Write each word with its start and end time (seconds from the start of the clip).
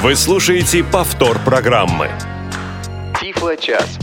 Вы 0.00 0.14
слушаете 0.14 0.84
повтор 0.84 1.40
программы. 1.44 2.08
Тифло-час. 3.20 3.98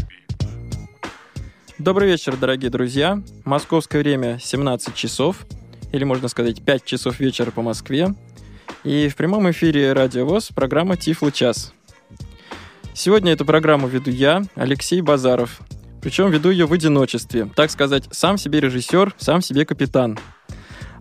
Добрый 1.78 2.10
вечер, 2.10 2.36
дорогие 2.36 2.70
друзья. 2.70 3.23
Московское 3.46 4.02
время 4.02 4.38
17 4.42 4.94
часов, 4.94 5.47
или 5.94 6.04
можно 6.04 6.28
сказать 6.28 6.62
5 6.62 6.84
часов 6.84 7.21
вечера 7.21 7.50
по 7.52 7.62
Москве. 7.62 8.13
И 8.84 9.08
в 9.08 9.16
прямом 9.16 9.50
эфире 9.52 9.94
Радио 9.94 10.26
ВОЗ 10.26 10.50
программа 10.54 10.97
Тифло 10.97 11.31
час. 11.31 11.73
Сегодня 12.93 13.31
эту 13.31 13.46
программу 13.46 13.87
веду 13.87 14.12
я, 14.12 14.41
Алексей 14.55 14.99
Базаров. 14.99 15.62
Причем 16.02 16.30
веду 16.30 16.49
ее 16.49 16.66
в 16.66 16.73
одиночестве. 16.73 17.49
Так 17.55 17.71
сказать, 17.71 18.09
сам 18.12 18.38
себе 18.38 18.59
режиссер, 18.59 19.13
сам 19.17 19.41
себе 19.41 19.66
капитан. 19.66 20.20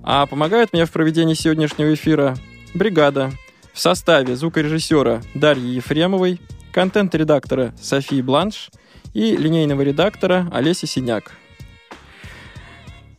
А 0.04 0.26
помогают 0.26 0.72
мне 0.72 0.86
в 0.86 0.92
проведении 0.92 1.34
сегодняшнего 1.34 1.92
эфира 1.92 2.36
бригада 2.74 3.32
в 3.74 3.80
составе 3.80 4.36
звукорежиссера 4.36 5.20
Дарьи 5.34 5.74
Ефремовой, 5.74 6.40
контент-редактора 6.72 7.74
Софии 7.82 8.22
Бланш 8.22 8.70
и 9.12 9.36
линейного 9.36 9.82
редактора 9.82 10.48
Олеси 10.52 10.86
Синяк. 10.86 11.32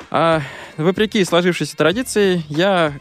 А 0.09 0.41
вопреки 0.77 1.23
сложившейся 1.25 1.75
традиции, 1.75 2.43
я 2.47 2.97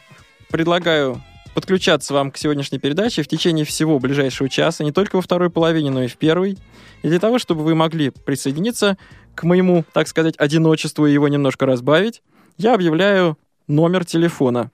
предлагаю 0.51 1.23
подключаться 1.55 2.13
вам 2.13 2.33
к 2.33 2.37
сегодняшней 2.37 2.81
передаче 2.81 3.23
в 3.23 3.29
течение 3.29 3.65
всего 3.65 4.01
ближайшего 4.01 4.49
часа, 4.49 4.83
не 4.83 4.91
только 4.91 5.17
во 5.17 5.23
второй 5.23 5.49
половине, 5.49 5.91
но 5.91 6.03
и 6.03 6.09
в 6.09 6.17
первой. 6.17 6.59
И 7.03 7.09
для 7.09 7.21
того, 7.21 7.39
чтобы 7.39 7.63
вы 7.63 7.77
могли 7.77 8.11
присоединиться 8.11 8.99
к 9.37 9.45
моему, 9.45 9.85
так 9.93 10.09
сказать, 10.09 10.35
одиночеству 10.39 11.07
и 11.07 11.13
его 11.13 11.29
немножко 11.29 11.67
разбавить, 11.67 12.23
я 12.57 12.75
объявляю 12.75 13.39
номер 13.69 14.05
телефона 14.05 14.73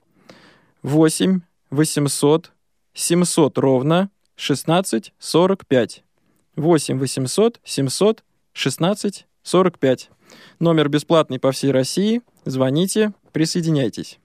8 0.81 1.41
800 1.69 2.51
700 2.93 3.57
ровно 3.57 4.09
16 4.35 5.13
45. 5.19 6.03
8 6.55 6.99
800 6.99 7.59
700 7.63 8.23
16 8.53 9.27
45. 9.43 10.09
Номер 10.59 10.89
бесплатный 10.89 11.39
по 11.39 11.51
всей 11.51 11.71
России. 11.71 12.21
Звоните, 12.45 13.13
присоединяйтесь. 13.31 14.19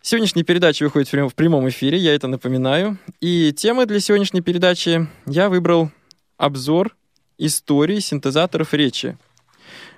Сегодняшняя 0.00 0.42
передача 0.42 0.84
выходит 0.84 1.10
в 1.10 1.34
прямом 1.34 1.68
эфире, 1.70 1.96
я 1.96 2.14
это 2.14 2.28
напоминаю. 2.28 2.98
И 3.20 3.52
темы 3.52 3.86
для 3.86 4.00
сегодняшней 4.00 4.42
передачи 4.42 5.08
я 5.24 5.48
выбрал 5.48 5.90
обзор 6.36 6.94
истории 7.38 8.00
синтезаторов 8.00 8.74
речи. 8.74 9.16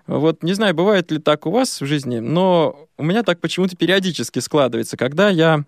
Вот 0.06 0.45
не 0.45 0.53
знаю, 0.53 0.75
бывает 0.75 1.11
ли 1.11 1.19
так 1.19 1.47
у 1.47 1.51
вас 1.51 1.80
в 1.80 1.86
жизни, 1.86 2.20
но 2.20 2.89
у 2.97 3.03
меня 3.03 3.25
так 3.25 3.41
почему-то 3.41 3.77
периодически 3.77 4.39
складывается, 4.39 4.97
когда 4.97 5.28
я 5.28 5.64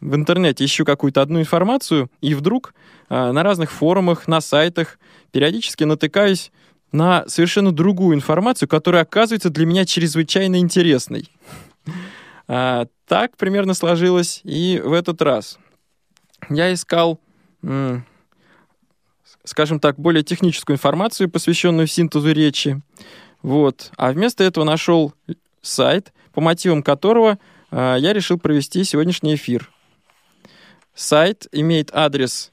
в 0.00 0.14
интернете 0.14 0.64
ищу 0.64 0.84
какую-то 0.84 1.22
одну 1.22 1.40
информацию, 1.40 2.10
и 2.20 2.34
вдруг 2.34 2.74
э, 3.08 3.32
на 3.32 3.42
разных 3.42 3.70
форумах, 3.70 4.28
на 4.28 4.40
сайтах 4.40 4.98
периодически 5.32 5.84
натыкаюсь 5.84 6.52
на 6.92 7.28
совершенно 7.28 7.72
другую 7.72 8.16
информацию, 8.16 8.68
которая 8.68 9.02
оказывается 9.02 9.50
для 9.50 9.66
меня 9.66 9.84
чрезвычайно 9.84 10.56
интересной. 10.56 11.30
А, 12.48 12.86
так 13.08 13.36
примерно 13.36 13.74
сложилось 13.74 14.40
и 14.44 14.80
в 14.84 14.92
этот 14.92 15.20
раз. 15.20 15.58
Я 16.48 16.72
искал, 16.72 17.18
скажем 19.42 19.80
так, 19.80 19.98
более 19.98 20.22
техническую 20.22 20.76
информацию, 20.76 21.28
посвященную 21.28 21.88
синтезу 21.88 22.32
речи. 22.32 22.80
Вот. 23.42 23.90
А 23.96 24.12
вместо 24.12 24.44
этого 24.44 24.64
нашел 24.64 25.12
сайт, 25.60 26.12
по 26.32 26.40
мотивам 26.40 26.82
которого 26.82 27.38
а, 27.70 27.96
я 27.96 28.12
решил 28.12 28.38
провести 28.38 28.84
сегодняшний 28.84 29.34
эфир. 29.34 29.70
Сайт 30.96 31.46
имеет 31.52 31.90
адрес 31.92 32.50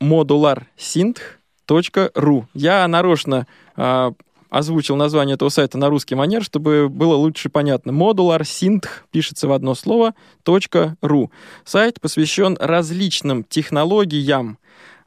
modularsyntх.ru. 0.00 2.44
Я 2.52 2.86
нарочно 2.86 3.46
э, 3.74 4.12
озвучил 4.50 4.96
название 4.96 5.34
этого 5.34 5.48
сайта 5.48 5.78
на 5.78 5.88
русский 5.88 6.14
манер, 6.14 6.44
чтобы 6.44 6.90
было 6.90 7.14
лучше 7.14 7.48
понятно. 7.48 7.90
Modular 7.90 8.42
Synth 8.42 8.86
пишется 9.10 9.48
в 9.48 9.52
одно 9.52 9.74
слово, 9.74 10.14
.ru. 10.44 11.30
Сайт 11.64 12.02
посвящен 12.02 12.58
различным 12.60 13.44
технологиям, 13.44 14.58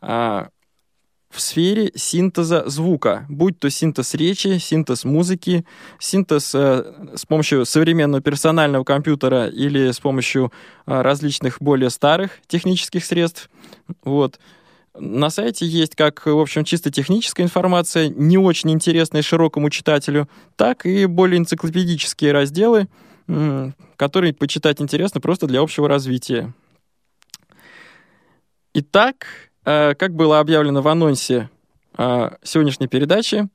э, 0.02 0.48
в 1.34 1.42
сфере 1.42 1.92
синтеза 1.96 2.70
звука, 2.70 3.26
будь 3.28 3.60
то 3.60 3.70
синтез 3.70 4.14
речи, 4.14 4.60
синтез 4.60 5.04
музыки, 5.04 5.66
синтез 6.00 6.54
э, 6.54 6.84
с 7.16 7.26
помощью 7.26 7.66
современного 7.66 8.22
персонального 8.22 8.84
компьютера 8.84 9.48
или 9.48 9.92
с 9.92 10.00
помощью 10.00 10.52
э, 10.86 11.02
различных 11.02 11.58
более 11.60 11.90
старых 11.90 12.32
технических 12.48 13.04
средств. 13.04 13.50
Вот. 14.04 14.40
На 14.96 15.32
сайте 15.32 15.66
есть 15.66 15.96
как, 15.96 16.24
в 16.28 16.40
общем, 16.40 16.64
чисто 16.64 16.92
техническая 16.92 17.46
информация, 17.46 18.10
не 18.10 18.38
очень 18.38 18.70
интересная 18.70 19.24
широкому 19.24 19.72
читателю, 19.72 20.30
так 20.56 20.86
и 20.86 21.08
более 21.08 21.40
энциклопедические 21.40 22.32
разделы, 22.32 22.88
которые 23.96 24.34
почитать 24.34 24.82
интересно 24.82 25.20
просто 25.20 25.48
для 25.48 25.62
общего 25.62 25.88
развития. 25.88 26.54
Итак, 28.76 29.26
как 29.64 30.14
было 30.14 30.40
объявлено 30.40 30.82
в 30.82 30.88
анонсе 30.88 31.50
э, 31.98 32.30
сегодняшней 32.44 32.88
передачи, 32.88 33.48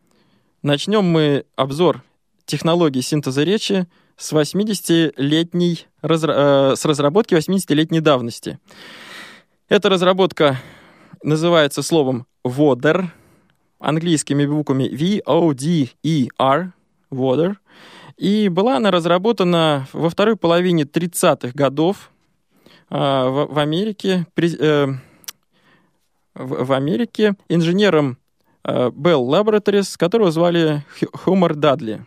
начнем 0.63 1.05
мы 1.05 1.45
обзор 1.57 2.03
технологий 2.47 3.03
синтеза 3.03 3.43
речи 3.43 3.87
с 4.17 4.33
80-летней, 4.33 5.87
э, 6.03 6.75
с 6.77 6.85
разработки 6.85 7.35
80-летней 7.35 8.01
давности. 8.01 8.59
Эта 9.69 9.91
разработка 9.91 10.59
называется 11.23 11.83
словом 11.83 12.27
VODER, 12.45 13.07
английскими 13.79 14.47
буквами 14.47 14.89
V-O-D-E-R, 14.89 16.73
VODER, 17.11 17.57
и 18.17 18.49
была 18.49 18.79
она 18.79 18.91
разработана 18.91 19.87
во 19.93 20.09
второй 20.11 20.37
половине 20.37 20.85
30-х 20.85 21.53
годов 21.55 22.11
в 22.91 23.59
Америке 23.61 24.27
в, 26.39 26.65
в 26.65 26.73
Америке 26.73 27.35
инженером 27.49 28.19
э, 28.65 28.89
Bell 28.89 29.27
Laboratories, 29.27 29.97
которого 29.97 30.31
звали 30.31 30.85
Хумар 31.13 31.55
Дадли. 31.55 32.05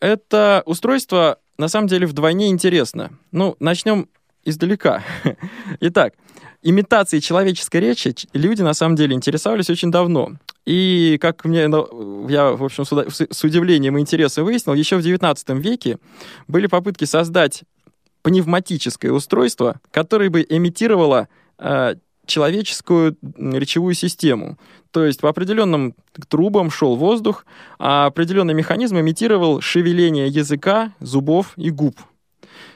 Это 0.00 0.62
устройство 0.66 1.38
на 1.58 1.68
самом 1.68 1.88
деле 1.88 2.06
вдвойне 2.06 2.48
интересно. 2.48 3.12
Ну, 3.32 3.56
начнем 3.60 4.08
издалека. 4.44 5.02
Итак, 5.80 6.14
имитацией 6.62 7.20
человеческой 7.20 7.80
речи 7.80 8.14
люди 8.32 8.62
на 8.62 8.74
самом 8.74 8.96
деле 8.96 9.14
интересовались 9.14 9.70
очень 9.70 9.90
давно. 9.90 10.32
И, 10.64 11.18
как 11.20 11.44
мне, 11.44 11.68
ну, 11.68 12.28
я, 12.28 12.52
в 12.52 12.64
общем, 12.64 12.84
с 12.84 13.44
удивлением 13.44 13.98
и 13.98 14.00
интересом 14.00 14.44
выяснил, 14.44 14.74
еще 14.74 14.96
в 14.96 15.00
XIX 15.00 15.60
веке 15.60 15.98
были 16.48 16.66
попытки 16.66 17.04
создать 17.04 17.64
пневматическое 18.22 19.10
устройство, 19.12 19.80
которое 19.90 20.30
бы 20.30 20.44
имитировало 20.48 21.28
э, 21.58 21.94
человеческую 22.30 23.16
речевую 23.22 23.94
систему. 23.94 24.58
То 24.90 25.04
есть 25.04 25.20
по 25.20 25.28
определенным 25.28 25.94
трубам 26.28 26.70
шел 26.70 26.96
воздух, 26.96 27.44
а 27.78 28.06
определенный 28.06 28.54
механизм 28.54 28.98
имитировал 28.98 29.60
шевеление 29.60 30.28
языка, 30.28 30.92
зубов 31.00 31.52
и 31.56 31.70
губ. 31.70 31.96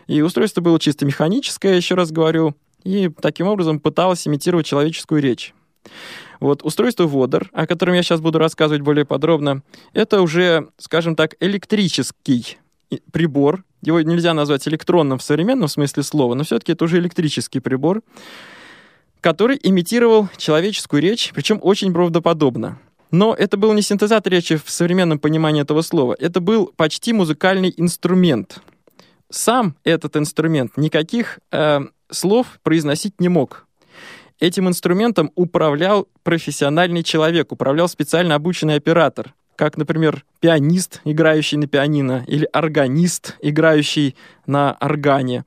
И 0.07 0.21
устройство 0.21 0.61
было 0.61 0.79
чисто 0.79 1.07
механическое, 1.07 1.77
еще 1.77 1.95
раз 1.95 2.13
говорю, 2.13 2.55
и 2.85 3.11
таким 3.21 3.47
образом 3.47 3.81
пыталось 3.81 4.27
имитировать 4.29 4.67
человеческую 4.67 5.23
речь. 5.23 5.55
Вот 6.41 6.63
устройство 6.63 7.05
Водор, 7.05 7.49
о 7.53 7.67
котором 7.67 7.95
я 7.95 8.03
сейчас 8.03 8.21
буду 8.21 8.39
рассказывать 8.39 8.83
более 8.83 9.05
подробно, 9.05 9.63
это 9.93 10.21
уже, 10.21 10.69
скажем 10.79 11.17
так, 11.17 11.37
электрический 11.41 12.59
прибор. 13.13 13.65
Его 13.83 14.01
нельзя 14.01 14.35
назвать 14.35 14.67
электронным 14.69 15.19
в 15.19 15.23
современном 15.23 15.69
смысле 15.69 16.03
слова, 16.03 16.35
но 16.35 16.45
все-таки 16.45 16.73
это 16.73 16.85
уже 16.85 16.99
электрический 16.99 17.61
прибор, 17.61 18.03
который 19.25 19.59
имитировал 19.62 20.29
человеческую 20.37 21.00
речь, 21.00 21.32
причем 21.35 21.59
очень 21.62 21.94
правдоподобно. 21.94 22.79
Но 23.11 23.32
это 23.32 23.56
был 23.56 23.73
не 23.73 23.81
синтезатор 23.81 24.31
речи 24.31 24.61
в 24.62 24.69
современном 24.69 25.19
понимании 25.19 25.62
этого 25.62 25.81
слова, 25.81 26.15
это 26.19 26.41
был 26.41 26.71
почти 26.76 27.15
музыкальный 27.15 27.73
инструмент. 27.75 28.59
Сам 29.31 29.76
этот 29.82 30.19
инструмент 30.19 30.76
никаких 30.76 31.38
э, 31.50 31.81
слов 32.11 32.59
произносить 32.62 33.19
не 33.19 33.31
мог. 33.31 33.67
Этим 34.41 34.69
инструментом 34.69 35.31
управлял 35.37 36.06
профессиональный 36.23 37.03
человек, 37.03 37.50
управлял 37.50 37.88
специально 37.88 38.35
обученный 38.35 38.75
оператор, 38.75 39.32
как, 39.56 39.79
например, 39.79 40.23
пианист, 40.41 41.00
играющий 41.05 41.56
на 41.56 41.67
пианино, 41.67 42.25
или 42.26 42.47
органист, 42.53 43.38
играющий 43.41 44.17
на 44.47 44.76
органе. 44.81 45.47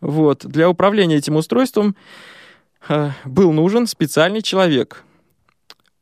Вот. 0.00 0.46
Для 0.46 0.70
управления 0.70 1.16
этим 1.16 1.36
устройством 1.36 1.94
был 3.24 3.52
нужен 3.52 3.86
специальный 3.86 4.42
человек. 4.42 5.04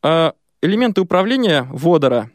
Э, 0.02 0.32
элементы 0.62 1.00
управления 1.00 1.66
водора 1.70 2.30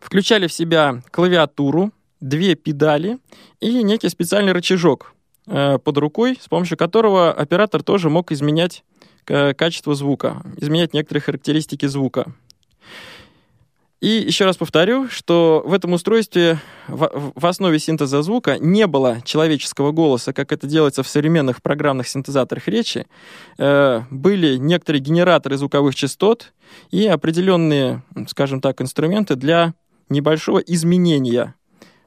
включали 0.00 0.46
в 0.46 0.52
себя 0.52 1.02
клавиатуру, 1.10 1.92
две 2.20 2.54
педали 2.54 3.18
и 3.60 3.82
некий 3.82 4.08
специальный 4.08 4.52
рычажок. 4.52 5.14
э, 5.46 5.78
под 5.78 5.98
рукой, 5.98 6.38
с 6.40 6.48
помощью 6.48 6.76
которого 6.76 7.32
оператор 7.32 7.82
тоже 7.82 8.10
мог 8.10 8.32
изменять 8.32 8.84
э, 9.26 9.54
качество 9.54 9.94
звука, 9.94 10.42
изменять 10.58 10.92
некоторые 10.92 11.22
характеристики 11.22 11.86
звука. 11.86 12.34
И 14.00 14.08
еще 14.08 14.44
раз 14.44 14.56
повторю, 14.56 15.08
что 15.08 15.60
в 15.66 15.72
этом 15.72 15.92
устройстве 15.92 16.60
в, 16.86 17.44
основе 17.44 17.80
синтеза 17.80 18.22
звука 18.22 18.56
не 18.58 18.86
было 18.86 19.20
человеческого 19.24 19.90
голоса, 19.90 20.32
как 20.32 20.52
это 20.52 20.68
делается 20.68 21.02
в 21.02 21.08
современных 21.08 21.60
программных 21.62 22.06
синтезаторах 22.06 22.68
речи. 22.68 23.06
Э, 23.58 24.02
были 24.10 24.56
некоторые 24.56 25.02
генераторы 25.02 25.56
звуковых 25.56 25.96
частот 25.96 26.52
и 26.92 27.06
определенные, 27.06 28.04
скажем 28.28 28.60
так, 28.60 28.80
инструменты 28.80 29.34
для 29.34 29.74
небольшого 30.08 30.60
изменения. 30.60 31.56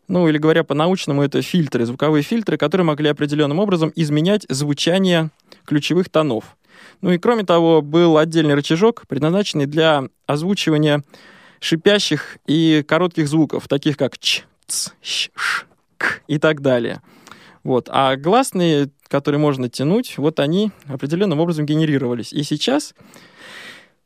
Ну, 0.08 0.30
или 0.30 0.38
говоря 0.38 0.64
по-научному, 0.64 1.24
это 1.24 1.42
фильтры, 1.42 1.86
звуковые 1.86 2.24
фильтры, 2.24 2.58
которые 2.58 2.86
могли 2.86 3.10
определенным 3.10 3.60
образом 3.60 3.92
изменять 3.96 4.46
звучание 4.48 5.30
ключевых 5.66 6.10
тонов. 6.10 6.56
Ну 7.02 7.12
и 7.12 7.18
кроме 7.18 7.44
того, 7.44 7.82
был 7.82 8.18
отдельный 8.18 8.56
рычажок, 8.56 9.04
предназначенный 9.08 9.66
для 9.66 10.04
озвучивания 10.26 11.04
шипящих 11.62 12.38
и 12.48 12.84
коротких 12.86 13.30
звуков, 13.30 13.70
таких 13.70 13.96
как 13.96 14.18
ч, 14.18 14.44
ц, 14.68 14.92
щ, 15.02 15.30
ш, 15.36 15.66
к 15.98 16.22
и 16.28 16.38
так 16.40 16.62
далее. 16.62 17.02
Вот. 17.64 17.88
А 17.90 18.18
гласные, 18.18 18.90
которые 19.08 19.40
можно 19.40 19.70
тянуть, 19.70 20.18
вот 20.18 20.40
они 20.40 20.72
определенным 20.88 21.40
образом 21.40 21.66
генерировались. 21.66 22.34
И 22.34 22.44
сейчас 22.44 22.96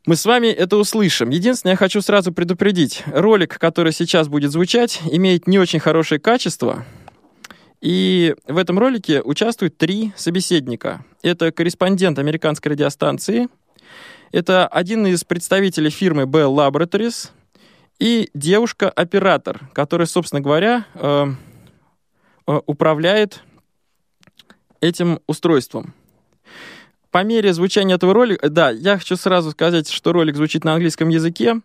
мы 0.06 0.18
с 0.18 0.26
вами 0.26 0.48
это 0.48 0.76
услышим. 0.76 1.30
Единственное, 1.30 1.74
я 1.74 1.78
хочу 1.78 2.02
сразу 2.02 2.34
предупредить. 2.34 3.04
Ролик, 3.08 3.58
который 3.58 3.94
сейчас 3.94 4.28
будет 4.28 4.52
звучать, 4.52 5.02
имеет 5.10 5.48
не 5.48 5.58
очень 5.58 5.80
хорошее 5.80 6.20
качество. 6.20 6.86
И 7.80 8.36
в 8.48 8.58
этом 8.58 8.78
ролике 8.78 9.22
участвуют 9.22 9.78
три 9.78 10.12
собеседника. 10.18 11.06
Это 11.22 11.52
корреспондент 11.52 12.20
американской 12.20 12.74
радиостанции, 12.74 13.48
это 14.32 14.68
один 14.68 15.08
из 15.08 15.24
представителей 15.24 15.92
фирмы 15.92 16.24
Bell 16.24 16.54
Laboratories— 16.54 17.30
и 18.00 18.30
девушка-оператор, 18.34 19.70
которая, 19.74 20.06
собственно 20.06 20.42
говоря, 20.42 20.86
э, 20.96 21.28
э, 22.48 22.62
управляет 22.66 23.42
этим 24.82 25.20
устройством. 25.28 25.94
По 27.12 27.24
мере 27.24 27.54
звучания 27.54 27.96
этого 27.96 28.14
ролика, 28.14 28.50
да, 28.50 28.72
я 28.72 28.98
хочу 28.98 29.16
сразу 29.16 29.52
сказать, 29.52 29.90
что 29.90 30.12
ролик 30.12 30.36
звучит 30.36 30.66
на 30.66 30.74
английском 30.74 31.08
языке. 31.08 31.62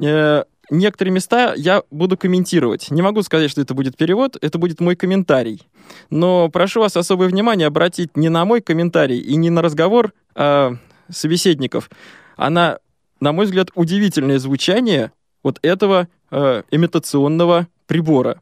Э, 0.00 0.44
некоторые 0.70 1.12
места 1.12 1.52
я 1.54 1.82
буду 1.90 2.16
комментировать. 2.16 2.90
Не 2.90 3.02
могу 3.02 3.22
сказать, 3.22 3.50
что 3.50 3.60
это 3.60 3.74
будет 3.74 3.96
перевод, 3.96 4.38
это 4.40 4.58
будет 4.58 4.80
мой 4.80 4.96
комментарий. 4.96 5.68
Но 6.08 6.48
прошу 6.48 6.80
вас 6.80 6.96
особое 6.96 7.28
внимание 7.28 7.66
обратить 7.66 8.16
не 8.16 8.30
на 8.30 8.44
мой 8.46 8.62
комментарий 8.62 9.18
и 9.18 9.36
не 9.36 9.50
на 9.50 9.60
разговор 9.60 10.14
э, 10.34 10.70
собеседников, 11.10 11.90
а 12.36 12.48
на, 12.48 12.78
на 13.20 13.32
мой 13.32 13.44
взгляд, 13.44 13.70
удивительное 13.74 14.38
звучание 14.38 15.12
вот 15.42 15.58
этого 15.62 16.08
э, 16.30 16.62
имитационного 16.70 17.66
прибора. 17.86 18.40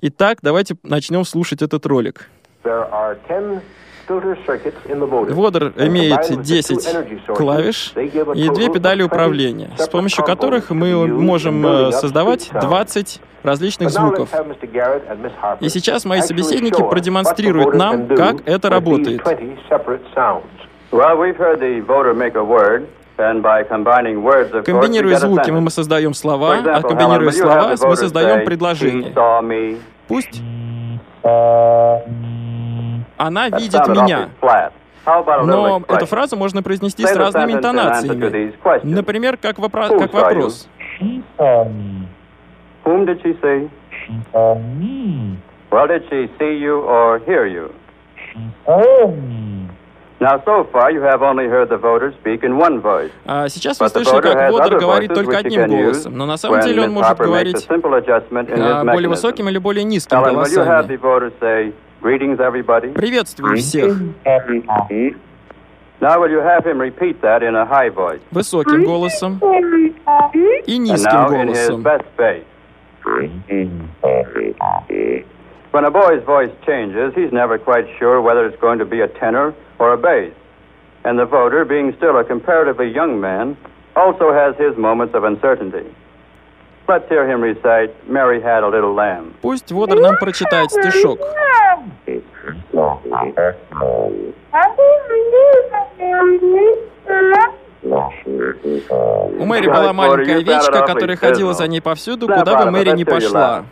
Итак, 0.00 0.38
давайте 0.42 0.76
начнем 0.82 1.24
слушать 1.24 1.62
этот 1.62 1.86
ролик. 1.86 2.28
Водер 4.08 5.72
имеет 5.76 6.42
10 6.42 7.34
клавиш 7.36 7.92
и 7.96 8.48
две 8.48 8.72
педали 8.72 9.02
управления, 9.02 9.70
с 9.76 9.88
помощью 9.88 10.24
которых 10.24 10.70
мы 10.70 11.06
можем 11.06 11.66
э, 11.66 11.92
создавать 11.92 12.48
20 12.52 13.20
различных 13.42 13.90
звуков. 13.90 14.30
И 15.60 15.68
сейчас 15.68 16.04
мои 16.04 16.22
собеседники 16.22 16.80
продемонстрируют 16.80 17.74
нам, 17.74 18.08
как 18.08 18.36
это 18.46 18.70
работает. 18.70 19.20
Well, 20.90 21.18
we've 21.18 21.36
heard 21.36 21.60
the 21.60 21.80
voter 21.80 22.14
make 22.14 22.34
a 22.34 22.42
word. 22.42 22.88
Комбинируя 24.64 25.16
звуки, 25.16 25.50
мы 25.50 25.70
создаем 25.70 26.14
слова, 26.14 26.56
а 26.64 26.82
комбинируя 26.82 27.30
слова, 27.32 27.74
мы 27.82 27.96
создаем 27.96 28.44
предложение. 28.44 29.12
Пусть 30.06 30.40
она 33.16 33.48
видит 33.48 33.86
меня. 33.88 34.28
Но 35.44 35.82
эту 35.88 36.06
фразу 36.06 36.36
можно 36.36 36.62
произнести 36.62 37.04
с 37.06 37.16
разными 37.16 37.52
интонациями. 37.52 38.52
Например, 38.84 39.36
как, 39.36 39.58
вопро 39.58 39.88
как 39.88 40.12
вопрос. 40.12 40.68
Whom 42.84 43.04
did 43.04 43.20
she 43.22 43.34
say? 43.42 43.68
Well, 45.70 45.86
did 45.86 46.02
she 46.08 46.30
see 46.38 46.56
you 46.58 46.80
or 46.80 47.18
hear 47.26 47.44
you? 47.46 47.70
Now, 50.20 50.42
so 50.44 50.64
far, 50.72 50.90
you 50.90 51.00
have 51.02 51.22
only 51.22 51.46
heard 51.46 51.68
the 51.68 51.76
voter 51.76 52.12
speak 52.20 52.42
in 52.42 52.56
one 52.56 52.80
voice. 52.80 53.12
А 53.24 53.48
сейчас 53.48 53.78
вы 53.78 53.88
слышали, 53.88 54.20
как 54.20 54.50
Водер 54.50 54.78
говорит 54.80 55.14
только 55.14 55.38
одним 55.38 55.68
голосом, 55.68 56.18
но 56.18 56.26
на 56.26 56.36
самом 56.36 56.60
деле 56.62 56.82
он 56.82 56.90
может 56.90 57.16
говорить 57.16 57.68
а, 57.70 58.84
более 58.84 59.08
высоким 59.08 59.48
или 59.48 59.58
более 59.58 59.84
низким 59.84 60.20
голосами. 60.20 60.96
Приветствую 62.94 63.56
всех. 63.58 63.96
Now 66.00 66.20
will 66.20 66.30
you 66.30 66.40
have 66.40 66.64
him 66.64 66.78
repeat 66.80 67.20
that 67.22 67.42
in 67.42 67.56
a 67.56 67.64
high 67.64 67.90
voice? 67.90 68.20
Высоким 68.30 68.84
голосом 68.84 69.40
и 70.66 70.78
низким 70.78 71.26
голосом. 71.26 71.84
When 75.70 75.84
a 75.84 75.90
boy's 75.90 76.24
voice 76.24 76.50
changes, 76.66 77.12
he's 77.14 77.30
never 77.30 77.58
quite 77.58 77.86
sure 77.98 78.20
whether 78.22 78.46
it's 78.46 78.58
going 78.58 78.78
to 78.78 78.86
be 78.86 79.00
a 79.02 79.08
tenor 79.20 79.54
or 79.78 79.92
a 79.92 79.98
bass. 79.98 80.32
And 81.04 81.18
the 81.18 81.24
voter, 81.24 81.64
being 81.64 81.94
still 81.96 82.18
a 82.18 82.24
comparatively 82.24 82.88
young 82.90 83.20
man, 83.20 83.56
also 83.96 84.32
has 84.32 84.56
his 84.56 84.76
moments 84.76 85.14
of 85.14 85.24
uncertainty. 85.24 85.86
Let's 86.88 87.08
hear 87.08 87.28
him 87.28 87.42
recite 87.42 87.90
Mary 88.08 88.40
Had 88.40 88.62
a 88.64 88.68
Little 88.68 88.94
Lamb. 88.94 89.34
Пусть 89.42 89.70
Водер 89.70 90.00
нам 90.00 90.16
прочитает 90.16 90.70
стишок. 90.70 91.20
У 99.38 99.44
Мэри 99.44 99.68
была 99.68 99.92
маленькая 99.92 100.38
овечка, 100.38 100.86
которая 100.86 101.16
ходила 101.16 101.52
за 101.52 101.68
ней 101.68 101.80
повсюду, 101.80 102.26
куда 102.26 102.64
бы 102.64 102.70
Мэри 102.70 102.90
ни 102.90 103.04
пошла. 103.04 103.64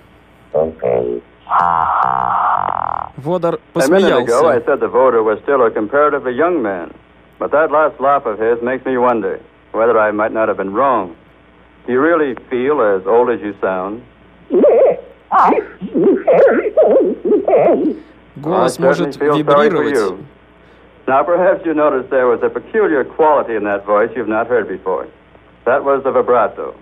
Водор 3.18 3.60
посмеялся. 3.74 4.48
I 4.48 4.62
said 4.66 4.80
the 4.80 4.88
voter 4.88 5.22
was 5.22 5.40
still 5.44 5.66
a 5.66 5.72
comparatively 5.72 6.34
young 6.34 6.62
man, 6.62 6.92
but 7.40 7.52
that 7.52 7.72
last 7.72 8.00
laugh 8.00 8.26
of 8.26 8.40
his 8.40 8.62
makes 8.62 8.86
me 8.86 8.98
wonder 8.98 9.40
whether 9.72 9.98
I 10.00 10.12
might 10.12 10.32
not 10.32 10.48
have 10.48 10.58
been 10.58 10.74
wrong. 10.74 11.16
Do 11.86 11.94
you 11.94 12.00
really 12.00 12.36
feel 12.50 12.82
as 12.82 13.06
old 13.06 13.30
as 13.30 13.42
you 13.42 13.56
sound? 13.62 14.04
Голос 18.38 18.80
может 18.80 19.16
вибрировать. 19.18 20.20
Now, 21.08 21.24
perhaps 21.24 21.66
you 21.66 21.74
noticed 21.74 22.10
there 22.10 22.28
was 22.28 22.42
a 22.44 22.50
peculiar 22.50 23.04
quality 23.04 23.56
in 23.56 23.64
that 23.64 23.86
voice 23.86 24.12
you've 24.16 24.28
not 24.28 24.48
heard 24.48 24.68
before. 24.68 25.08
That 25.66 25.84
was 25.84 26.04
the 26.04 26.12
vibrato. 26.12 26.76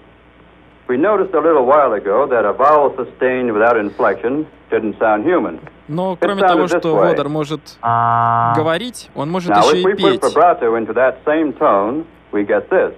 We 0.87 0.97
noticed 0.97 1.33
a 1.35 1.39
little 1.39 1.65
while 1.67 1.93
ago 1.93 2.25
that 2.27 2.45
a 2.45 2.53
vowel 2.53 2.95
sustained 2.97 3.53
without 3.53 3.77
inflection 3.77 4.47
didn't 4.71 4.97
sound 4.97 5.23
human. 5.23 5.59
Но 5.87 6.15
кроме 6.15 6.41
того, 6.41 6.67
что 6.67 6.95
Водор 6.95 7.29
может 7.29 7.61
говорить, 7.81 9.09
он 9.15 9.29
может 9.29 9.51
Now, 9.51 9.59
еще 9.61 9.81
и 9.81 9.95
петь. 9.95 10.21
vibrato 10.23 10.75
into 10.75 10.93
that 10.93 11.17
same 11.25 11.53
tone, 11.53 12.05
we 12.31 12.43
get 12.43 12.69
this. 12.69 12.93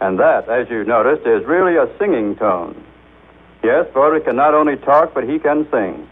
And 0.00 0.18
that, 0.18 0.48
as 0.48 0.68
you 0.68 0.84
noticed, 0.84 1.26
is 1.26 1.44
really 1.46 1.76
a 1.76 1.88
singing 1.98 2.36
tone. 2.36 2.74
Yes, 3.62 3.86
Voder 3.94 4.20
can 4.24 4.34
not 4.36 4.54
only 4.54 4.76
talk, 4.76 5.12
but 5.14 5.24
he 5.24 5.38
can 5.38 5.66
sing. 5.70 6.06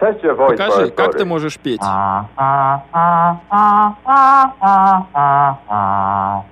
Test 0.00 0.22
your 0.22 0.34
voice 0.34 0.58
Покажи, 0.58 0.90
как 0.90 1.16
ты 1.16 1.24
можешь 1.24 1.58
петь. 1.58 1.80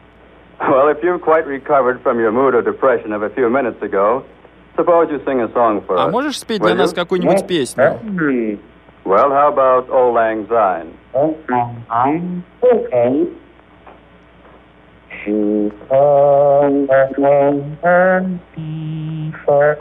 Well, 0.60 0.88
if 0.88 1.02
you've 1.02 1.20
quite 1.20 1.46
recovered 1.46 2.00
from 2.02 2.18
your 2.18 2.32
mood 2.32 2.54
of 2.54 2.64
depression 2.64 3.12
of 3.12 3.22
a 3.22 3.30
few 3.30 3.50
minutes 3.50 3.82
ago, 3.82 4.24
suppose 4.76 5.10
you 5.10 5.20
sing 5.24 5.40
a 5.40 5.52
song 5.52 5.82
for 5.86 5.96
us. 5.98 6.08
А 6.08 6.10
можешь 6.10 6.38
спеть 6.38 6.62
для 6.62 6.74
нас 6.74 6.92
какую-нибудь 6.92 7.46
песню? 7.46 7.98
Well, 9.04 9.30
how 9.30 9.48
about 9.52 9.90
Old 9.90 10.14
Lang 10.14 10.46
Syne? 10.48 10.94
Old 11.12 11.36
Lang 11.50 11.84
Syne? 11.88 12.42
Okay. 12.62 13.26
She 15.22 15.70
called 15.88 16.88
the 16.88 17.78
and 17.82 18.40
be 18.54 19.32
for 19.44 19.76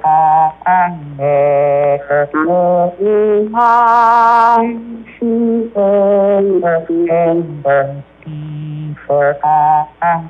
and 0.65 1.17
never 1.17 2.29
going 2.33 3.55
on. 3.55 5.05
She 5.19 5.69
called 5.73 6.61
the 6.61 8.03
and 8.97 8.97
forgotten 9.07 10.29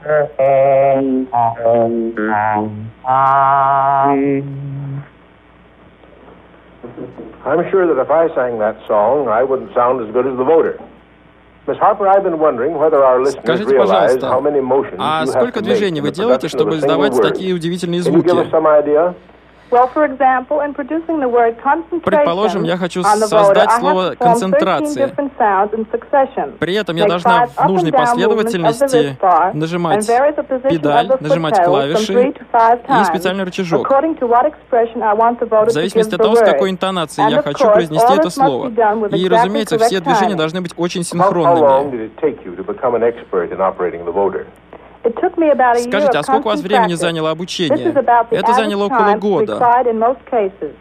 I'm 7.45 7.69
sure 7.71 7.87
that 7.87 8.01
if 8.01 8.09
I 8.09 8.33
sang 8.35 8.59
that 8.59 8.77
song, 8.87 9.27
I 9.27 9.43
wouldn't 9.43 9.73
sound 9.73 10.05
as 10.05 10.13
good 10.13 10.27
as 10.27 10.37
the 10.37 10.43
voter. 10.43 10.79
Miss 11.67 11.77
Harper, 11.77 12.07
I've 12.07 12.23
been 12.23 12.39
wondering 12.39 12.73
whether 12.77 13.03
our 13.03 13.21
listeners 13.21 13.43
Скажите, 13.45 13.71
realize 13.71 14.15
пожалуйста, 14.15 14.27
how 14.27 14.41
many 14.41 14.59
motions 14.59 14.97
а 14.99 15.23
you 15.23 15.27
have 15.27 15.29
сколько 15.29 15.59
to 15.59 15.61
make 15.61 15.63
движений 15.79 15.99
in 15.99 16.03
вы 16.03 16.09
the 16.09 16.15
делаете, 16.15 16.47
production 16.49 16.59
чтобы 16.59 16.71
of 16.71 16.77
a 16.77 16.81
single 16.81 16.87
издавать 16.87 17.13
word? 17.13 17.21
такие 17.23 17.53
удивительные 17.53 18.01
Can 18.01 18.13
you 18.13 18.21
give 18.21 18.37
us 18.37 18.49
звуки? 18.49 19.15
Some 19.68 19.78
idea? 19.78 19.78
Well, 19.78 19.88
for 19.92 20.04
example, 20.04 20.60
in 20.60 20.74
producing 20.74 21.20
the 21.20 21.28
word 21.28 21.56
concentration 21.62 22.02
Предположим, 22.02 22.62
я 22.64 22.76
хочу 22.76 23.00
on 23.00 23.18
the 23.20 23.26
voter, 23.26 23.28
создать 23.28 23.68
I 23.68 23.70
have 23.72 23.80
слово 23.80 24.02
to 24.02 24.16
form 24.16 24.18
13 24.18 24.18
«концентрация». 24.18 25.06
different 25.06 25.32
sounds 25.38 25.72
in 25.74 25.86
succession. 25.90 26.58
При 26.58 26.74
этом 26.74 26.96
я 26.96 27.06
должна 27.06 27.44
five 27.46 27.50
в 27.56 27.68
нужной 27.68 27.92
последовательности 27.92 29.16
нажимать 29.54 30.06
педаль, 30.06 31.06
of 31.06 31.10
the 31.10 31.18
foot 31.18 31.22
нажимать 31.22 31.64
клавиши 31.64 32.12
from 32.12 32.16
three 32.16 32.32
to 32.32 32.42
five 32.52 32.80
и 32.84 32.86
times, 32.88 33.04
специальный 33.06 33.44
рычажок. 33.44 33.86
according 33.86 34.18
to 34.18 34.26
what 34.28 34.44
expression 34.46 35.02
I 35.02 35.14
want 35.14 35.38
the 35.40 35.48
voter 35.48 35.66
В 35.66 35.68
to 35.68 35.72
зависимости 35.72 36.14
от 36.14 36.22
того, 36.22 36.36
с 36.36 36.40
какой 36.40 36.70
интонацией 36.70 37.26
And 37.28 37.30
я 37.32 37.38
of 37.38 37.44
хочу 37.44 37.64
course, 37.64 37.72
произнести 37.74 38.06
all 38.06 38.18
это 38.18 38.30
слово. 38.30 38.68
be 38.68 38.74
done 38.74 39.00
with 39.00 39.16
И, 39.16 39.28
разумеется, 39.28 39.78
все 39.78 40.00
движения 40.00 40.34
должны 40.36 40.60
быть 40.60 40.72
очень 40.76 41.04
синхронными. 41.04 41.58
Скажите, 45.02 46.18
а 46.18 46.22
сколько 46.22 46.46
у 46.46 46.50
вас 46.50 46.60
времени 46.60 46.94
заняло 46.94 47.30
обучение? 47.30 47.94
Это 48.30 48.52
заняло 48.54 48.86
около 48.86 49.16
года. 49.16 49.54
required 49.54 49.86
in 49.86 49.98
most 49.98 50.18
cases. 50.30 50.74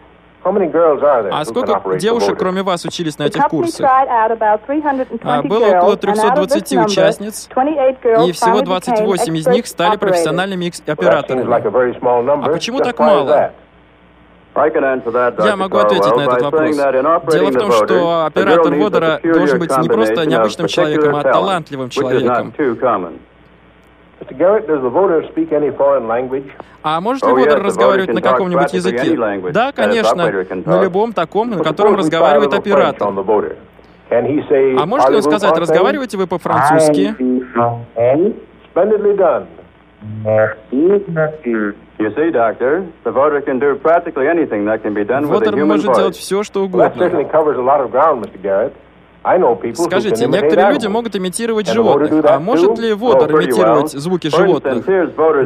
How 0.44 0.52
many 0.54 0.72
girls 0.72 1.02
are 1.02 1.24
there 1.24 1.32
А 1.32 1.44
сколько 1.44 1.98
девушек, 1.98 2.38
кроме 2.38 2.62
вас, 2.62 2.86
учились 2.86 3.18
на 3.18 3.24
этих 3.24 3.48
курсах? 3.50 3.86
tried 3.86 4.08
out 4.08 4.32
about 4.32 4.66
320 4.66 5.20
А, 5.24 5.42
было 5.42 5.66
около 5.66 5.96
girls, 5.96 6.04
and 6.04 6.20
out 6.20 6.38
of 6.38 6.48
this 6.48 6.64
320 6.64 6.76
number, 6.76 6.86
участниц, 6.86 7.48
28 7.54 7.98
girls 8.02 8.30
И 8.30 8.32
всего 8.32 8.60
finally 8.60 8.66
28 8.66 9.36
из 9.36 9.48
них 9.48 9.68
стали 9.68 9.98
профессиональными 9.98 10.72
операторами. 10.90 12.46
А 12.46 12.50
почему 12.50 12.80
так 12.80 12.98
мало? 13.00 13.52
Я 14.56 15.56
могу 15.56 15.78
ответить 15.78 16.16
на 16.16 16.22
этот 16.22 16.42
вопрос. 16.42 16.76
Дело 16.76 17.50
в 17.50 17.58
том, 17.58 17.72
что 17.72 18.26
оператор 18.26 18.74
водора 18.74 19.20
peculiar 19.22 19.34
должен 19.34 19.60
быть 19.60 19.78
не 19.78 19.88
просто 19.88 20.26
необычным 20.26 20.68
человеком, 20.68 21.16
а 21.16 21.24
талантливым 21.24 21.90
человеком. 21.90 22.54
А 26.84 27.02
может 27.02 27.24
ли 27.24 27.30
Oh, 27.32 27.36
the 27.36 27.64
разговаривать 27.64 28.14
на 28.14 28.22
каком-нибудь 28.22 28.74
языке? 28.74 29.16
Да, 29.52 29.72
конечно, 29.72 30.26
на 30.66 30.82
любом 30.84 31.14
таком, 31.14 31.50
на 31.50 31.64
котором 31.64 31.96
разговаривает 31.96 32.54
оператор. 32.54 33.08
А 34.80 34.86
может 34.86 35.10
ли 35.10 35.16
он 35.16 35.22
"Parlez-vous 35.22 35.22
сказать, 35.22 35.52
français?" 35.52 35.60
разговариваете 35.60 36.18
вы 36.18 36.28
по-французски? 36.28 37.16
Human 45.56 45.66
может 45.66 45.86
делать 45.96 46.16
все, 46.16 46.44
что 46.44 46.64
угодно. 46.64 46.94
Скажите, 49.24 50.28
некоторые 50.28 50.72
люди 50.72 50.88
могут 50.88 51.16
имитировать 51.16 51.68
животных. 51.68 52.26
А 52.26 52.40
может 52.40 52.78
ли 52.80 52.94
водор 52.94 53.32
Oh, 53.32 53.44
имитировать 53.44 53.92
звуки 53.92 54.30
животных? 54.30 54.86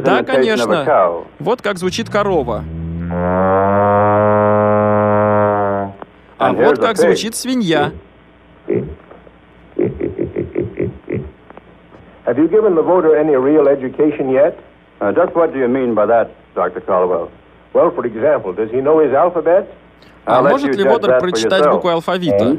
Да, 0.03 0.23
конечно. 0.23 1.23
Вот 1.39 1.61
как 1.61 1.77
звучит 1.77 2.09
корова. 2.09 2.63
А 6.37 6.53
вот 6.53 6.79
как 6.79 6.97
звучит 6.97 7.35
свинья. 7.35 7.91
Have 12.25 12.37
you 12.37 12.47
given 12.47 12.75
the 12.75 12.83
voter 12.83 13.15
any 13.17 13.35
real 13.35 13.67
education 13.67 14.29
yet? 14.29 14.57
Uh, 15.01 15.11
just 15.11 15.35
what 15.35 15.51
do 15.51 15.59
you 15.59 15.67
mean 15.67 15.95
by 15.95 16.05
that, 16.05 16.29
Dr. 16.55 16.79
Caldwell? 16.81 17.29
Well, 17.73 17.89
for 17.91 18.05
example, 18.05 18.53
does 18.53 18.69
he 18.69 18.79
know 18.79 18.99
his 18.99 19.13
alphabet? 19.13 19.67
А 20.25 20.41
может 20.43 20.75
ли 20.75 20.83
водор 20.87 21.19
прочитать 21.19 21.67
буквы 21.69 21.91
алфавита? 21.93 22.57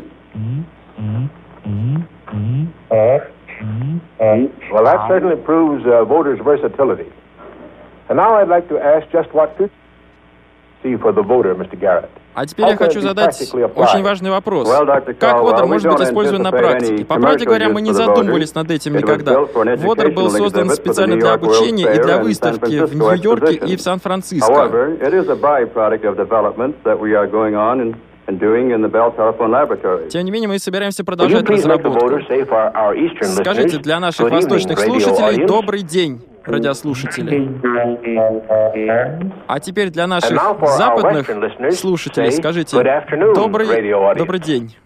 Well, 4.72 4.84
that 4.84 5.08
certainly 5.08 5.36
proves 5.36 5.84
uh, 5.86 6.04
voters' 6.04 6.40
versatility. 6.42 7.10
And 8.08 8.16
now 8.16 8.36
I'd 8.36 8.48
like 8.48 8.68
to 8.68 8.78
ask 8.78 9.10
just 9.12 9.32
what 9.32 9.56
to 9.58 9.70
see 10.82 10.96
for 10.96 11.12
the 11.12 11.22
voter, 11.22 11.54
Mr. 11.54 11.78
Garrett. 11.78 12.10
А 12.34 12.46
теперь 12.46 12.66
я 12.66 12.76
хочу 12.76 13.00
задать 13.02 13.38
очень 13.52 14.02
важный 14.02 14.30
вопрос. 14.30 14.66
Как 15.18 15.42
водор 15.42 15.66
может 15.66 15.92
быть 15.92 16.00
использован 16.00 16.42
на 16.42 16.50
практике? 16.50 17.04
По 17.04 17.16
правде 17.16 17.44
говоря, 17.44 17.68
мы 17.68 17.82
не 17.82 17.92
задумывались 17.92 18.54
над 18.54 18.70
этим 18.70 18.96
никогда. 18.96 19.40
Водор 19.76 20.10
был 20.12 20.30
создан 20.30 20.70
специально 20.70 21.16
для 21.16 21.34
обучения 21.34 21.92
и 21.94 22.02
для 22.02 22.18
выставки 22.22 22.84
в 22.86 22.94
Нью-Йорке 22.94 23.54
и 23.54 23.76
в 23.76 23.82
Сан-Франциско. 23.82 24.50
Тем 30.08 30.24
не 30.24 30.30
менее, 30.30 30.48
мы 30.48 30.58
собираемся 30.58 31.04
продолжать 31.04 31.42
разработку. 31.48 32.20
Скажите 33.24 33.78
для 33.78 33.98
наших 34.00 34.30
восточных 34.30 34.78
слушателей 34.78 35.46
добрый 35.46 35.82
день, 35.82 36.20
радиослушатели. 36.44 37.48
А 39.48 39.60
теперь 39.60 39.90
для 39.90 40.06
наших 40.06 40.30
западных 40.76 41.26
слушателей 41.74 42.30
скажите 42.32 42.76
добрый, 43.34 43.66
добрый 44.16 44.40
день. 44.40 44.76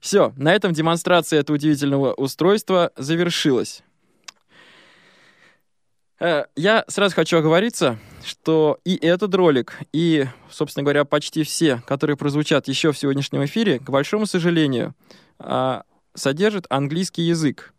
Все, 0.00 0.32
на 0.38 0.54
этом 0.54 0.72
демонстрация 0.72 1.40
этого 1.40 1.56
удивительного 1.56 2.14
устройства 2.14 2.90
завершилась. 2.96 3.82
Э, 6.20 6.44
Я 6.56 6.84
сразу 6.88 7.14
хочу 7.14 7.38
оговориться, 7.38 7.98
что 8.24 8.78
и 8.84 8.96
этот 8.96 9.34
ролик, 9.34 9.78
и, 9.92 10.26
собственно 10.50 10.84
говоря, 10.84 11.04
почти 11.04 11.42
все, 11.42 11.82
которые 11.86 12.16
прозвучат 12.16 12.68
еще 12.68 12.92
в 12.92 12.98
сегодняшнем 12.98 13.44
эфире, 13.46 13.78
к 13.78 13.88
большому 13.90 14.26
сожалению, 14.26 14.94
а, 15.38 15.84
содержат 16.14 16.66
английский 16.68 17.22
язык. 17.22 17.72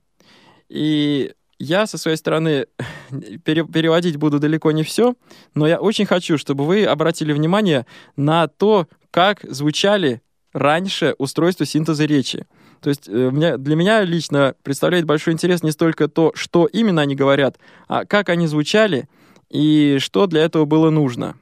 И 0.70 1.34
я 1.60 1.86
со 1.86 1.98
своей 2.00 2.18
стороны 2.18 2.66
пере- 3.46 3.66
переводить 3.66 4.18
буду 4.18 4.40
далеко 4.40 4.72
не 4.72 4.84
все, 4.84 5.14
но 5.54 5.68
я 5.68 5.80
очень 5.80 6.06
хочу, 6.08 6.38
чтобы 6.40 6.66
вы 6.66 6.86
обратили 6.86 7.34
внимание 7.34 7.86
на 8.16 8.48
то, 8.48 8.88
как 9.12 9.44
звучали 9.44 10.22
раньше 10.54 11.14
устройства 11.20 11.66
синтеза 11.66 12.06
речи. 12.06 12.48
То 12.82 12.90
есть 12.90 13.08
э, 13.08 13.30
мне- 13.32 13.58
для 13.58 13.76
меня 13.76 14.04
лично 14.04 14.56
представляет 14.64 15.06
большой 15.06 15.34
интерес 15.34 15.64
не 15.64 15.72
столько 15.72 16.08
то, 16.08 16.32
что 16.36 16.66
именно 16.66 17.02
они 17.02 17.16
говорят, 17.16 17.58
а 17.88 18.06
как 18.06 18.30
они 18.30 18.48
звучали 18.48 19.08
и 19.50 19.98
что 20.00 20.28
для 20.28 20.42
этого 20.42 20.66
было 20.66 20.90
нужно. 20.90 21.36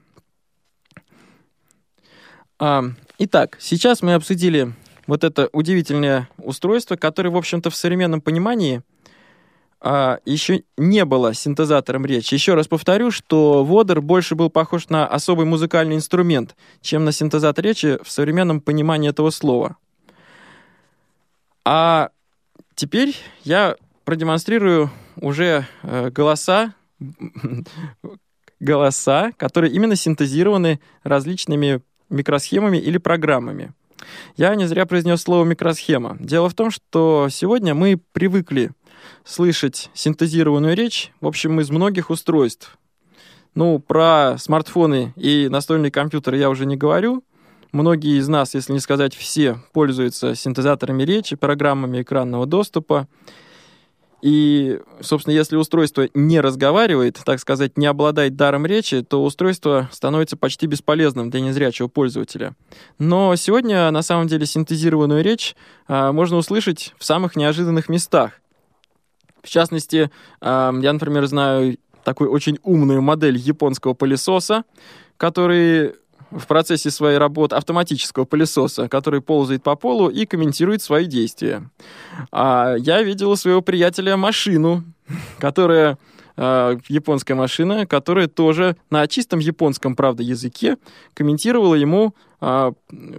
А, 2.59 2.83
Итак, 3.21 3.57
сейчас 3.59 4.01
мы 4.01 4.13
обсудили 4.13 4.73
вот 5.05 5.25
это 5.25 5.49
удивительное 5.51 6.29
устройство, 6.37 6.95
которое, 6.95 7.29
в 7.29 7.35
общем-то, 7.35 7.69
в 7.69 7.75
современном 7.75 8.21
понимании 8.21 8.81
а, 9.81 10.19
еще 10.25 10.63
не 10.77 11.03
было 11.03 11.33
синтезатором 11.33 12.05
речи. 12.05 12.33
Еще 12.33 12.53
раз 12.53 12.67
повторю, 12.67 13.11
что 13.11 13.63
водор 13.63 14.01
больше 14.01 14.35
был 14.35 14.49
похож 14.49 14.89
на 14.89 15.05
особый 15.05 15.45
музыкальный 15.45 15.95
инструмент, 15.95 16.55
чем 16.81 17.05
на 17.05 17.11
синтезатор 17.11 17.63
речи 17.63 17.97
в 18.03 18.09
современном 18.09 18.61
понимании 18.61 19.09
этого 19.09 19.31
слова. 19.31 19.77
А 21.65 22.09
теперь 22.75 23.15
я 23.43 23.75
продемонстрирую 24.05 24.89
уже 25.17 25.67
э, 25.83 26.09
голоса, 26.09 26.73
голоса, 28.59 29.31
которые 29.37 29.71
именно 29.71 29.95
синтезированы 29.95 30.79
различными 31.03 31.81
микросхемами 32.09 32.77
или 32.77 32.97
программами. 32.97 33.73
Я 34.37 34.55
не 34.55 34.65
зря 34.67 34.85
произнес 34.85 35.21
слово 35.21 35.45
микросхема. 35.45 36.17
Дело 36.19 36.49
в 36.49 36.53
том, 36.53 36.71
что 36.71 37.27
сегодня 37.29 37.75
мы 37.75 37.99
привыкли 38.13 38.71
слышать 39.23 39.89
синтезированную 39.93 40.75
речь, 40.75 41.11
в 41.21 41.27
общем, 41.27 41.59
из 41.59 41.69
многих 41.69 42.09
устройств. 42.09 42.77
Ну, 43.55 43.79
про 43.79 44.37
смартфоны 44.37 45.13
и 45.15 45.47
настольные 45.49 45.91
компьютеры 45.91 46.37
я 46.37 46.49
уже 46.49 46.65
не 46.65 46.77
говорю. 46.77 47.23
Многие 47.71 48.17
из 48.17 48.27
нас, 48.27 48.55
если 48.55 48.73
не 48.73 48.79
сказать 48.79 49.15
все, 49.15 49.59
пользуются 49.73 50.33
синтезаторами 50.33 51.03
речи, 51.03 51.35
программами 51.35 52.01
экранного 52.01 52.47
доступа. 52.47 53.07
И, 54.21 54.79
собственно, 54.99 55.33
если 55.33 55.55
устройство 55.55 56.09
не 56.13 56.41
разговаривает, 56.41 57.21
так 57.23 57.39
сказать, 57.39 57.77
не 57.77 57.85
обладает 57.85 58.35
даром 58.35 58.65
речи, 58.65 59.01
то 59.01 59.23
устройство 59.23 59.87
становится 59.93 60.35
почти 60.35 60.65
бесполезным 60.65 61.29
для 61.29 61.39
незрячего 61.41 61.87
пользователя. 61.87 62.53
Но 62.97 63.35
сегодня, 63.35 63.89
на 63.91 64.01
самом 64.01 64.27
деле, 64.27 64.45
синтезированную 64.45 65.23
речь 65.23 65.55
а, 65.87 66.11
можно 66.11 66.37
услышать 66.37 66.93
в 66.97 67.05
самых 67.05 67.37
неожиданных 67.37 67.87
местах. 67.87 68.41
В 69.41 69.47
частности, 69.47 70.11
а, 70.41 70.73
я, 70.81 70.91
например, 70.91 71.25
знаю 71.27 71.77
такую 72.03 72.31
очень 72.31 72.57
умную 72.63 73.01
модель 73.01 73.37
японского 73.37 73.93
пылесоса, 73.93 74.63
который 75.15 75.93
в 76.31 76.45
процессе 76.47 76.91
своей 76.91 77.17
работы 77.17 77.55
автоматического 77.55 78.25
пылесоса, 78.25 78.87
который 78.87 79.21
ползает 79.21 79.63
по 79.63 79.75
полу 79.75 80.09
и 80.09 80.25
комментирует 80.25 80.81
свои 80.81 81.05
действия. 81.05 81.69
А 82.31 82.75
я 82.77 83.01
видел 83.01 83.31
у 83.31 83.35
своего 83.35 83.61
приятеля 83.61 84.17
машину, 84.17 84.83
которая 85.39 85.97
э, 86.37 86.77
японская 86.87 87.35
машина, 87.35 87.85
которая 87.85 88.27
тоже 88.27 88.77
на 88.89 89.07
чистом 89.07 89.39
японском, 89.39 89.95
правда, 89.95 90.23
языке 90.23 90.77
комментировала 91.13 91.75
ему 91.75 92.13
э, 92.41 92.71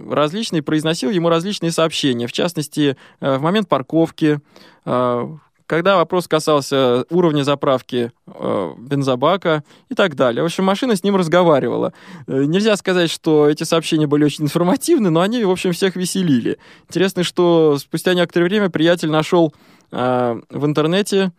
различные, 0.09 0.63
произносила 0.63 1.11
ему 1.11 1.29
различные 1.29 1.71
сообщения. 1.71 2.27
В 2.27 2.31
частности, 2.31 2.95
э, 3.19 3.37
в 3.37 3.41
момент 3.41 3.67
парковки, 3.67 4.39
э, 4.85 5.37
когда 5.71 5.95
вопрос 5.95 6.27
касался 6.27 7.05
уровня 7.09 7.43
заправки 7.43 8.11
э, 8.27 8.73
бензобака 8.77 9.63
и 9.87 9.95
так 9.95 10.15
далее. 10.15 10.43
В 10.43 10.45
общем, 10.45 10.65
машина 10.65 10.97
с 10.97 11.03
ним 11.05 11.15
разговаривала. 11.15 11.93
Э, 12.27 12.43
нельзя 12.43 12.75
сказать, 12.75 13.09
что 13.09 13.47
эти 13.47 13.63
сообщения 13.63 14.05
были 14.05 14.25
очень 14.25 14.43
информативны, 14.43 15.09
но 15.09 15.21
они, 15.21 15.45
в 15.45 15.49
общем, 15.49 15.71
всех 15.71 15.95
веселили. 15.95 16.57
Интересно, 16.89 17.23
что 17.23 17.77
спустя 17.77 18.13
некоторое 18.13 18.47
время 18.47 18.69
приятель 18.69 19.09
нашел 19.09 19.53
э, 19.93 20.41
в 20.49 20.65
интернете 20.65 21.31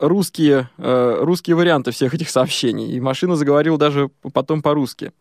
русские, 0.00 0.68
э, 0.76 1.18
русские 1.20 1.54
варианты 1.54 1.92
всех 1.92 2.12
этих 2.12 2.30
сообщений, 2.30 2.90
и 2.90 3.00
машина 3.00 3.36
заговорила 3.36 3.78
даже 3.78 4.10
потом 4.32 4.62
по-русски. 4.62 5.12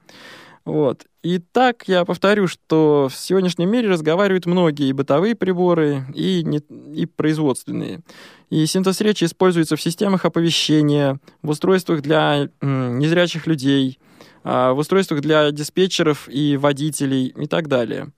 Вот. 0.66 1.06
И 1.24 1.40
так 1.40 1.84
я 1.88 2.06
повторю, 2.06 2.48
что 2.48 3.10
в 3.12 3.16
сегодняшнем 3.18 3.70
мире 3.70 3.90
разговаривают 3.90 4.46
многие 4.46 4.88
и 4.88 4.94
бытовые 4.94 5.36
приборы, 5.36 6.06
и, 6.14 6.42
не, 6.44 6.60
и 6.94 7.06
производственные. 7.06 8.02
И 8.50 8.66
синтез 8.66 9.02
речи 9.02 9.26
используется 9.26 9.76
в 9.76 9.82
системах 9.82 10.26
оповещения, 10.26 11.20
в 11.42 11.50
устройствах 11.50 12.02
для 12.02 12.50
м, 12.62 13.00
незрячих 13.00 13.46
людей, 13.46 14.00
а, 14.44 14.74
в 14.74 14.78
устройствах 14.80 15.22
для 15.22 15.52
диспетчеров 15.52 16.30
и 16.30 16.56
водителей 16.56 17.28
и 17.28 17.48
так 17.48 17.68
далее. 17.68 18.12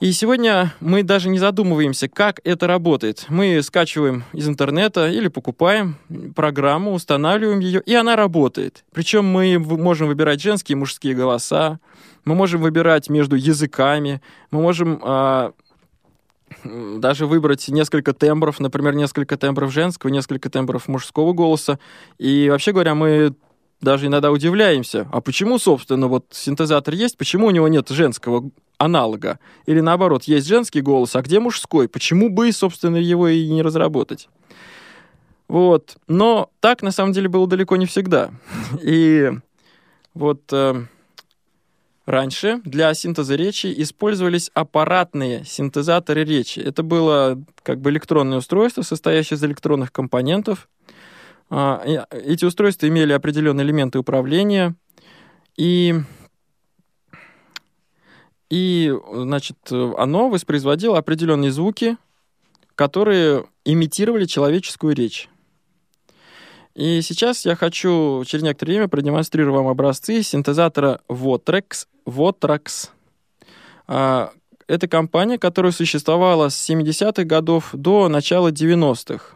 И 0.00 0.12
сегодня 0.12 0.72
мы 0.78 1.02
даже 1.02 1.28
не 1.28 1.40
задумываемся, 1.40 2.08
как 2.08 2.40
это 2.44 2.68
работает. 2.68 3.26
Мы 3.28 3.60
скачиваем 3.62 4.22
из 4.32 4.48
интернета 4.48 5.08
или 5.08 5.26
покупаем 5.26 5.96
программу, 6.36 6.92
устанавливаем 6.92 7.58
ее, 7.58 7.82
и 7.84 7.94
она 7.94 8.14
работает. 8.14 8.84
Причем 8.92 9.24
мы 9.24 9.58
можем 9.58 10.06
выбирать 10.06 10.40
женские 10.40 10.74
и 10.74 10.78
мужские 10.78 11.14
голоса, 11.14 11.80
мы 12.24 12.36
можем 12.36 12.60
выбирать 12.60 13.10
между 13.10 13.34
языками, 13.34 14.22
мы 14.52 14.62
можем 14.62 15.00
а, 15.02 15.52
даже 16.64 17.26
выбрать 17.26 17.66
несколько 17.68 18.12
тембров, 18.12 18.60
например, 18.60 18.94
несколько 18.94 19.36
тембров 19.36 19.72
женского, 19.72 20.10
несколько 20.10 20.48
тембров 20.48 20.86
мужского 20.86 21.32
голоса. 21.32 21.80
И 22.18 22.48
вообще 22.48 22.70
говоря, 22.70 22.94
мы 22.94 23.34
даже 23.80 24.06
иногда 24.06 24.30
удивляемся, 24.30 25.08
а 25.12 25.20
почему, 25.20 25.58
собственно, 25.58 26.08
вот 26.08 26.26
синтезатор 26.30 26.94
есть, 26.94 27.16
почему 27.16 27.46
у 27.46 27.50
него 27.50 27.68
нет 27.68 27.88
женского 27.88 28.50
аналога. 28.76 29.38
Или 29.66 29.80
наоборот, 29.80 30.24
есть 30.24 30.46
женский 30.46 30.80
голос, 30.80 31.14
а 31.16 31.22
где 31.22 31.40
мужской? 31.40 31.88
Почему 31.88 32.30
бы, 32.30 32.50
собственно, 32.52 32.96
его 32.96 33.28
и 33.28 33.48
не 33.48 33.62
разработать? 33.62 34.28
Вот. 35.48 35.96
Но 36.06 36.50
так, 36.60 36.82
на 36.82 36.90
самом 36.90 37.12
деле, 37.12 37.28
было 37.28 37.46
далеко 37.46 37.76
не 37.76 37.86
всегда. 37.86 38.30
И 38.82 39.32
вот 40.14 40.42
э, 40.52 40.84
раньше 42.06 42.60
для 42.64 42.92
синтеза 42.94 43.34
речи 43.34 43.72
использовались 43.76 44.50
аппаратные 44.54 45.44
синтезаторы 45.44 46.24
речи. 46.24 46.60
Это 46.60 46.82
было 46.82 47.42
как 47.62 47.80
бы 47.80 47.90
электронное 47.90 48.38
устройство, 48.38 48.82
состоящее 48.82 49.36
из 49.36 49.44
электронных 49.44 49.92
компонентов. 49.92 50.68
Э, 51.50 52.04
эти 52.10 52.44
устройства 52.44 52.88
имели 52.88 53.12
определенные 53.12 53.64
элементы 53.64 53.98
управления. 53.98 54.74
И 55.56 55.94
и, 58.50 58.94
значит, 59.12 59.56
оно 59.70 60.30
воспроизводило 60.30 60.96
определенные 60.96 61.52
звуки, 61.52 61.98
которые 62.74 63.44
имитировали 63.64 64.24
человеческую 64.24 64.94
речь. 64.94 65.28
И 66.74 67.02
сейчас 67.02 67.44
я 67.44 67.56
хочу 67.56 68.22
через 68.24 68.44
некоторое 68.44 68.74
время 68.74 68.88
продемонстрировать 68.88 69.56
вам 69.56 69.66
образцы 69.66 70.22
синтезатора 70.22 71.00
Votrex. 71.08 71.88
Votrax. 72.06 72.90
А, 73.88 74.30
это 74.68 74.86
компания, 74.86 75.38
которая 75.38 75.72
существовала 75.72 76.48
с 76.48 76.70
70-х 76.70 77.24
годов 77.24 77.70
до 77.72 78.08
начала 78.08 78.52
90-х. 78.52 79.34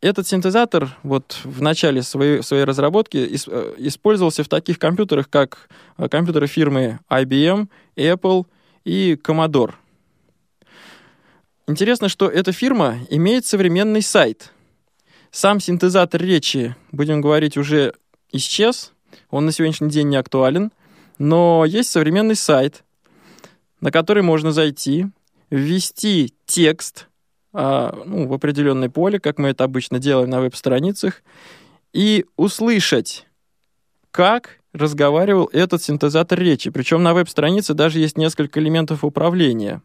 Этот 0.00 0.26
синтезатор 0.26 0.96
вот 1.02 1.40
в 1.44 1.60
начале 1.60 2.02
своей, 2.02 2.42
своей 2.42 2.64
разработки 2.64 3.18
э, 3.18 3.74
использовался 3.76 4.42
в 4.42 4.48
таких 4.48 4.78
компьютерах, 4.78 5.28
как 5.28 5.68
э, 5.98 6.08
компьютеры 6.08 6.46
фирмы 6.46 7.00
IBM, 7.10 7.68
Apple 7.96 8.46
и 8.84 9.18
Commodore. 9.22 9.74
Интересно, 11.66 12.08
что 12.08 12.28
эта 12.28 12.52
фирма 12.52 12.98
имеет 13.10 13.44
современный 13.44 14.00
сайт. 14.00 14.52
Сам 15.30 15.60
синтезатор 15.60 16.22
речи, 16.22 16.74
будем 16.92 17.20
говорить, 17.20 17.58
уже 17.58 17.92
исчез. 18.32 18.92
Он 19.28 19.44
на 19.44 19.52
сегодняшний 19.52 19.90
день 19.90 20.08
не 20.08 20.16
актуален. 20.16 20.72
Но 21.18 21.66
есть 21.66 21.90
современный 21.90 22.36
сайт, 22.36 22.84
на 23.82 23.90
который 23.90 24.22
можно 24.22 24.50
зайти, 24.50 25.08
ввести 25.50 26.32
текст– 26.46 27.06
а, 27.52 27.92
ну, 28.04 28.28
в 28.28 28.32
определенное 28.32 28.88
поле, 28.88 29.18
как 29.18 29.38
мы 29.38 29.48
это 29.48 29.64
обычно 29.64 29.98
делаем 29.98 30.30
на 30.30 30.40
веб-страницах, 30.40 31.24
и 31.92 32.24
услышать, 32.36 33.26
как 34.10 34.60
разговаривал 34.72 35.50
этот 35.52 35.82
синтезатор 35.82 36.38
речи. 36.38 36.70
Причем 36.70 37.02
на 37.02 37.12
веб-странице 37.12 37.74
даже 37.74 37.98
есть 37.98 38.16
несколько 38.16 38.60
элементов 38.60 39.04
управления. 39.04 39.82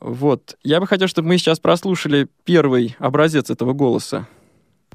Вот. 0.00 0.56
Я 0.62 0.80
бы 0.80 0.86
хотел, 0.86 1.08
чтобы 1.08 1.28
мы 1.28 1.36
сейчас 1.36 1.60
прослушали 1.60 2.26
первый 2.44 2.96
образец 2.98 3.50
этого 3.50 3.74
голоса. 3.74 4.26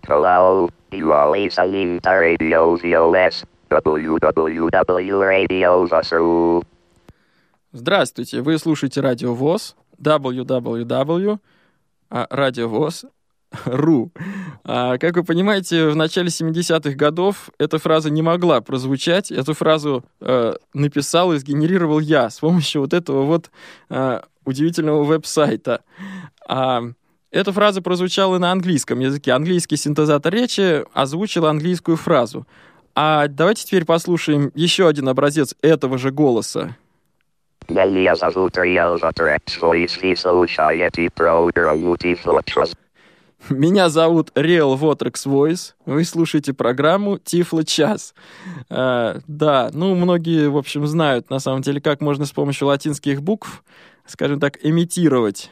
Hello, 0.04 0.72
you 0.92 1.12
are 1.12 1.32
listening 1.32 2.00
to 2.02 2.20
Radio 2.20 2.76
ZOS, 2.78 3.46
www.radios.ru. 3.70 6.64
Здравствуйте, 7.72 8.42
вы 8.42 8.58
слушаете 8.58 9.02
Радио 9.02 9.36
ВОЗ, 9.36 9.76
www 10.02 11.40
радиовоз 12.10 13.06
ру. 13.66 14.12
А, 14.64 14.98
как 14.98 15.16
вы 15.16 15.24
понимаете, 15.24 15.90
в 15.90 15.96
начале 15.96 16.28
70-х 16.28 16.92
годов 16.96 17.50
эта 17.58 17.78
фраза 17.78 18.10
не 18.10 18.22
могла 18.22 18.62
прозвучать. 18.62 19.32
Эту 19.32 19.54
фразу 19.54 20.04
э, 20.20 20.54
написал 20.74 21.34
и 21.34 21.38
сгенерировал 21.38 22.00
я 22.00 22.30
с 22.30 22.40
помощью 22.40 22.82
вот 22.82 22.94
этого 22.94 23.24
вот 23.24 23.50
э, 23.90 24.22
удивительного 24.46 25.04
веб-сайта. 25.04 25.82
А, 26.48 26.84
эта 27.32 27.52
фраза 27.52 27.82
прозвучала 27.82 28.38
на 28.38 28.52
английском 28.52 29.00
языке. 29.00 29.32
Английский 29.32 29.78
синтезатор 29.78 30.34
речи 30.34 30.84
озвучил 30.94 31.46
английскую 31.46 31.98
фразу. 31.98 32.48
А 32.96 33.28
давайте 33.28 33.64
теперь 33.64 33.86
послушаем 33.86 34.52
еще 34.56 34.88
один 34.88 35.08
образец 35.08 35.56
этого 35.62 35.98
же 35.98 36.12
голоса. 36.12 36.76
Меня 37.70 38.16
зовут 38.16 38.58
Риэл 38.58 38.98
Вотрекс 38.98 39.58
Voice 39.58 40.00
Society 40.02 41.10
Program 41.14 41.98
Меня 43.50 43.90
зовут 43.90 44.32
Real 44.36 44.78
Votrix 44.78 45.26
Voice. 45.26 45.74
Вы 45.86 46.04
слушаете 46.04 46.54
программу 46.54 47.18
Тифло 47.18 47.64
Час. 47.64 48.14
А, 48.70 49.20
да, 49.28 49.70
ну, 49.74 49.96
многие, 49.96 50.50
в 50.50 50.58
общем, 50.58 50.88
знают, 50.88 51.30
на 51.30 51.40
самом 51.40 51.62
деле, 51.62 51.80
как 51.80 52.02
можно 52.02 52.26
с 52.26 52.32
помощью 52.32 52.68
латинских 52.68 53.22
букв, 53.22 53.64
скажем 54.06 54.40
так, 54.40 54.58
имитировать 54.64 55.52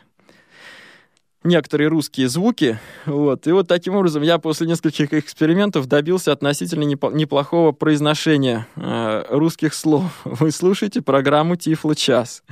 некоторые 1.46 1.88
русские 1.88 2.28
звуки. 2.28 2.80
Вот. 3.06 3.48
И 3.48 3.52
вот 3.52 3.68
таким 3.68 3.96
образом 3.96 4.24
я 4.24 4.40
после 4.40 4.68
нескольких 4.68 5.14
экспериментов 5.14 5.88
добился 5.88 6.32
относительно 6.32 6.84
неплохого 6.84 7.72
произношения 7.72 8.68
э, 8.76 9.26
русских 9.30 9.74
слов. 9.74 10.12
Вы 10.26 10.52
слушаете 10.52 11.02
программу 11.02 11.56
Тифло 11.56 11.96
Час. 11.96 12.44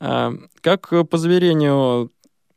Э, 0.00 0.32
как 0.60 0.90
по 1.08 1.16
заверению 1.16 2.10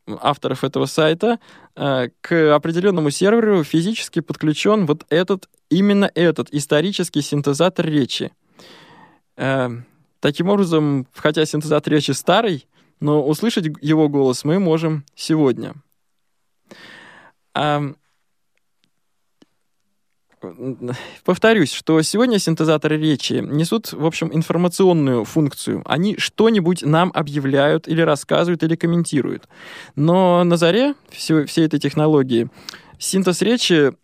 авторов 0.06 0.64
этого 0.64 0.86
сайта, 0.86 1.38
э, 1.76 2.08
к 2.20 2.54
определенному 2.54 3.10
серверу 3.10 3.64
физически 3.64 4.20
подключен 4.20 4.86
вот 4.86 5.04
этот, 5.08 5.48
именно 5.70 6.10
этот 6.14 6.48
исторический 6.52 7.22
синтезатор 7.22 7.86
речи. 7.86 8.32
Э, 9.36 9.70
таким 10.20 10.48
образом, 10.48 11.06
хотя 11.14 11.44
синтезатор 11.44 11.92
речи 11.92 12.10
старый, 12.12 12.66
но 13.02 13.26
услышать 13.26 13.66
его 13.80 14.08
голос 14.08 14.44
мы 14.44 14.60
можем 14.60 15.04
сегодня. 15.16 15.74
А, 17.52 17.92
повторюсь, 21.24 21.72
что 21.72 22.00
сегодня 22.02 22.38
синтезаторы 22.38 22.96
речи 22.96 23.34
несут, 23.34 23.92
в 23.92 24.06
общем, 24.06 24.30
информационную 24.32 25.24
функцию. 25.24 25.82
Они 25.84 26.16
что-нибудь 26.16 26.82
нам 26.82 27.10
объявляют 27.12 27.88
или 27.88 28.00
рассказывают, 28.02 28.62
или 28.62 28.76
комментируют. 28.76 29.48
Но 29.96 30.44
на 30.44 30.56
заре 30.56 30.94
всей, 31.10 31.44
всей 31.46 31.66
этой 31.66 31.80
технологии 31.80 32.48
синтез 33.00 33.42
речи 33.42 33.94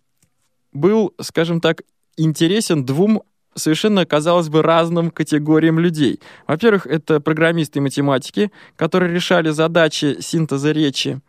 был, 0.73 1.13
скажем 1.21 1.61
так, 1.61 1.83
интересен 2.17 2.85
двум 2.85 3.23
совершенно, 3.55 4.05
казалось 4.05 4.49
бы, 4.49 4.61
разным 4.61 5.11
категориям 5.11 5.79
людей. 5.79 6.19
Во-первых, 6.47 6.87
это 6.87 7.19
программисты 7.19 7.79
и 7.79 7.81
математики, 7.81 8.51
которые 8.75 9.13
решали 9.13 9.49
задачи 9.49 10.17
синтеза 10.21 10.71
речи. 10.71 11.19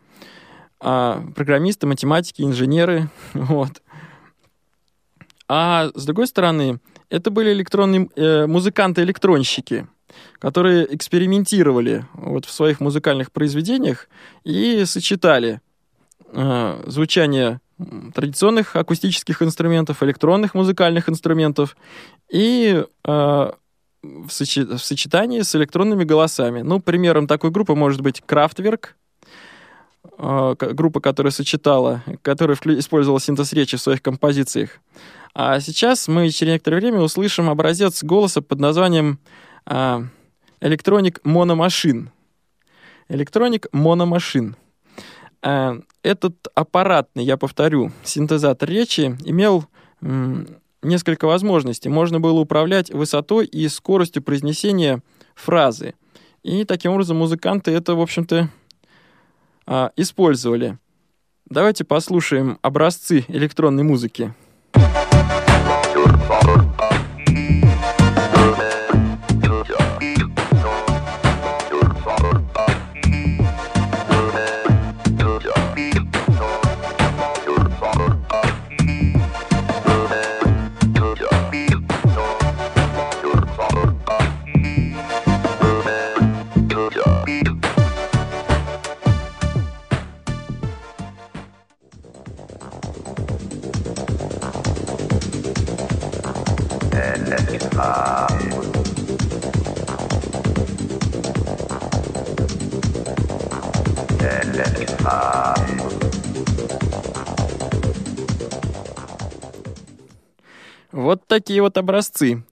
а, 0.83 1.23
программисты, 1.35 1.85
математики, 1.87 2.41
инженеры. 2.41 3.09
Вот. 3.33 3.81
А 5.47 5.91
с 5.93 6.05
другой 6.05 6.27
стороны, 6.27 6.79
это 7.09 7.29
были 7.29 7.51
электронные 7.51 8.09
э, 8.15 8.47
музыканты-электронщики, 8.47 9.85
которые 10.39 10.95
экспериментировали 10.95 12.05
вот 12.13 12.45
в 12.45 12.51
своих 12.51 12.79
музыкальных 12.79 13.33
произведениях 13.33 14.07
и 14.45 14.85
сочетали 14.85 15.59
э, 16.31 16.83
звучание 16.87 17.59
традиционных 18.13 18.75
акустических 18.75 19.41
инструментов, 19.41 20.03
электронных 20.03 20.53
музыкальных 20.53 21.09
инструментов 21.09 21.75
и 22.31 22.83
э, 23.05 23.51
в, 24.03 24.29
сочи- 24.29 24.65
в 24.65 24.79
сочетании 24.79 25.41
с 25.41 25.55
электронными 25.55 26.03
голосами. 26.03 26.61
Ну, 26.61 26.79
примером 26.79 27.27
такой 27.27 27.51
группы 27.51 27.75
может 27.75 28.01
быть 28.01 28.21
Kraftwerk, 28.27 28.89
э, 30.17 30.55
к- 30.57 30.73
группа, 30.73 30.99
которая 30.99 31.31
сочетала, 31.31 32.03
которая 32.21 32.57
использовала 32.79 33.19
синтез 33.19 33.53
речи 33.53 33.77
в 33.77 33.81
своих 33.81 34.01
композициях. 34.01 34.79
А 35.33 35.59
сейчас 35.59 36.07
мы 36.07 36.29
через 36.29 36.53
некоторое 36.53 36.77
время 36.77 36.99
услышим 36.99 37.49
образец 37.49 38.03
голоса 38.03 38.41
под 38.41 38.59
названием 38.59 39.19
а, 39.65 40.03
Electronic 40.59 41.21
Monomachine. 41.23 42.09
Electronic 43.09 43.69
Monomachine. 43.71 44.55
А, 45.43 45.77
Этот 46.03 46.47
аппаратный, 46.55 47.23
я 47.23 47.37
повторю, 47.37 47.91
синтезатор 48.03 48.69
речи 48.69 49.17
имел 49.25 49.65
несколько 50.81 51.25
возможностей. 51.25 51.89
Можно 51.89 52.19
было 52.19 52.39
управлять 52.39 52.89
высотой 52.91 53.45
и 53.45 53.67
скоростью 53.67 54.23
произнесения 54.23 55.03
фразы. 55.35 55.93
И 56.43 56.65
таким 56.65 56.93
образом 56.93 57.17
музыканты 57.17 57.71
это, 57.71 57.93
в 57.93 58.01
общем-то, 58.01 58.49
а, 59.67 59.91
использовали. 59.95 60.79
Давайте 61.45 61.83
послушаем 61.83 62.57
образцы 62.61 63.25
электронной 63.27 63.83
музыки. 63.83 64.33
Вот 110.91 111.25
такие 111.27 111.61
вот 111.61 111.77
образцы. 111.77 112.43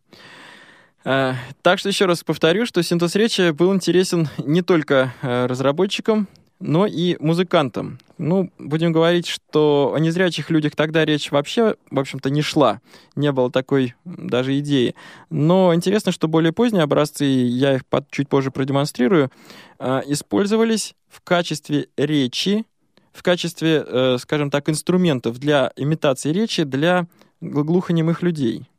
А, 1.04 1.36
Так 1.62 1.80
что 1.80 1.90
еще 1.90 2.06
раз 2.06 2.24
повторю, 2.24 2.66
что 2.66 2.82
синтез 2.84 3.16
речи 3.16 3.52
был 3.52 3.74
интересен 3.74 4.30
не 4.38 4.62
только 4.62 5.14
э, 5.22 5.46
разработчикам, 5.46 6.28
но 6.60 6.86
и 6.86 7.16
музыкантам. 7.20 8.00
Ну, 8.18 8.52
будем 8.60 8.92
говорить, 8.92 9.28
что 9.28 9.94
о 9.96 10.00
незрячих 10.00 10.50
людях 10.50 10.76
тогда 10.76 11.06
речь 11.06 11.32
вообще, 11.32 11.76
в 11.90 12.00
общем-то, 12.00 12.30
не 12.30 12.42
шла. 12.42 12.82
Не 13.16 13.32
было 13.32 13.50
такой 13.50 13.96
даже 14.04 14.60
идеи. 14.60 14.94
Но 15.30 15.74
интересно, 15.74 16.12
что 16.12 16.28
более 16.28 16.52
поздние 16.52 16.84
образцы, 16.84 17.24
я 17.26 17.76
их 17.76 17.86
под- 17.86 18.12
чуть 18.12 18.28
позже 18.28 18.52
продемонстрирую, 18.52 19.32
а, 19.80 20.04
использовались 20.06 20.96
в 21.08 21.22
качестве 21.22 21.88
речи, 21.96 22.66
в 23.14 23.24
качестве, 23.24 23.84
э, 23.86 24.18
скажем 24.20 24.52
так, 24.52 24.70
инструментов 24.70 25.40
для 25.40 25.72
имитации 25.76 26.32
речи 26.32 26.64
для 26.64 27.08
гл- 27.42 27.64
глухонемых 27.64 28.22
людей. 28.22 28.70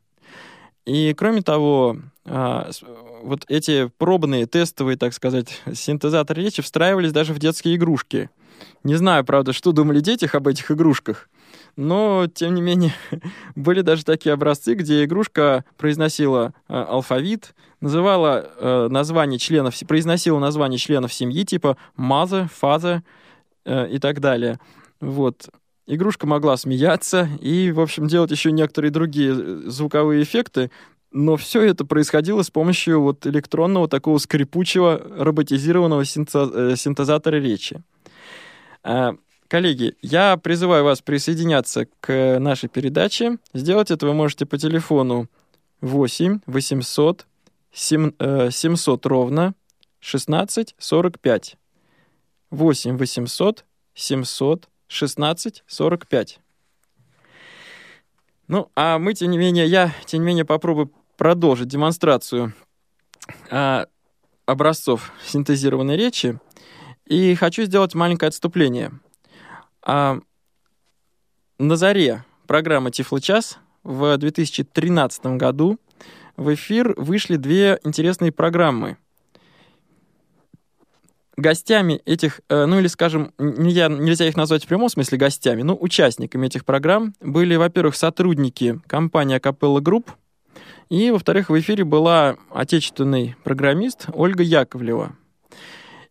И 0.85 1.13
кроме 1.15 1.41
того, 1.41 1.97
а, 2.25 2.69
вот 3.23 3.45
эти 3.47 3.89
пробные, 3.97 4.45
тестовые, 4.45 4.97
так 4.97 5.13
сказать, 5.13 5.61
синтезаторы 5.73 6.41
речи 6.41 6.61
встраивались 6.61 7.11
даже 7.11 7.33
в 7.33 7.39
детские 7.39 7.75
игрушки. 7.75 8.29
Не 8.83 8.95
знаю, 8.95 9.25
правда, 9.25 9.53
что 9.53 9.71
думали 9.71 9.99
дети 9.99 10.29
об 10.31 10.47
этих 10.47 10.71
игрушках, 10.71 11.29
но, 11.75 12.27
тем 12.33 12.53
не 12.53 12.61
менее, 12.61 12.93
были 13.55 13.81
даже 13.81 14.03
такие 14.03 14.33
образцы, 14.33 14.73
где 14.73 15.03
игрушка 15.03 15.65
произносила 15.77 16.53
э, 16.67 16.73
алфавит, 16.73 17.55
называла 17.79 18.49
э, 18.57 18.87
название 18.89 19.39
членов, 19.39 19.75
произносила 19.87 20.39
название 20.39 20.77
членов 20.77 21.13
семьи, 21.13 21.43
типа 21.43 21.77
mother, 21.97 22.49
father 22.61 23.01
э, 23.65 23.89
и 23.89 23.99
так 23.99 24.19
далее. 24.19 24.59
Вот. 24.99 25.49
Игрушка 25.87 26.27
могла 26.27 26.57
смеяться 26.57 27.27
и, 27.41 27.71
в 27.71 27.79
общем, 27.79 28.07
делать 28.07 28.31
еще 28.31 28.51
некоторые 28.51 28.91
другие 28.91 29.33
э, 29.33 29.61
звуковые 29.65 30.23
эффекты, 30.23 30.71
но 31.11 31.37
все 31.37 31.61
это 31.61 31.85
происходило 31.85 32.41
с 32.41 32.49
помощью 32.49 33.01
вот 33.01 33.27
электронного 33.27 33.87
такого 33.87 34.17
скрипучего 34.17 35.01
роботизированного 35.17 36.01
э, 36.01 36.05
синтезатора 36.05 37.35
речи. 37.35 37.81
А, 38.83 39.15
Коллеги, 39.51 39.95
я 40.01 40.37
призываю 40.37 40.85
вас 40.85 41.01
присоединяться 41.01 41.85
к 41.99 42.39
нашей 42.39 42.69
передаче. 42.69 43.37
Сделать 43.53 43.91
это 43.91 44.05
вы 44.07 44.13
можете 44.13 44.45
по 44.45 44.57
телефону 44.57 45.27
8 45.81 46.39
800 46.45 47.27
сем- 47.73 48.15
э, 48.17 48.49
700 48.49 49.05
ровно 49.05 49.53
16 49.99 50.73
45. 50.77 51.57
8 52.49 52.97
800 52.97 53.65
700 53.93 54.69
16 54.87 55.63
45. 55.67 56.39
Ну, 58.47 58.71
а 58.75 58.99
мы, 58.99 59.13
тем 59.13 59.31
не 59.31 59.37
менее, 59.37 59.65
я, 59.65 59.93
тем 60.05 60.21
не 60.21 60.27
менее, 60.27 60.45
попробую 60.45 60.91
продолжить 61.17 61.67
демонстрацию 61.67 62.53
а, 63.49 63.87
образцов 64.45 65.11
синтезированной 65.25 65.97
речи. 65.97 66.39
И 67.05 67.35
хочу 67.35 67.63
сделать 67.63 67.93
маленькое 67.93 68.29
отступление. 68.29 68.91
А, 69.83 70.19
на 71.57 71.75
заре 71.75 72.25
программы 72.47 72.91
«Тифло-час» 72.91 73.59
в 73.83 74.17
2013 74.17 75.37
году 75.37 75.79
в 76.37 76.53
эфир 76.53 76.93
вышли 76.97 77.35
две 77.35 77.79
интересные 77.83 78.31
программы. 78.31 78.97
Гостями 81.37 82.01
этих, 82.05 82.41
э, 82.49 82.65
ну 82.65 82.79
или, 82.79 82.87
скажем, 82.87 83.33
нельзя, 83.37 83.87
нельзя 83.87 84.27
их 84.27 84.35
назвать 84.35 84.65
в 84.65 84.67
прямом 84.67 84.89
смысле 84.89 85.17
гостями, 85.17 85.61
но 85.61 85.75
участниками 85.79 86.47
этих 86.47 86.65
программ 86.65 87.13
были, 87.21 87.55
во-первых, 87.55 87.95
сотрудники 87.95 88.79
компании 88.87 89.37
Acapella 89.37 89.79
Group, 89.79 90.09
и, 90.91 91.09
во-вторых, 91.09 91.49
в 91.49 91.57
эфире 91.57 91.85
была 91.85 92.35
отечественный 92.53 93.37
программист 93.45 94.07
Ольга 94.13 94.43
Яковлева. 94.43 95.15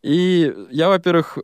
И 0.02 0.50
я, 0.70 0.88
во-первых, 0.88 1.36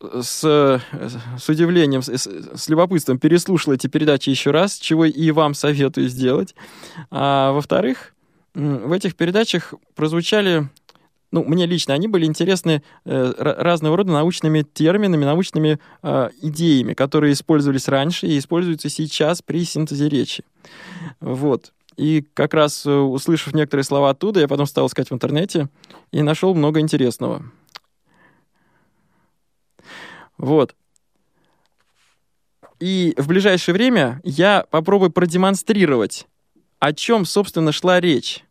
с, 0.00 0.40
с 0.40 1.48
удивлением, 1.50 2.00
с, 2.00 2.08
с 2.08 2.68
любопытством 2.70 3.18
переслушал 3.18 3.74
эти 3.74 3.88
передачи 3.88 4.30
еще 4.30 4.52
раз, 4.52 4.78
чего 4.78 5.04
и 5.04 5.30
вам 5.32 5.52
советую 5.52 6.08
сделать. 6.08 6.54
А 7.10 7.52
во-вторых, 7.52 8.14
в 8.54 8.90
этих 8.90 9.16
передачах 9.16 9.74
прозвучали, 9.94 10.66
ну, 11.30 11.44
мне 11.44 11.66
лично 11.66 11.92
они 11.92 12.08
были 12.08 12.24
интересны 12.24 12.82
э, 13.04 13.34
ра- 13.38 13.60
разного 13.60 13.98
рода 13.98 14.12
научными 14.12 14.62
терминами, 14.62 15.26
научными 15.26 15.78
э, 16.02 16.30
идеями, 16.40 16.94
которые 16.94 17.34
использовались 17.34 17.86
раньше 17.86 18.28
и 18.28 18.38
используются 18.38 18.88
сейчас 18.88 19.42
при 19.42 19.66
синтезе 19.66 20.08
речи. 20.08 20.42
Вот. 21.20 21.74
И 21.98 22.24
как 22.32 22.54
раз 22.54 22.86
э, 22.86 22.90
услышав 22.90 23.54
некоторые 23.54 23.82
слова 23.82 24.10
оттуда, 24.10 24.38
я 24.38 24.46
потом 24.46 24.66
стал 24.66 24.86
искать 24.86 25.10
в 25.10 25.14
интернете 25.14 25.68
и 26.12 26.22
нашел 26.22 26.54
много 26.54 26.78
интересного. 26.78 27.42
Вот. 30.38 30.76
И 32.78 33.14
в 33.16 33.26
ближайшее 33.26 33.72
время 33.72 34.20
я 34.22 34.64
попробую 34.70 35.10
продемонстрировать, 35.10 36.28
о 36.78 36.92
чем, 36.92 37.24
собственно, 37.24 37.72
шла 37.72 38.00
речь. 38.00 38.44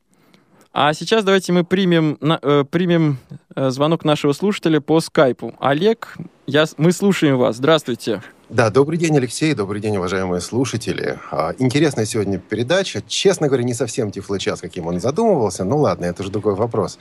А 0.73 0.93
сейчас 0.93 1.23
давайте 1.23 1.53
мы 1.53 1.63
примем, 1.63 2.17
на- 2.19 2.39
э, 2.41 2.65
примем 2.69 3.17
э, 3.55 3.69
звонок 3.69 4.03
нашего 4.03 4.33
слушателя 4.33 4.81
по 4.81 4.99
скайпу. 4.99 5.55
Олег, 5.61 6.17
я, 6.47 6.65
мы 6.75 6.91
слушаем 6.91 7.37
вас. 7.37 7.55
Здравствуйте. 7.55 8.21
Да, 8.49 8.69
добрый 8.69 8.97
день, 8.97 9.17
Алексей, 9.17 9.53
добрый 9.53 9.81
день, 9.81 9.97
уважаемые 9.97 10.39
слушатели. 10.39 11.19
А, 11.31 11.53
Интересная 11.59 12.05
сегодня 12.05 12.39
передача. 12.39 13.03
Честно 13.05 13.47
говоря, 13.47 13.65
не 13.65 13.73
совсем 13.73 14.09
тифлочас, 14.09 14.61
каким 14.61 14.87
он 14.87 15.01
задумывался. 15.01 15.65
Ну 15.65 15.79
ладно, 15.79 16.05
это 16.05 16.21
уже 16.21 16.31
другой 16.31 16.55
вопрос. 16.55 16.97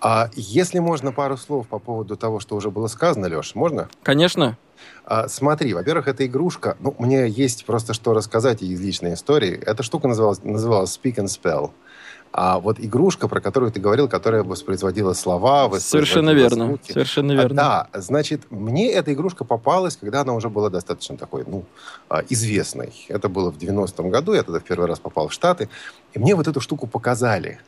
А 0.00 0.30
если 0.36 0.78
можно 0.78 1.10
пару 1.10 1.36
слов 1.36 1.66
по 1.66 1.80
поводу 1.80 2.16
того, 2.16 2.38
что 2.38 2.54
уже 2.54 2.70
было 2.70 2.86
сказано, 2.86 3.26
Леш, 3.26 3.56
можно? 3.56 3.88
Конечно. 4.04 4.56
А, 5.04 5.26
смотри, 5.26 5.74
во-первых, 5.74 6.06
эта 6.06 6.26
игрушка, 6.26 6.76
ну, 6.78 6.94
мне 7.00 7.28
есть 7.28 7.64
просто 7.64 7.92
что 7.92 8.14
рассказать 8.14 8.62
из 8.62 8.80
личной 8.80 9.14
истории. 9.14 9.60
Эта 9.66 9.82
штука 9.82 10.06
называлась, 10.06 10.44
называлась 10.44 10.96
Speak 10.96 11.16
and 11.16 11.26
Spell. 11.26 11.72
А 12.36 12.58
вот 12.58 12.80
игрушка, 12.80 13.28
про 13.28 13.40
которую 13.40 13.70
ты 13.70 13.78
говорил, 13.78 14.08
которая 14.08 14.42
воспроизводила 14.42 15.12
слова, 15.12 15.70
Совершенно 15.78 16.32
воспроизводила 16.32 16.34
верно. 16.48 16.66
звуки. 16.66 16.92
Совершенно 16.92 17.32
А, 17.32 17.36
верно. 17.36 17.54
да, 17.54 17.88
значит, 17.92 18.50
мне 18.50 18.90
эта 18.90 19.12
игрушка 19.12 19.44
попалась, 19.44 19.96
когда 19.96 20.22
она 20.22 20.32
уже 20.34 20.48
была 20.48 20.68
достаточно 20.68 21.16
такой, 21.16 21.44
ну, 21.46 21.64
а, 22.08 22.24
известной. 22.28 22.92
Это 23.08 23.28
было 23.28 23.52
в 23.52 23.56
90-м 23.56 24.10
году, 24.10 24.34
я 24.34 24.42
тогда 24.42 24.58
в 24.58 24.64
первый 24.64 24.88
раз 24.88 24.98
попал 24.98 25.28
в 25.28 25.32
Штаты, 25.32 25.68
и 26.12 26.18
мне 26.18 26.34
вот 26.34 26.48
эту 26.48 26.60
штуку 26.60 26.88
показали. 26.88 27.60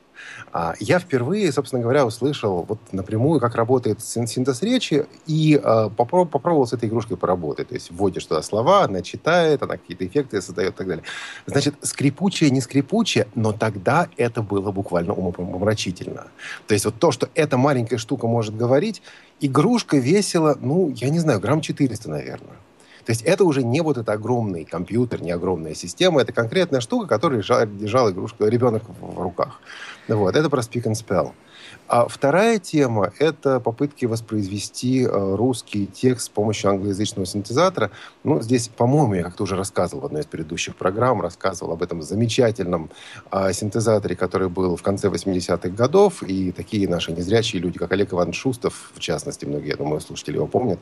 А, 0.53 0.75
Я 0.81 0.99
впервые, 0.99 1.53
собственно 1.53 1.83
говоря, 1.83 2.07
услышал 2.07 2.65
вот 2.69 2.79
напрямую, 2.93 3.41
как 3.41 3.55
работает 3.55 4.03
син- 4.03 4.27
синтез 4.27 4.63
речи, 4.63 5.07
и 5.27 5.61
а, 5.63 5.89
попро- 5.89 6.27
попробовал 6.27 6.67
с 6.67 6.73
этой 6.73 6.89
игрушкой 6.89 7.17
поработать. 7.17 7.69
То 7.69 7.75
есть 7.75 7.91
вводишь 7.91 8.25
туда 8.27 8.43
слова, 8.43 8.85
она 8.85 9.03
читает, 9.03 9.63
она 9.63 9.77
какие-то 9.77 10.07
эффекты 10.07 10.41
создает 10.41 10.75
и 10.75 10.77
так 10.77 10.87
далее. 10.87 11.05
Значит, 11.47 11.75
скрипучее, 11.83 12.51
не 12.51 12.61
скрипучее, 12.61 13.27
но 13.35 13.53
тогда 13.53 14.09
это 14.17 14.43
было 14.43 14.71
буквально 14.73 15.13
умопомрачительно. 15.13 16.27
То 16.67 16.75
есть 16.75 16.85
вот 16.85 16.95
то, 16.99 17.13
что 17.13 17.29
эта 17.35 17.57
маленькая 17.57 17.99
штука 17.99 18.27
может 18.27 18.57
говорить, 18.57 19.03
игрушка 19.41 19.97
весила, 19.97 20.57
ну, 20.61 20.91
я 20.91 21.11
не 21.11 21.19
знаю, 21.19 21.41
грамм 21.41 21.61
400, 21.61 22.11
наверное. 22.11 22.57
То 23.05 23.13
есть 23.13 23.23
это 23.23 23.45
уже 23.45 23.63
не 23.63 23.83
вот 23.83 23.97
этот 23.97 24.09
огромный 24.09 24.65
компьютер, 24.65 25.23
не 25.23 25.31
огромная 25.31 25.75
система, 25.75 26.21
это 26.21 26.33
конкретная 26.33 26.81
штука, 26.81 27.07
которую 27.07 27.41
держал, 27.41 27.65
держал 27.65 28.11
игрушку, 28.11 28.47
ребенок 28.47 28.83
в 29.01 29.21
руках. 29.21 29.61
Вот, 30.09 30.37
это 30.37 30.49
про 30.49 30.61
Speak 30.61 30.85
and 30.85 30.95
Spell. 30.95 31.33
А 31.89 32.09
вторая 32.09 32.59
тема– 32.59 33.13
это 33.21 33.61
попытки 33.61 34.07
воспроизвести 34.07 35.05
э, 35.05 35.35
русский 35.37 35.87
текст 35.87 36.27
с 36.27 36.29
помощью 36.29 36.71
англоязычного 36.71 37.27
синтезатора. 37.27 37.93
Ну, 38.25 38.43
здесь, 38.43 38.67
по-моему, 38.69 39.15
я 39.15 39.23
как-то 39.23 39.45
уже 39.45 39.55
рассказывал 39.55 40.03
в 40.03 40.07
одной 40.07 40.23
из 40.23 40.27
предыдущих 40.27 40.75
программ, 40.75 41.21
рассказывал 41.21 41.73
об 41.73 41.83
этом 41.85 42.03
замечательном 42.03 42.91
э, 43.31 43.53
синтезаторе, 43.53 44.17
который 44.17 44.49
был 44.49 44.75
в 44.77 44.83
конце 44.83 45.09
80-х 45.09 45.69
годов, 45.69 46.25
и 46.25 46.51
такие 46.51 46.89
наши 46.89 47.13
незрячие 47.13 47.63
люди, 47.63 47.79
как 47.79 47.93
Олег 47.93 48.13
Иван 48.13 48.33
Шустов, 48.33 48.91
в 48.93 48.99
частности, 48.99 49.45
многие, 49.45 49.69
я 49.69 49.77
думаю, 49.77 50.01
слушатели 50.01 50.35
его 50.35 50.49
помнят, 50.49 50.81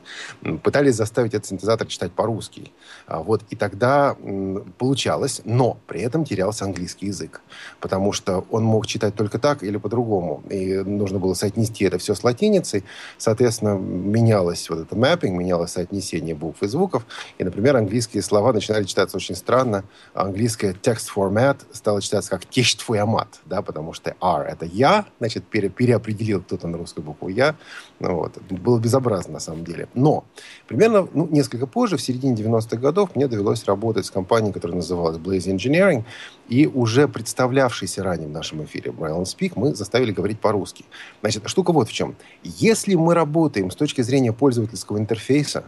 пытались 0.63 0.95
заставить 0.95 1.35
этот 1.35 1.45
синтезатор 1.45 1.85
читать 1.85 2.13
по-русски. 2.13 2.71
А, 3.05 3.21
Вот, 3.21 3.43
и 3.51 3.55
тогда 3.55 4.15
м, 4.23 4.73
получалось, 4.79 5.41
но 5.45 5.77
при 5.85 6.01
этом 6.01 6.25
терялся 6.25 6.65
английский 6.65 7.07
язык, 7.07 7.41
потому 7.79 8.11
что 8.11 8.43
он 8.49 8.63
мог 8.63 8.87
читать 8.87 9.13
только 9.13 9.37
так 9.37 9.61
или 9.61 9.77
по-другому. 9.77 10.41
И 10.49 10.94
нужно 10.97 11.19
было 11.19 11.33
соотнести 11.33 11.85
это 11.85 11.97
все 11.97 12.15
с 12.15 12.23
латиницей. 12.23 12.83
Соответственно, 13.17 13.75
менялось 13.75 14.69
вот 14.69 14.79
это 14.79 14.95
мэппинг, 14.95 15.37
менялось 15.37 15.71
соотнесение 15.71 16.35
букв 16.35 16.63
и 16.63 16.67
звуков. 16.67 17.05
И, 17.37 17.43
например, 17.43 17.77
английские 17.77 18.23
слова 18.23 18.53
начинали 18.53 18.83
читаться 18.83 19.17
очень 19.17 19.35
странно. 19.35 19.83
Английское 20.13 20.73
text 20.73 21.07
format 21.15 21.57
стало 21.71 22.01
читаться 22.01 22.29
как 22.29 22.45
«тещ 22.45 22.75
твой 22.75 22.99
амат», 22.99 23.27
да, 23.45 23.61
потому 23.61 23.93
что 23.93 24.15
R— 24.21 24.47
это 24.49 24.65
«я», 24.65 25.05
значит, 25.19 25.45
пере- 25.45 25.69
переопределил 25.69 26.41
кто-то 26.41 26.67
на 26.67 26.77
русскую 26.77 27.03
букву 27.03 27.29
«я». 27.29 27.55
Ну, 27.99 28.15
вот. 28.15 28.37
Было 28.49 28.79
безобразно, 28.79 29.33
на 29.33 29.39
самом 29.39 29.63
деле. 29.63 29.87
Но 29.93 30.25
примерно 30.67 31.07
ну, 31.13 31.27
несколько 31.31 31.65
позже, 31.65 31.97
в 31.97 32.01
середине 32.01 32.35
90-х 32.35 32.77
годов, 32.77 33.15
мне 33.15 33.27
довелось 33.27 33.63
работать 33.65 34.05
с 34.05 34.11
компанией, 34.11 34.51
которая 34.51 34.75
называлась 34.75 35.17
Blaze 35.17 35.55
Engineering, 35.55 36.03
и 36.49 36.67
уже 36.67 37.07
представлявшийся 37.07 38.03
ранее 38.03 38.27
в 38.27 38.31
нашем 38.31 38.63
эфире 38.65 38.91
and 38.91 39.23
Speak 39.23 39.53
мы 39.55 39.73
заставили 39.73 40.11
говорить 40.11 40.39
по-русски. 40.39 40.85
Значит, 41.21 41.47
штука 41.47 41.71
вот 41.71 41.87
в 41.89 41.93
чем. 41.93 42.15
Если 42.43 42.95
мы 42.95 43.13
работаем 43.13 43.71
с 43.71 43.75
точки 43.75 44.01
зрения 44.01 44.33
пользовательского 44.33 44.97
интерфейса, 44.97 45.63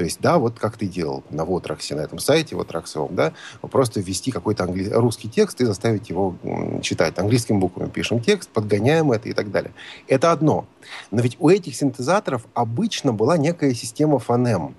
то 0.00 0.04
есть, 0.04 0.18
да, 0.22 0.38
вот 0.38 0.58
как 0.58 0.78
ты 0.78 0.86
делал 0.86 1.24
на 1.28 1.44
Вотраксе, 1.44 1.94
на 1.94 2.00
этом 2.00 2.18
сайте, 2.20 2.56
Вотраксовом, 2.56 3.14
да, 3.14 3.34
просто 3.60 4.00
ввести 4.00 4.30
какой-то 4.30 4.64
англи- 4.64 4.88
русский 4.90 5.28
текст 5.28 5.60
и 5.60 5.66
заставить 5.66 6.08
его 6.08 6.34
читать. 6.80 7.18
Английскими 7.18 7.58
буквами 7.58 7.90
пишем 7.90 8.18
текст, 8.18 8.48
подгоняем 8.48 9.12
это 9.12 9.28
и 9.28 9.34
так 9.34 9.50
далее. 9.50 9.72
Это 10.08 10.32
одно. 10.32 10.64
Но 11.10 11.20
ведь 11.20 11.36
у 11.38 11.50
этих 11.50 11.76
синтезаторов 11.76 12.46
обычно 12.54 13.12
была 13.12 13.36
некая 13.36 13.74
система 13.74 14.18
фонем. 14.18 14.74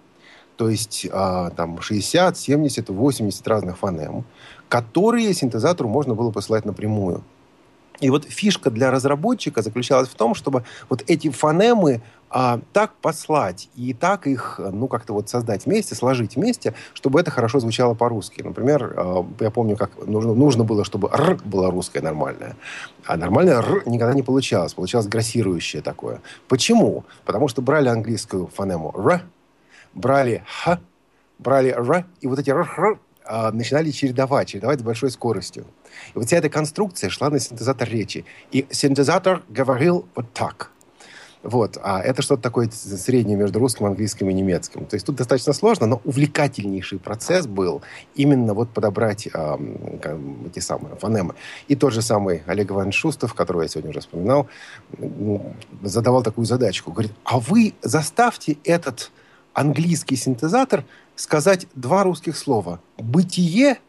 То 0.58 0.72
есть 0.72 1.06
а, 1.12 1.52
там 1.52 1.82
60, 1.82 2.36
70, 2.36 2.90
80 2.90 3.48
разных 3.48 3.78
фонем, 3.78 4.26
которые 4.70 5.32
синтезатору 5.36 5.88
можно 5.88 6.16
было 6.16 6.32
посылать 6.32 6.66
напрямую. 6.66 7.24
И 8.00 8.10
вот 8.10 8.26
фишка 8.26 8.72
для 8.72 8.90
разработчика 8.90 9.62
заключалась 9.62 10.10
в 10.10 10.16
том, 10.16 10.34
чтобы 10.34 10.64
вот 10.90 11.04
эти 11.06 11.30
фонемы 11.30 12.02
а, 12.34 12.62
так 12.72 12.94
послать 13.02 13.70
и 13.76 13.94
так 13.94 14.26
их, 14.26 14.60
ну, 14.60 14.88
как-то 14.88 15.14
вот 15.14 15.30
создать 15.30 15.66
вместе, 15.66 15.96
сложить 15.96 16.38
вместе, 16.38 16.74
чтобы 16.94 17.20
это 17.20 17.30
хорошо 17.30 17.60
звучало 17.60 17.94
по-русски. 17.94 18.42
Например, 18.42 18.94
а, 18.96 19.26
я 19.42 19.52
помню, 19.52 19.76
как 19.76 19.92
нужно, 20.08 20.34
нужно 20.34 20.64
было, 20.64 20.86
чтобы 20.86 21.10
«р» 21.10 21.40
было 21.44 21.70
русское 21.70 22.02
нормальное. 22.02 22.56
А 23.06 23.18
нормальное 23.18 23.56
«р» 23.56 23.84
никогда 23.86 24.14
не 24.14 24.24
получалось. 24.24 24.74
Получалось 24.74 25.08
грассирующее 25.08 25.82
такое. 25.82 26.22
Почему? 26.48 27.04
Потому 27.26 27.50
что 27.50 27.62
брали 27.62 27.90
английскую 27.90 28.48
фонему 28.48 28.94
«р», 28.98 29.22
брали 29.94 30.44
«х», 30.48 30.80
брали 31.38 31.70
«р», 31.70 32.06
и 32.22 32.28
вот 32.28 32.40
эти 32.40 32.50
«р», 32.50 32.68
«р» 32.78 33.00
а, 33.26 33.52
начинали 33.52 33.92
чередовать, 33.92 34.48
чередовать 34.48 34.80
с 34.80 34.84
большой 34.84 35.12
скоростью. 35.12 35.66
И 36.14 36.18
вот 36.18 36.28
вся 36.28 36.38
эта 36.38 36.50
конструкция 36.50 37.10
шла 37.10 37.30
на 37.30 37.40
синтезатор 37.40 37.90
речи. 37.90 38.26
И 38.52 38.66
синтезатор 38.72 39.44
говорил 39.50 40.08
вот 40.16 40.32
так. 40.34 40.72
Вот. 41.44 41.78
А 41.82 42.02
это 42.02 42.22
что-то 42.22 42.44
такое 42.44 42.70
среднее 42.70 43.36
между 43.36 43.60
русским, 43.60 43.86
английским 43.86 44.30
и 44.30 44.34
немецким. 44.34 44.86
То 44.86 44.96
есть 44.96 45.06
тут 45.06 45.16
достаточно 45.16 45.54
сложно, 45.54 45.88
но 45.88 46.02
увлекательнейший 46.04 47.00
процесс 47.00 47.48
был 47.48 47.82
именно 48.16 48.54
вот 48.54 48.70
подобрать 48.70 49.28
как, 49.32 50.18
эти 50.46 50.60
самые 50.60 50.96
фонемы. 50.98 51.34
И 51.68 51.76
тот 51.76 51.94
же 51.94 52.02
самый 52.02 52.44
Олег 52.46 52.72
Иванович 52.72 52.96
Шустов, 52.96 53.34
которого 53.34 53.64
я 53.64 53.68
сегодня 53.68 53.90
уже 53.90 54.02
вспоминал, 54.02 54.48
м, 54.98 55.42
задавал 55.82 56.22
такую 56.22 56.46
задачку. 56.46 56.92
Говорит, 56.92 57.14
а 57.24 57.40
вы 57.40 57.74
заставьте 57.82 58.58
этот 58.64 59.12
английский 59.54 60.16
синтезатор 60.16 60.86
сказать 61.16 61.68
два 61.76 62.04
русских 62.04 62.38
слова. 62.38 62.80
«Бытие» 62.98 63.80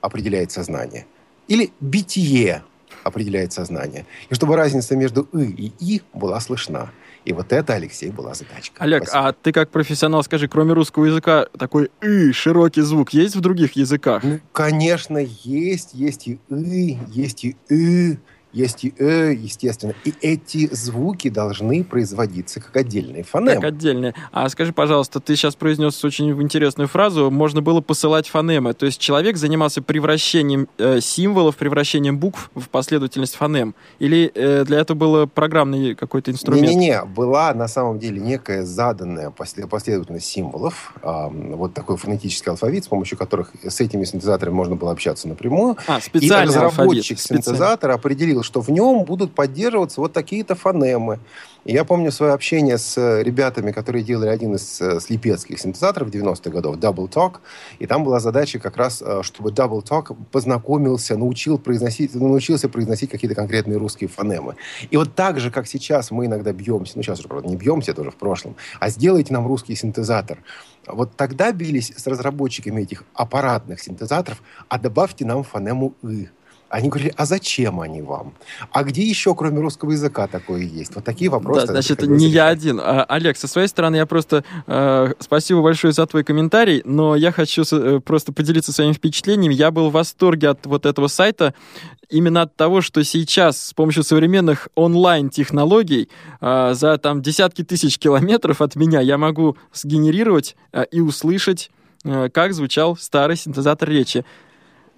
определяет 0.00 0.50
сознание 0.50 1.06
или 1.48 1.72
«битие» 1.80 2.62
определяет 3.06 3.52
сознание. 3.52 4.04
И 4.28 4.34
чтобы 4.34 4.56
разница 4.56 4.96
между 4.96 5.22
«и» 5.32 5.44
и 5.44 5.72
«и» 5.78 6.02
была 6.12 6.40
слышна. 6.40 6.90
И 7.24 7.32
вот 7.32 7.52
это, 7.52 7.74
Алексей, 7.74 8.10
была 8.10 8.34
задачка. 8.34 8.82
Олег, 8.82 9.04
Спасибо. 9.08 9.28
а 9.28 9.32
ты 9.32 9.52
как 9.52 9.70
профессионал 9.70 10.22
скажи, 10.22 10.46
кроме 10.48 10.72
русского 10.72 11.06
языка 11.06 11.46
такой 11.58 11.90
«ы» 12.00 12.32
широкий 12.32 12.82
звук 12.82 13.12
есть 13.12 13.34
в 13.36 13.40
других 13.40 13.72
языках? 13.72 14.22
Ну, 14.22 14.40
конечно, 14.52 15.18
есть. 15.18 15.94
Есть 15.94 16.28
и 16.28 16.38
«и», 16.50 16.98
есть 17.08 17.44
и 17.44 17.56
«ы», 17.70 18.18
есть 18.52 18.84
и 18.84 18.94
«э», 18.98 19.34
естественно. 19.34 19.94
И 20.04 20.14
эти 20.22 20.72
звуки 20.74 21.28
должны 21.28 21.84
производиться 21.84 22.60
как 22.60 22.74
отдельные 22.76 23.22
фонемы. 23.22 23.54
Как 23.56 23.64
отдельные. 23.64 24.14
А 24.32 24.48
скажи, 24.48 24.72
пожалуйста, 24.72 25.20
ты 25.20 25.36
сейчас 25.36 25.54
произнес 25.56 26.02
очень 26.04 26.30
интересную 26.40 26.88
фразу, 26.88 27.30
можно 27.30 27.60
было 27.60 27.80
посылать 27.80 28.28
фонемы. 28.28 28.72
То 28.72 28.86
есть 28.86 28.98
человек 29.00 29.36
занимался 29.36 29.82
превращением 29.82 30.68
э, 30.78 31.00
символов, 31.00 31.56
превращением 31.56 32.18
букв 32.18 32.50
в 32.54 32.68
последовательность 32.70 33.34
фонем? 33.34 33.74
Или 33.98 34.30
э, 34.34 34.64
для 34.64 34.78
этого 34.78 34.96
был 34.96 35.26
программный 35.26 35.94
какой-то 35.94 36.30
инструмент? 36.30 36.68
Не-не-не, 36.68 37.04
была 37.04 37.52
на 37.52 37.68
самом 37.68 37.98
деле 37.98 38.20
некая 38.20 38.64
заданная 38.64 39.30
после- 39.30 39.66
последовательность 39.66 40.26
символов, 40.26 40.94
ам, 41.02 41.56
вот 41.56 41.74
такой 41.74 41.96
фонетический 41.98 42.50
алфавит, 42.50 42.84
с 42.84 42.88
помощью 42.88 43.18
которых 43.18 43.52
с 43.62 43.80
этими 43.80 44.04
синтезаторами 44.04 44.54
можно 44.54 44.76
было 44.76 44.92
общаться 44.92 45.28
напрямую. 45.28 45.76
А, 45.86 45.98
И 45.98 46.00
специальный 46.00 46.54
разработчик 46.54 47.18
алфавит. 47.18 47.44
синтезатора 47.44 47.94
определил, 47.94 48.35
что 48.42 48.60
в 48.60 48.68
нем 48.68 49.04
будут 49.04 49.34
поддерживаться 49.34 50.00
вот 50.00 50.12
такие-то 50.12 50.54
фонемы. 50.54 51.18
И 51.66 51.72
я 51.72 51.84
помню 51.84 52.12
свое 52.12 52.32
общение 52.32 52.78
с 52.78 52.96
э, 52.96 53.24
ребятами, 53.24 53.72
которые 53.72 54.04
делали 54.04 54.28
один 54.28 54.54
из 54.54 54.80
э, 54.80 55.00
слепецких 55.00 55.58
синтезаторов 55.58 56.10
90-х 56.10 56.50
годов, 56.50 56.76
Double 56.76 57.10
Talk. 57.10 57.38
И 57.80 57.86
там 57.86 58.04
была 58.04 58.20
задача 58.20 58.60
как 58.60 58.76
раз, 58.76 59.02
э, 59.04 59.22
чтобы 59.24 59.50
Double 59.50 59.82
Talk 59.82 60.16
познакомился, 60.30 61.16
научил 61.16 61.58
произносить, 61.58 62.14
научился 62.14 62.68
произносить 62.68 63.10
какие-то 63.10 63.34
конкретные 63.34 63.78
русские 63.78 64.08
фонемы. 64.08 64.54
И 64.90 64.96
вот 64.96 65.16
так 65.16 65.40
же, 65.40 65.50
как 65.50 65.66
сейчас 65.66 66.12
мы 66.12 66.26
иногда 66.26 66.52
бьемся, 66.52 66.92
ну 66.96 67.02
сейчас 67.02 67.18
уже, 67.18 67.26
правда, 67.26 67.48
не 67.48 67.56
бьемся, 67.56 67.90
это 67.90 68.02
уже 68.02 68.12
в 68.12 68.16
прошлом, 68.16 68.54
а 68.78 68.88
сделайте 68.88 69.32
нам 69.32 69.48
русский 69.48 69.74
синтезатор. 69.74 70.38
Вот 70.86 71.16
тогда 71.16 71.50
бились 71.50 71.92
с 71.96 72.06
разработчиками 72.06 72.82
этих 72.82 73.02
аппаратных 73.12 73.80
синтезаторов, 73.80 74.40
а 74.68 74.78
добавьте 74.78 75.24
нам 75.24 75.42
фонему 75.42 75.94
«ы». 76.04 76.30
Они 76.76 76.90
говорили, 76.90 77.14
а 77.16 77.24
зачем 77.24 77.80
они 77.80 78.02
вам? 78.02 78.34
А 78.70 78.84
где 78.84 79.02
еще, 79.02 79.34
кроме 79.34 79.60
русского 79.60 79.92
языка, 79.92 80.26
такое 80.26 80.60
есть? 80.60 80.94
Вот 80.94 81.04
такие 81.04 81.30
вопросы. 81.30 81.66
Да, 81.66 81.72
значит, 81.72 82.02
не 82.02 82.28
я 82.28 82.48
один. 82.48 82.78
А, 82.78 83.04
Олег, 83.04 83.38
со 83.38 83.48
своей 83.48 83.66
стороны, 83.66 83.96
я 83.96 84.04
просто... 84.04 84.44
Э, 84.66 85.14
спасибо 85.18 85.62
большое 85.62 85.94
за 85.94 86.06
твой 86.06 86.22
комментарий, 86.22 86.82
но 86.84 87.16
я 87.16 87.32
хочу 87.32 87.62
э, 87.72 88.00
просто 88.00 88.34
поделиться 88.34 88.74
своими 88.74 88.92
впечатлениями. 88.92 89.54
Я 89.54 89.70
был 89.70 89.88
в 89.88 89.94
восторге 89.94 90.50
от 90.50 90.66
вот 90.66 90.84
этого 90.84 91.08
сайта, 91.08 91.54
именно 92.10 92.42
от 92.42 92.54
того, 92.56 92.82
что 92.82 93.02
сейчас 93.04 93.68
с 93.68 93.72
помощью 93.72 94.02
современных 94.02 94.68
онлайн-технологий 94.74 96.10
э, 96.42 96.74
за 96.74 96.98
там 96.98 97.22
десятки 97.22 97.64
тысяч 97.64 97.98
километров 97.98 98.60
от 98.60 98.76
меня 98.76 99.00
я 99.00 99.16
могу 99.16 99.56
сгенерировать 99.72 100.56
э, 100.74 100.84
и 100.90 101.00
услышать, 101.00 101.70
э, 102.04 102.28
как 102.28 102.52
звучал 102.52 102.98
старый 102.98 103.36
синтезатор 103.36 103.88
речи. 103.88 104.26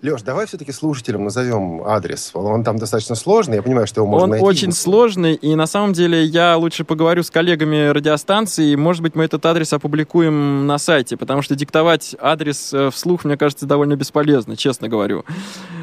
Леш, 0.01 0.23
давай 0.23 0.47
все-таки 0.47 0.71
слушателям 0.71 1.25
назовем 1.25 1.83
адрес. 1.83 2.31
Он 2.33 2.63
там 2.63 2.79
достаточно 2.79 3.17
сложный, 3.17 3.57
я 3.57 3.63
понимаю, 3.65 3.89
что 3.89 4.03
его 4.03 4.07
можно 4.07 4.25
Он 4.25 4.31
найти. 4.31 4.45
очень 4.45 4.71
сложный, 4.71 5.35
и 5.35 5.57
на 5.57 5.67
самом 5.67 5.93
деле 5.93 6.23
я 6.23 6.57
лучше 6.57 6.85
поговорю 6.85 7.25
с 7.25 7.33
коллегами 7.33 7.89
радиостанции, 7.89 8.71
и, 8.71 8.77
может 8.77 9.03
быть, 9.03 9.17
мы 9.17 9.25
этот 9.25 9.45
адрес 9.45 9.73
опубликуем 9.73 10.69
на 10.69 10.79
сайте, 10.79 11.17
потому 11.17 11.43
что 11.43 11.57
диктовать 11.57 12.15
адрес 12.21 12.73
э, 12.73 12.91
вслух, 12.93 13.25
мне 13.25 13.37
кажется, 13.37 13.67
довольно 13.67 13.97
бесполезно, 13.97 14.57
честно 14.57 14.89
говорю. 14.89 15.25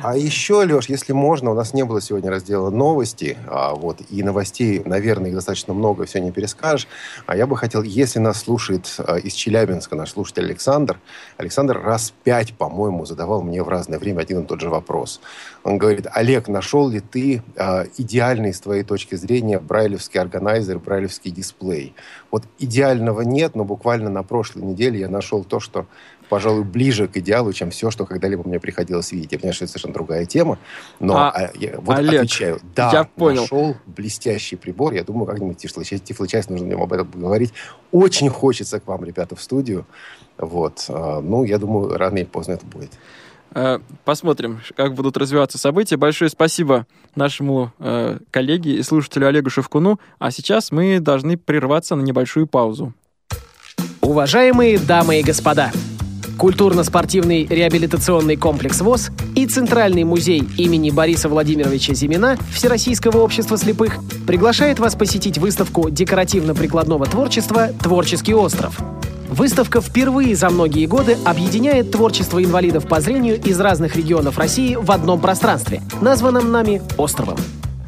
А 0.01 0.15
еще, 0.15 0.63
Леш, 0.63 0.87
если 0.87 1.11
можно, 1.11 1.51
у 1.51 1.53
нас 1.53 1.73
не 1.73 1.83
было 1.83 1.99
сегодня 1.99 2.29
раздела 2.29 2.69
новости, 2.69 3.37
а 3.49 3.75
вот 3.75 3.97
и 4.09 4.23
новостей, 4.23 4.81
наверное, 4.85 5.31
их 5.31 5.35
достаточно 5.35 5.73
много, 5.73 6.05
все 6.05 6.21
не 6.21 6.31
перескажешь. 6.31 6.87
А 7.25 7.35
я 7.35 7.47
бы 7.47 7.57
хотел, 7.57 7.83
если 7.83 8.19
нас 8.19 8.39
слушает 8.39 8.95
а, 8.97 9.17
из 9.17 9.33
Челябинска 9.33 9.97
наш 9.97 10.11
слушатель 10.11 10.45
Александр, 10.45 10.99
Александр 11.35 11.81
раз 11.81 12.13
пять, 12.23 12.53
по-моему, 12.53 13.05
задавал 13.05 13.41
мне 13.41 13.61
в 13.61 13.67
разное 13.67 13.99
время 13.99 14.04
один 14.13 14.43
и 14.43 14.45
тот 14.45 14.61
же 14.61 14.69
вопрос. 14.69 15.21
Он 15.63 15.77
говорит, 15.77 16.07
Олег, 16.11 16.47
нашел 16.47 16.89
ли 16.89 16.99
ты 16.99 17.41
э, 17.55 17.85
идеальный 17.97 18.53
с 18.53 18.59
твоей 18.59 18.83
точки 18.83 19.15
зрения 19.15 19.59
брайлевский 19.59 20.19
органайзер, 20.19 20.79
брайлевский 20.79 21.31
дисплей? 21.31 21.93
Вот 22.31 22.43
идеального 22.59 23.21
нет, 23.21 23.55
но 23.55 23.65
буквально 23.65 24.09
на 24.09 24.23
прошлой 24.23 24.63
неделе 24.63 24.99
я 24.99 25.09
нашел 25.09 25.43
то, 25.43 25.59
что 25.59 25.87
пожалуй, 26.29 26.63
ближе 26.63 27.07
к 27.07 27.17
идеалу, 27.17 27.53
чем 27.53 27.69
все, 27.71 27.91
что 27.91 28.05
когда-либо 28.05 28.47
мне 28.47 28.59
приходилось 28.59 29.11
видеть. 29.11 29.31
Я 29.31 29.39
понимаю, 29.39 29.53
что 29.53 29.65
это 29.65 29.71
совершенно 29.73 29.93
другая 29.93 30.25
тема, 30.25 30.57
но 30.99 31.17
а, 31.17 31.29
а, 31.29 31.51
я, 31.55 31.75
вот 31.79 31.97
Олег, 31.97 32.21
отвечаю. 32.21 32.59
Да, 32.75 32.91
я 32.91 33.03
понял. 33.03 33.41
нашел 33.41 33.75
блестящий 33.85 34.55
прибор. 34.55 34.93
Я 34.93 35.03
думаю, 35.03 35.25
как-нибудь 35.25 35.57
тифлочасть 35.57 36.49
нужно 36.49 36.65
мне 36.67 36.75
об 36.75 36.91
этом 36.91 37.07
поговорить. 37.07 37.53
Очень 37.91 38.29
хочется 38.29 38.79
к 38.79 38.87
вам, 38.87 39.03
ребята, 39.05 39.35
в 39.35 39.41
студию. 39.41 39.85
Вот. 40.37 40.85
А, 40.89 41.21
ну, 41.21 41.43
я 41.43 41.57
думаю, 41.57 41.97
рано 41.97 42.17
или 42.17 42.25
поздно 42.25 42.53
это 42.53 42.65
будет. 42.65 42.91
Э, 43.55 43.79
посмотрим, 44.03 44.59
как 44.75 44.93
будут 44.93 45.15
развиваться 45.15 45.57
события. 45.57 45.95
Большое 45.95 46.29
спасибо 46.29 46.85
нашему 47.15 47.71
э, 47.79 48.19
коллеге 48.29 48.75
и 48.75 48.83
слушателю 48.83 49.27
Олегу 49.27 49.49
Шевкуну. 49.49 49.97
А 50.19 50.29
сейчас 50.29 50.73
мы 50.73 50.99
должны 50.99 51.37
прерваться 51.37 51.95
на 51.95 52.01
небольшую 52.01 52.47
паузу. 52.47 52.93
Уважаемые 54.01 54.77
дамы 54.77 55.21
и 55.21 55.23
господа, 55.23 55.71
культурно-спортивный 56.37 57.45
реабилитационный 57.45 58.35
комплекс 58.35 58.81
ВОЗ 58.81 59.09
и 59.35 59.47
Центральный 59.47 60.03
музей 60.03 60.43
имени 60.57 60.91
Бориса 60.91 61.29
Владимировича 61.29 61.93
Зимина 61.93 62.37
Всероссийского 62.53 63.19
общества 63.19 63.57
слепых 63.57 63.99
приглашает 64.27 64.79
вас 64.79 64.95
посетить 64.95 65.37
выставку 65.37 65.89
декоративно-прикладного 65.89 67.05
творчества 67.05 67.69
«Творческий 67.81 68.33
остров». 68.33 68.77
Выставка 69.35 69.81
впервые 69.81 70.33
за 70.33 70.49
многие 70.49 70.85
годы 70.85 71.17
объединяет 71.25 71.91
творчество 71.91 72.41
инвалидов 72.41 72.87
по 72.87 73.01
зрению 73.01 73.35
из 73.35 73.59
разных 73.59 73.97
регионов 73.97 74.37
России 74.37 74.75
в 74.75 74.89
одном 74.89 75.19
пространстве, 75.19 75.81
названном 75.99 76.53
нами 76.53 76.81
«Островом». 76.95 77.37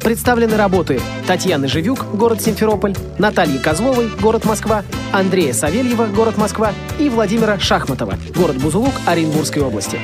Представлены 0.08 0.56
работы 0.56 1.02
Татьяны 1.26 1.68
Живюк, 1.68 2.06
город 2.14 2.40
Симферополь, 2.40 2.94
Натальи 3.18 3.58
Козловой, 3.58 4.08
город 4.22 4.46
Москва, 4.46 4.82
Андрея 5.12 5.52
Савельева, 5.52 6.06
город 6.06 6.38
Москва 6.38 6.72
и 6.98 7.10
Владимира 7.10 7.58
Шахматова, 7.58 8.14
город 8.34 8.56
Бузулук 8.56 8.94
Оренбургской 9.04 9.60
области. 9.60 10.00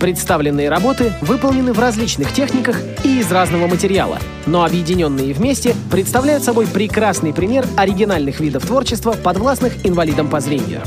Представленные 0.00 0.70
работы 0.70 1.12
выполнены 1.20 1.74
в 1.74 1.78
различных 1.78 2.32
техниках 2.32 2.78
и 3.04 3.18
из 3.20 3.30
разного 3.30 3.66
материала, 3.66 4.16
но 4.46 4.64
объединенные 4.64 5.34
вместе 5.34 5.76
представляют 5.90 6.42
собой 6.42 6.66
прекрасный 6.66 7.34
пример 7.34 7.66
оригинальных 7.76 8.40
видов 8.40 8.64
творчества, 8.64 9.12
подвластных 9.12 9.86
инвалидам 9.86 10.30
по 10.30 10.40
зрению. 10.40 10.80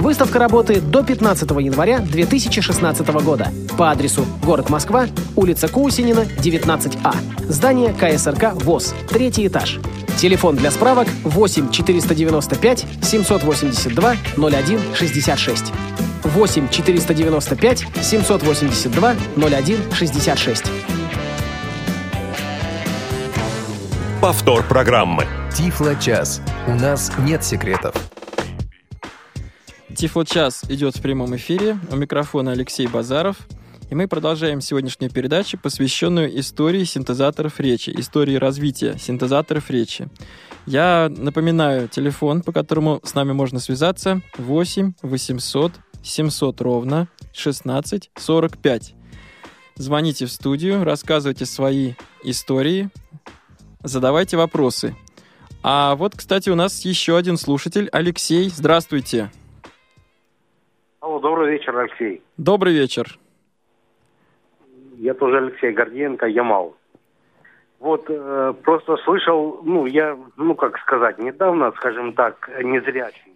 Выставка 0.00 0.38
работает 0.38 0.90
до 0.90 1.04
15 1.04 1.50
января 1.60 1.98
2016 1.98 3.06
года 3.22 3.48
по 3.76 3.90
адресу 3.90 4.24
город 4.42 4.70
Москва, 4.70 5.06
улица 5.36 5.68
Кусинина, 5.68 6.20
19А. 6.20 7.14
Здание 7.50 7.92
КСРК 7.92 8.54
ВОЗ, 8.64 8.94
третий 9.10 9.46
этаж. 9.46 9.78
Телефон 10.16 10.56
для 10.56 10.70
справок 10.70 11.06
8 11.24 11.70
495 11.70 12.86
782 13.02 14.16
01 14.38 14.80
66. 14.94 15.64
8 16.24 16.68
495 16.70 17.86
782 18.00 19.14
01 19.36 19.78
66. 19.92 20.64
Повтор 24.22 24.62
программы. 24.66 25.26
Тифло-час. 25.54 26.40
У 26.66 26.72
нас 26.72 27.12
нет 27.18 27.44
секретов. 27.44 27.94
Тифло-час 29.96 30.64
идет 30.68 30.96
в 30.96 31.02
прямом 31.02 31.36
эфире. 31.36 31.78
У 31.90 31.96
микрофона 31.96 32.52
Алексей 32.52 32.86
Базаров. 32.86 33.36
И 33.90 33.94
мы 33.94 34.06
продолжаем 34.06 34.60
сегодняшнюю 34.60 35.10
передачу, 35.10 35.58
посвященную 35.58 36.38
истории 36.38 36.84
синтезаторов 36.84 37.58
речи, 37.58 37.92
истории 37.96 38.36
развития 38.36 38.96
синтезаторов 38.98 39.68
речи. 39.68 40.08
Я 40.64 41.10
напоминаю 41.14 41.88
телефон, 41.88 42.42
по 42.42 42.52
которому 42.52 43.00
с 43.02 43.14
нами 43.14 43.32
можно 43.32 43.58
связаться 43.58 44.22
8 44.38 44.92
800 45.02 45.72
700 46.02 46.60
ровно 46.60 47.08
16 47.32 48.10
45. 48.16 48.94
Звоните 49.74 50.26
в 50.26 50.32
студию, 50.32 50.84
рассказывайте 50.84 51.46
свои 51.46 51.94
истории, 52.22 52.90
задавайте 53.82 54.36
вопросы. 54.36 54.94
А 55.62 55.94
вот, 55.96 56.14
кстати, 56.16 56.48
у 56.48 56.54
нас 56.54 56.84
еще 56.84 57.16
один 57.16 57.36
слушатель, 57.36 57.88
Алексей. 57.92 58.50
Здравствуйте. 58.50 59.30
Алло, 61.00 61.18
добрый 61.18 61.52
вечер, 61.52 61.76
Алексей. 61.78 62.22
Добрый 62.36 62.74
вечер. 62.74 63.18
Я 64.98 65.14
тоже 65.14 65.38
Алексей 65.38 65.72
Гордиенко, 65.72 66.26
Ямал. 66.26 66.76
Вот 67.78 68.04
э, 68.10 68.54
просто 68.62 68.98
слышал, 68.98 69.60
ну, 69.62 69.86
я, 69.86 70.18
ну, 70.36 70.54
как 70.54 70.76
сказать, 70.80 71.18
недавно, 71.18 71.72
скажем 71.72 72.12
так, 72.12 72.50
незрячий, 72.62 73.32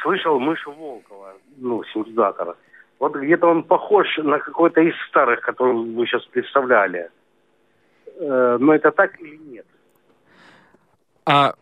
слышал 0.00 0.38
мышь 0.38 0.64
Волкова, 0.64 1.34
ну, 1.56 1.82
синтезатора. 1.92 2.54
Вот 3.00 3.16
где-то 3.16 3.48
он 3.48 3.64
похож 3.64 4.06
на 4.18 4.38
какой-то 4.38 4.80
из 4.80 4.94
старых, 5.08 5.40
который 5.40 5.74
вы 5.74 6.06
сейчас 6.06 6.24
представляли. 6.26 7.10
Э, 8.20 8.56
но 8.60 8.72
это 8.72 8.92
так 8.92 9.20
или 9.20 9.36
нет? 9.36 9.66
А 11.26 11.54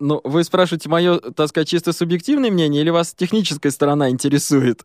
ну, 0.00 0.20
вы 0.24 0.42
спрашиваете 0.44 0.88
мое, 0.88 1.18
так 1.18 1.48
сказать, 1.48 1.68
чисто 1.68 1.92
субъективное 1.92 2.50
мнение, 2.50 2.82
или 2.82 2.90
вас 2.90 3.14
техническая 3.14 3.70
сторона 3.70 4.10
интересует? 4.10 4.82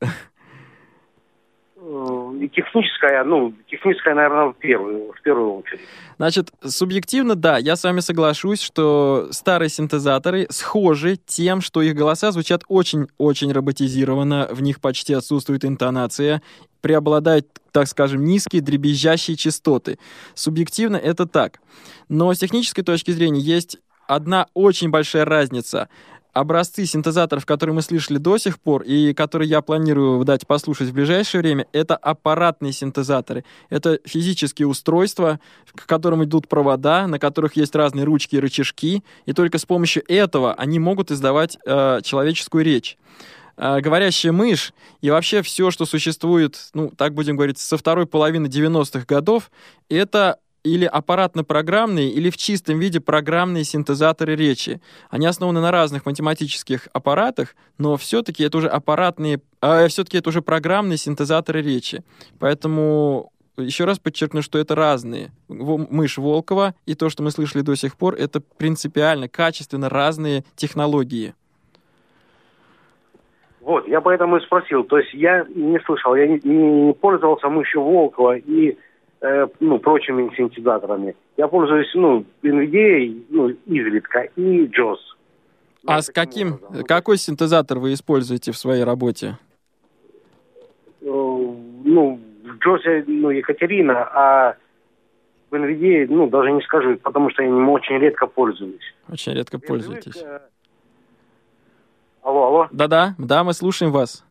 И 2.41 2.49
техническая, 2.49 3.23
ну, 3.23 3.53
техническая, 3.69 4.13
наверное, 4.13 4.49
в 4.49 4.57
первую, 4.57 5.13
в 5.13 5.21
первую 5.21 5.53
очередь. 5.53 5.79
Значит, 6.17 6.51
субъективно, 6.63 7.35
да, 7.35 7.57
я 7.57 7.75
с 7.75 7.83
вами 7.83 8.01
соглашусь, 8.01 8.61
что 8.61 9.29
старые 9.31 9.69
синтезаторы 9.69 10.47
схожи 10.49 11.15
тем, 11.15 11.61
что 11.61 11.81
их 11.81 11.95
голоса 11.95 12.31
звучат 12.31 12.63
очень-очень 12.67 13.51
роботизированно, 13.51 14.49
в 14.51 14.61
них 14.61 14.81
почти 14.81 15.13
отсутствует 15.13 15.63
интонация, 15.63 16.41
преобладают, 16.81 17.47
так 17.71 17.87
скажем, 17.87 18.23
низкие 18.25 18.61
дребезжащие 18.61 19.37
частоты. 19.37 19.97
Субъективно 20.33 20.97
это 20.97 21.25
так. 21.25 21.59
Но 22.09 22.33
с 22.33 22.39
технической 22.39 22.83
точки 22.83 23.11
зрения 23.11 23.39
есть 23.39 23.79
одна 24.07 24.47
очень 24.53 24.89
большая 24.89 25.25
разница. 25.25 25.89
Образцы 26.33 26.85
синтезаторов, 26.85 27.45
которые 27.45 27.73
мы 27.73 27.81
слышали 27.81 28.17
до 28.17 28.37
сих 28.37 28.59
пор 28.59 28.81
и 28.81 29.13
которые 29.13 29.47
я 29.47 29.61
планирую 29.61 30.25
дать 30.25 30.45
послушать 30.45 30.89
в 30.89 30.93
ближайшее 30.93 31.39
время, 31.39 31.65
это 31.71 31.95
аппаратные 31.95 32.73
синтезаторы. 32.73 33.45
Это 33.69 33.99
физические 34.03 34.67
устройства, 34.67 35.39
к 35.73 35.85
которым 35.85 36.25
идут 36.25 36.49
провода, 36.49 37.07
на 37.07 37.19
которых 37.19 37.55
есть 37.55 37.73
разные 37.73 38.03
ручки 38.03 38.35
и 38.35 38.39
рычажки, 38.39 39.01
и 39.25 39.31
только 39.31 39.57
с 39.57 39.65
помощью 39.65 40.03
этого 40.11 40.53
они 40.55 40.77
могут 40.77 41.09
издавать 41.09 41.57
э, 41.65 42.01
человеческую 42.03 42.65
речь 42.65 42.97
э, 43.55 43.79
говорящая 43.79 44.33
мышь 44.33 44.73
и 44.99 45.09
вообще 45.09 45.41
все, 45.41 45.71
что 45.71 45.85
существует, 45.85 46.59
ну, 46.73 46.89
так 46.89 47.13
будем 47.13 47.37
говорить, 47.37 47.59
со 47.59 47.77
второй 47.77 48.07
половины 48.07 48.47
90-х 48.47 49.05
годов, 49.07 49.49
это 49.87 50.39
или 50.65 50.85
аппаратно-программные, 50.85 52.09
или 52.09 52.29
в 52.29 52.37
чистом 52.37 52.79
виде 52.79 52.99
программные 52.99 53.63
синтезаторы 53.63 54.35
речи. 54.35 54.81
Они 55.11 55.27
основаны 55.27 55.61
на 55.61 55.71
разных 55.71 56.05
математических 56.05 56.87
аппаратах, 56.91 57.55
но 57.77 57.95
все-таки 57.97 58.43
это 58.43 58.57
уже 58.57 58.67
аппаратные, 58.67 59.39
э, 59.61 59.87
все-таки 59.87 60.17
это 60.17 60.29
уже 60.29 60.41
программные 60.41 60.97
синтезаторы 60.97 61.61
речи. 61.61 62.03
Поэтому 62.39 63.31
еще 63.57 63.85
раз 63.85 63.99
подчеркну, 63.99 64.41
что 64.41 64.57
это 64.57 64.73
разные. 64.75 65.29
Мышь 65.47 66.17
Волкова 66.17 66.73
и 66.85 66.95
то, 66.95 67.09
что 67.09 67.21
мы 67.21 67.29
слышали 67.29 67.61
до 67.61 67.75
сих 67.75 67.95
пор, 67.95 68.15
это 68.15 68.41
принципиально, 68.57 69.29
качественно 69.29 69.87
разные 69.87 70.43
технологии. 70.55 71.35
Вот, 73.61 73.87
я 73.87 74.01
поэтому 74.01 74.37
и 74.37 74.41
спросил. 74.41 74.83
То 74.83 74.97
есть 74.97 75.13
я 75.13 75.45
не 75.55 75.79
слышал, 75.81 76.15
я 76.15 76.27
не, 76.27 76.39
не 76.43 76.93
пользовался 76.93 77.49
мышью 77.49 77.81
Волкова 77.83 78.37
и 78.37 78.77
э, 79.21 79.47
ну, 79.59 79.79
прочими 79.79 80.33
синтезаторами. 80.35 81.15
Я 81.37 81.47
пользуюсь, 81.47 81.91
ну, 81.93 82.25
NVIDIA, 82.43 83.23
ну, 83.29 83.49
изредка, 83.65 84.21
и 84.35 84.65
JOS. 84.67 84.97
А 85.87 86.01
с 86.01 86.09
каким, 86.09 86.59
какой 86.87 87.17
синтезатор 87.17 87.79
вы 87.79 87.93
используете 87.93 88.51
в 88.51 88.57
своей 88.57 88.83
работе? 88.83 89.37
Э, 91.01 91.05
ну, 91.05 92.19
в 92.43 92.67
JOS, 92.67 93.03
ну, 93.07 93.29
Екатерина, 93.29 94.09
а 94.13 94.55
в 95.51 95.55
NVIDIA, 95.55 96.07
ну, 96.09 96.27
даже 96.27 96.51
не 96.51 96.61
скажу, 96.61 96.97
потому 96.97 97.29
что 97.29 97.43
я 97.43 97.49
им 97.49 97.69
очень 97.69 97.97
редко 97.97 98.27
пользуюсь. 98.27 98.93
Очень 99.09 99.33
редко 99.33 99.59
пользуетесь. 99.59 100.21
Э, 100.21 100.39
Алло, 102.25 102.47
алло. 102.47 102.67
Да-да, 102.71 103.13
да, 103.19 103.43
мы 103.43 103.53
слушаем 103.53 103.91
вас. 103.91 104.25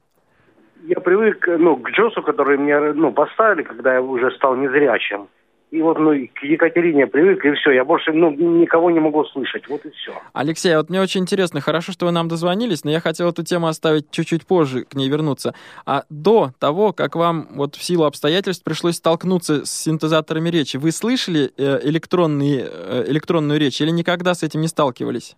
Я 0.86 1.00
привык, 1.00 1.48
ну, 1.58 1.76
к 1.76 1.90
Джосу, 1.90 2.22
который 2.22 2.58
мне, 2.58 2.78
ну, 2.78 3.10
поставили, 3.10 3.62
когда 3.62 3.94
я 3.94 4.02
уже 4.02 4.30
стал 4.32 4.54
незрячим. 4.54 5.28
И 5.70 5.80
вот, 5.80 5.98
ну, 5.98 6.10
к 6.34 6.42
Екатерине 6.42 7.06
привык, 7.06 7.42
и 7.42 7.52
все. 7.52 7.70
Я 7.70 7.86
больше, 7.86 8.12
ну, 8.12 8.30
никого 8.30 8.90
не 8.90 9.00
могу 9.00 9.24
слышать. 9.24 9.66
Вот 9.66 9.82
и 9.86 9.90
все. 9.90 10.12
Алексей, 10.34 10.74
а 10.74 10.78
вот 10.78 10.90
мне 10.90 11.00
очень 11.00 11.22
интересно, 11.22 11.62
хорошо, 11.62 11.92
что 11.92 12.04
вы 12.04 12.12
нам 12.12 12.28
дозвонились, 12.28 12.84
но 12.84 12.90
я 12.90 13.00
хотел 13.00 13.30
эту 13.30 13.42
тему 13.42 13.66
оставить 13.66 14.10
чуть-чуть 14.10 14.46
позже, 14.46 14.84
к 14.84 14.94
ней 14.94 15.08
вернуться. 15.08 15.54
А 15.86 16.02
до 16.10 16.50
того, 16.60 16.92
как 16.92 17.16
вам 17.16 17.48
вот 17.56 17.76
в 17.76 17.82
силу 17.82 18.04
обстоятельств 18.04 18.62
пришлось 18.62 18.96
столкнуться 18.96 19.64
с 19.64 19.70
синтезаторами 19.70 20.50
речи, 20.50 20.76
вы 20.76 20.92
слышали 20.92 21.50
э, 21.56 21.80
электронные, 21.88 22.66
э, 22.70 23.04
электронную 23.08 23.58
речь 23.58 23.80
или 23.80 23.90
никогда 23.90 24.34
с 24.34 24.42
этим 24.42 24.60
не 24.60 24.68
сталкивались? 24.68 25.34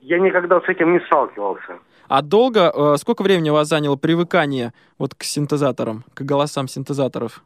Я 0.00 0.18
никогда 0.18 0.60
с 0.60 0.68
этим 0.68 0.92
не 0.92 1.00
сталкивался. 1.00 1.78
А 2.08 2.22
долго, 2.22 2.72
э, 2.74 2.96
сколько 2.98 3.22
времени 3.22 3.50
у 3.50 3.54
вас 3.54 3.68
заняло 3.68 3.96
привыкание 3.96 4.72
вот 4.98 5.14
к 5.14 5.24
синтезаторам, 5.24 6.04
к 6.14 6.22
голосам 6.22 6.68
синтезаторов? 6.68 7.42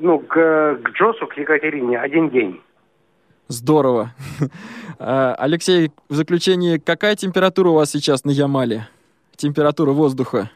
Ну, 0.00 0.18
к, 0.20 0.34
к 0.82 0.90
Джосу, 0.90 1.26
к 1.26 1.36
Екатерине 1.36 1.98
один 1.98 2.30
день. 2.30 2.60
Здорово. 3.48 4.12
А, 5.00 5.36
Алексей, 5.38 5.92
в 6.08 6.14
заключение, 6.14 6.80
какая 6.80 7.14
температура 7.14 7.68
у 7.68 7.74
вас 7.74 7.92
сейчас 7.92 8.24
на 8.24 8.30
Ямале? 8.30 8.88
Температура 9.36 9.92
воздуха? 9.92 10.50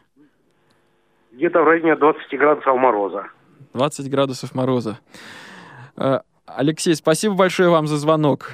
Где-то 1.31 1.61
в 1.61 1.65
районе 1.65 1.95
20 1.95 2.37
градусов 2.37 2.75
мороза. 2.77 3.27
20 3.73 4.09
градусов 4.11 4.53
мороза. 4.53 4.99
А, 5.95 6.23
Алексей, 6.45 6.93
спасибо 6.93 7.35
большое 7.35 7.69
вам 7.69 7.87
за 7.87 7.95
звонок. 7.95 8.51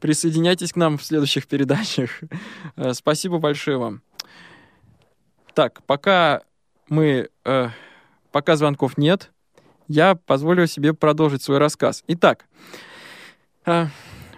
Присоединяйтесь 0.00 0.72
к 0.72 0.76
нам 0.76 0.98
в 0.98 1.04
следующих 1.04 1.46
передачах. 1.46 2.20
А, 2.76 2.94
Спасибо 2.94 3.38
большое 3.38 3.76
вам. 3.76 4.02
Так, 5.54 5.82
пока 5.84 6.42
мы... 6.88 7.28
э, 7.44 7.68
пока 8.32 8.56
звонков 8.56 8.96
нет, 8.96 9.30
я 9.88 10.14
позволю 10.14 10.66
себе 10.66 10.94
продолжить 10.94 11.42
свой 11.42 11.58
рассказ. 11.58 12.04
Итак, 12.06 12.46
э, 13.66 13.86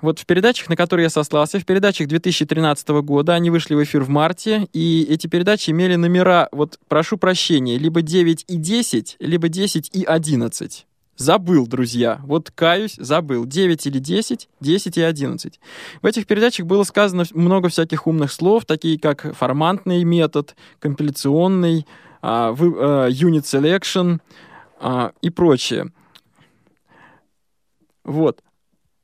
вот 0.01 0.19
в 0.19 0.27
передачах, 0.27 0.69
на 0.69 0.77
которые 0.77 1.05
я 1.05 1.11
сослался, 1.11 1.61
в 1.61 1.65
передачах 1.65 2.09
2013 2.09 2.89
года, 3.03 3.35
они 3.35 3.51
вышли 3.51 3.75
в 3.75 3.83
эфир 3.83 4.03
в 4.03 4.09
марте, 4.09 4.69
и 4.73 5.07
эти 5.09 5.29
передачи 5.29 5.71
имели 5.71 5.95
номера, 5.95 6.49
вот 6.51 6.79
прошу 6.89 7.19
прощения, 7.19 7.79
либо 7.79 8.03
9 8.03 8.45
и 8.49 8.57
10, 8.57 9.17
либо 9.21 9.49
10 9.49 9.91
и 9.93 10.03
11. 10.03 10.87
Забыл, 11.17 11.67
друзья. 11.67 12.21
Вот 12.25 12.51
каюсь, 12.51 12.95
забыл. 12.97 13.45
9 13.45 13.87
или 13.87 13.99
10, 13.99 14.49
10 14.61 14.97
и 14.97 15.03
11. 15.03 15.61
В 16.01 16.07
этих 16.07 16.27
передачах 16.27 16.67
было 16.67 16.85
сказано 16.85 17.25
много 17.33 17.69
всяких 17.69 18.07
умных 18.07 18.33
слов, 18.33 18.65
такие 18.65 18.99
как 18.99 19.35
формантный 19.37 20.05
метод, 20.05 20.57
компиляционный, 20.79 21.87
а, 22.23 22.53
unit 22.53 23.43
selection 23.43 24.21
а, 24.81 25.13
и 25.21 25.29
прочее. 25.31 25.93
Вот. 28.05 28.43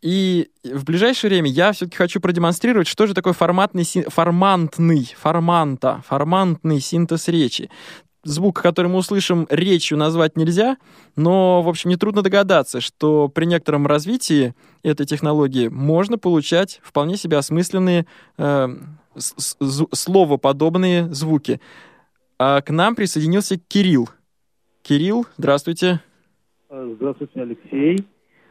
И 0.01 0.49
в 0.63 0.85
ближайшее 0.85 1.31
время 1.31 1.51
я 1.51 1.73
все-таки 1.73 1.97
хочу 1.97 2.21
продемонстрировать, 2.21 2.87
что 2.87 3.07
же 3.07 3.15
такое 3.15 3.33
форматный, 3.33 3.85
формантный, 3.85 5.13
форманта, 5.19 6.03
формантный 6.07 6.81
синтез 6.81 7.29
речи. 7.29 7.69
Звук, 8.29 8.61
который 8.61 8.89
мы 8.89 8.99
услышим, 8.99 9.47
речью 9.49 9.97
назвать 9.97 10.37
нельзя, 10.37 10.76
но, 11.16 11.62
в 11.62 11.68
общем, 11.68 11.91
нетрудно 11.91 12.22
догадаться, 12.22 12.81
что 12.81 13.29
при 13.29 13.47
некотором 13.47 13.87
развитии 13.87 14.55
этой 14.83 15.07
технологии 15.07 15.68
можно 15.68 16.18
получать 16.18 16.81
вполне 16.83 17.16
себе 17.16 17.39
осмысленные 17.39 18.07
э, 18.37 18.68
словоподобные 19.16 21.12
звуки. 21.12 21.61
А 22.39 22.61
к 22.61 22.70
нам 22.70 22.95
присоединился 22.95 23.59
Кирилл. 23.59 24.11
Кирилл, 24.83 25.26
здравствуйте. 25.39 26.01
Здравствуйте, 26.70 27.41
Алексей. 27.41 28.07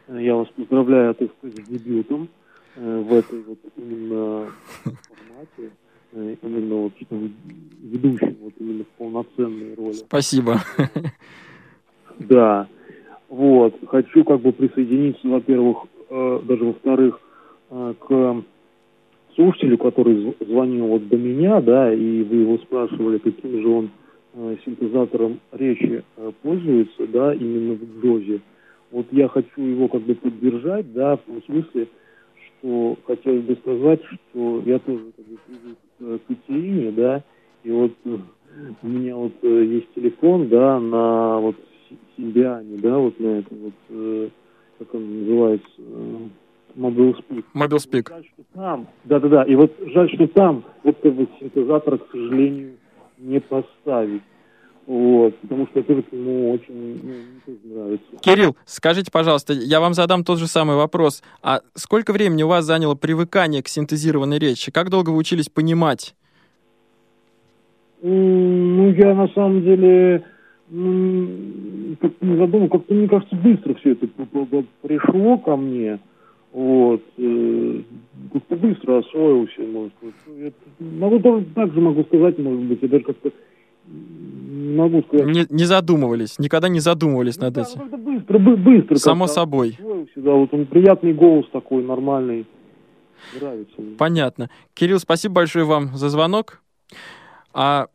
Э, 0.08 0.20
Я 0.20 0.34
вас 0.34 0.48
поздравляю, 0.56 1.14
так 1.14 1.30
сказать, 1.38 1.64
с 1.64 1.68
дебютом 1.68 2.28
э, 2.74 3.00
в 3.00 3.14
этой 3.14 3.42
вот 3.42 3.58
именно 3.76 4.50
формате, 4.82 5.58
э, 5.58 5.70
именно 6.12 6.74
вот 6.74 6.92
ведущим 7.82 8.36
вот 8.42 8.52
именно 8.58 8.84
в 8.84 8.98
полноценной 8.98 9.74
роли. 9.74 9.94
Спасибо. 9.94 10.60
Да. 12.18 12.66
Вот. 13.28 13.74
Хочу 13.86 14.24
как 14.24 14.40
бы 14.40 14.52
присоединиться, 14.52 15.28
во-первых, 15.28 15.84
э, 16.10 16.40
даже 16.44 16.64
во-вторых, 16.64 17.20
э, 17.70 17.94
к 17.98 18.44
слушателю, 19.34 19.78
который 19.78 20.16
зв- 20.16 20.46
звонил 20.46 20.86
вот 20.86 21.08
до 21.08 21.16
меня, 21.16 21.60
да, 21.60 21.92
и 21.92 22.22
вы 22.22 22.36
его 22.36 22.58
спрашивали, 22.58 23.18
каким 23.18 23.60
же 23.60 23.68
он 23.68 23.90
э, 24.34 24.56
синтезатором 24.64 25.40
речи 25.52 26.02
э, 26.16 26.32
пользуется, 26.42 27.06
да, 27.06 27.34
именно 27.34 27.74
в 27.74 28.02
Джозе. 28.02 28.40
Вот 28.90 29.06
я 29.12 29.28
хочу 29.28 29.62
его 29.62 29.88
как 29.88 30.02
бы 30.02 30.14
поддержать, 30.14 30.92
да, 30.92 31.16
в 31.16 31.20
том 31.20 31.42
смысле, 31.44 31.88
что 32.58 32.96
хотелось 33.06 33.44
бы 33.44 33.56
сказать, 33.56 34.00
что 34.04 34.62
я 34.64 34.78
тоже 34.78 35.04
как 35.16 35.26
бы 35.26 35.38
привык 35.46 35.78
к 36.26 36.30
Екатерине, 36.30 36.90
да, 36.92 37.22
и 37.64 37.70
вот 37.70 37.92
э, 38.04 38.16
у 38.82 38.86
меня 38.86 39.16
вот 39.16 39.32
э, 39.42 39.64
есть 39.64 39.92
телефон, 39.94 40.48
да, 40.48 40.78
на 40.80 41.38
вот 41.38 41.56
Си- 41.88 41.98
Симбиане, 42.16 42.76
да, 42.78 42.98
вот 42.98 43.18
на 43.20 43.38
этом 43.38 43.58
вот, 43.58 43.72
э, 43.90 44.28
как 44.78 44.94
он 44.94 45.20
называется, 45.20 45.68
э, 45.78 46.16
Mobile 46.76 47.16
Speak. 47.16 47.44
Mobile 47.54 47.78
Speak. 47.78 48.12
Там, 48.54 48.86
да-да-да, 49.04 49.44
и 49.44 49.54
вот 49.54 49.72
жаль, 49.86 50.10
что 50.14 50.26
там 50.28 50.64
вот 50.84 50.96
как 51.02 51.14
бы 51.14 51.26
синтезатора, 51.40 51.98
к 51.98 52.10
сожалению, 52.10 52.76
не 53.18 53.40
поставить. 53.40 54.22
Вот, 54.88 55.36
потому 55.40 55.66
что 55.66 55.80
это 55.80 55.92
ему 56.12 56.52
очень 56.52 56.98
ну, 57.46 57.74
нравится. 57.74 58.06
Кирилл, 58.22 58.56
скажите, 58.64 59.10
пожалуйста, 59.12 59.52
я 59.52 59.80
вам 59.80 59.92
задам 59.92 60.24
тот 60.24 60.38
же 60.38 60.46
самый 60.46 60.76
вопрос. 60.76 61.22
А 61.42 61.60
сколько 61.74 62.14
времени 62.14 62.42
у 62.42 62.48
вас 62.48 62.64
заняло 62.64 62.94
привыкание 62.94 63.62
к 63.62 63.68
синтезированной 63.68 64.38
речи? 64.38 64.72
Как 64.72 64.88
долго 64.88 65.10
вы 65.10 65.18
учились 65.18 65.50
понимать? 65.50 66.14
Ну, 68.00 68.90
я 68.92 69.14
на 69.14 69.28
самом 69.28 69.62
деле 69.62 70.24
м, 70.72 71.98
как-то 72.00 72.24
не 72.24 72.38
задумал, 72.38 72.68
как-то, 72.70 72.94
мне 72.94 73.08
кажется, 73.08 73.36
быстро 73.36 73.74
все 73.74 73.92
это 73.92 74.06
пришло 74.80 75.36
ко 75.36 75.56
мне. 75.56 75.98
Вот. 76.50 77.02
э, 77.18 77.82
Как-то 78.32 78.56
быстро 78.56 78.98
освоился, 79.00 79.60
может 79.60 79.92
быть. 80.00 80.14
Ну, 80.26 80.44
я 80.44 80.50
могу 80.98 81.18
тоже 81.18 81.44
так 81.54 81.74
же 81.74 81.80
могу 81.82 82.04
сказать, 82.04 82.38
может 82.38 82.62
быть, 82.62 82.78
я 82.80 82.88
даже 82.88 83.04
как-то 83.04 83.30
могу 83.90 85.02
сказать. 85.02 85.26
Не, 85.26 85.46
не 85.50 85.64
задумывались, 85.64 86.38
никогда 86.38 86.68
не 86.68 86.80
задумывались 86.80 87.36
над 87.38 87.58
этим. 87.58 87.80
Как-то 87.80 87.96
быстро, 87.96 88.38
бы- 88.38 88.56
быстро. 88.56 88.96
Само 88.96 89.26
собой. 89.26 89.76
освоился, 89.78 90.12
Да, 90.16 90.32
вот 90.32 90.52
он 90.52 90.66
приятный 90.66 91.12
голос 91.14 91.46
такой, 91.52 91.82
нормальный. 91.82 92.46
Нравится 93.38 93.74
мне. 93.80 93.96
Понятно. 93.96 94.50
Кирилл, 94.74 95.00
спасибо 95.00 95.34
большое 95.36 95.64
вам 95.64 95.96
за 95.96 96.08
звонок. 96.08 96.60
А, 97.52 97.88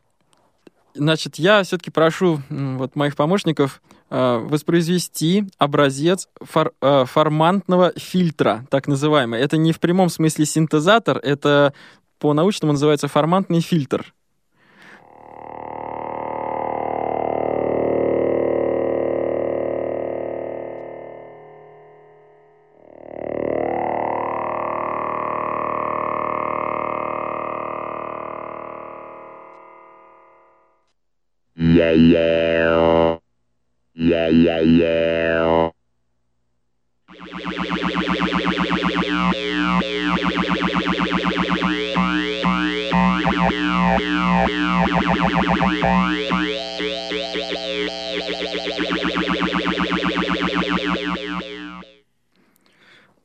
значит, 0.93 1.35
я 1.37 1.63
все-таки 1.63 1.91
прошу 1.91 2.39
вот 2.49 2.95
моих 2.95 3.15
помощников 3.15 3.81
э, 4.09 4.37
воспроизвести 4.39 5.45
образец 5.57 6.27
фор- 6.41 6.73
э, 6.81 7.05
формантного 7.05 7.93
фильтра, 7.95 8.65
так 8.69 8.87
называемый. 8.87 9.39
Это 9.39 9.57
не 9.57 9.71
в 9.71 9.79
прямом 9.79 10.09
смысле 10.09 10.45
синтезатор, 10.45 11.17
это 11.17 11.73
по-научному 12.19 12.73
называется 12.73 13.07
формантный 13.07 13.61
фильтр. 13.61 14.13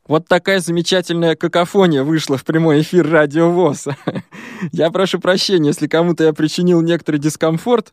Вот 0.06 0.26
такая 0.26 0.60
замечательная 0.60 1.36
какофония 1.36 2.02
вышла 2.02 2.38
в 2.38 2.44
прямой 2.44 2.80
эфир 2.80 3.06
Радио 3.08 3.50
ВОЗ. 3.50 3.88
Я 4.72 4.90
прошу 4.90 5.20
прощения, 5.20 5.68
если 5.68 5.86
кому-то 5.86 6.24
я 6.24 6.32
причинил 6.32 6.80
некоторый 6.80 7.18
дискомфорт, 7.18 7.92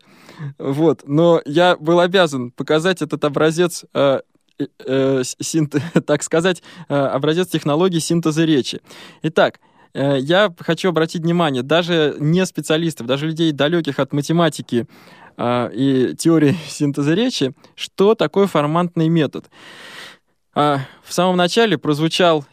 вот, 0.58 1.04
но 1.06 1.42
я 1.46 1.76
был 1.78 2.00
обязан 2.00 2.52
показать 2.52 3.02
этот 3.02 3.24
образец 3.26 3.86
э, 3.94 4.22
э, 4.60 5.24
синт, 5.24 5.76
так 6.06 6.24
сказать, 6.24 6.64
э, 6.90 6.96
образец 6.96 7.48
технологии 7.48 8.00
синтеза 8.00 8.46
речи. 8.46 8.82
Итак, 9.24 9.60
э, 9.94 10.18
я 10.20 10.54
хочу 10.60 10.90
обратить 10.90 11.24
внимание, 11.24 11.64
даже 11.64 12.16
не 12.20 12.46
специалистов, 12.46 13.08
даже 13.08 13.28
людей 13.28 13.52
далеких 13.52 14.00
от 14.00 14.14
математики 14.14 14.88
э, 15.38 15.70
и 15.74 16.16
теории 16.16 16.56
синтеза 16.68 17.14
речи, 17.14 17.54
что 17.76 18.16
такое 18.16 18.48
формантный 18.48 19.10
метод. 19.10 19.46
А, 20.54 20.80
в 21.04 21.14
самом 21.14 21.36
начале 21.36 21.78
прозвучал 21.78 22.46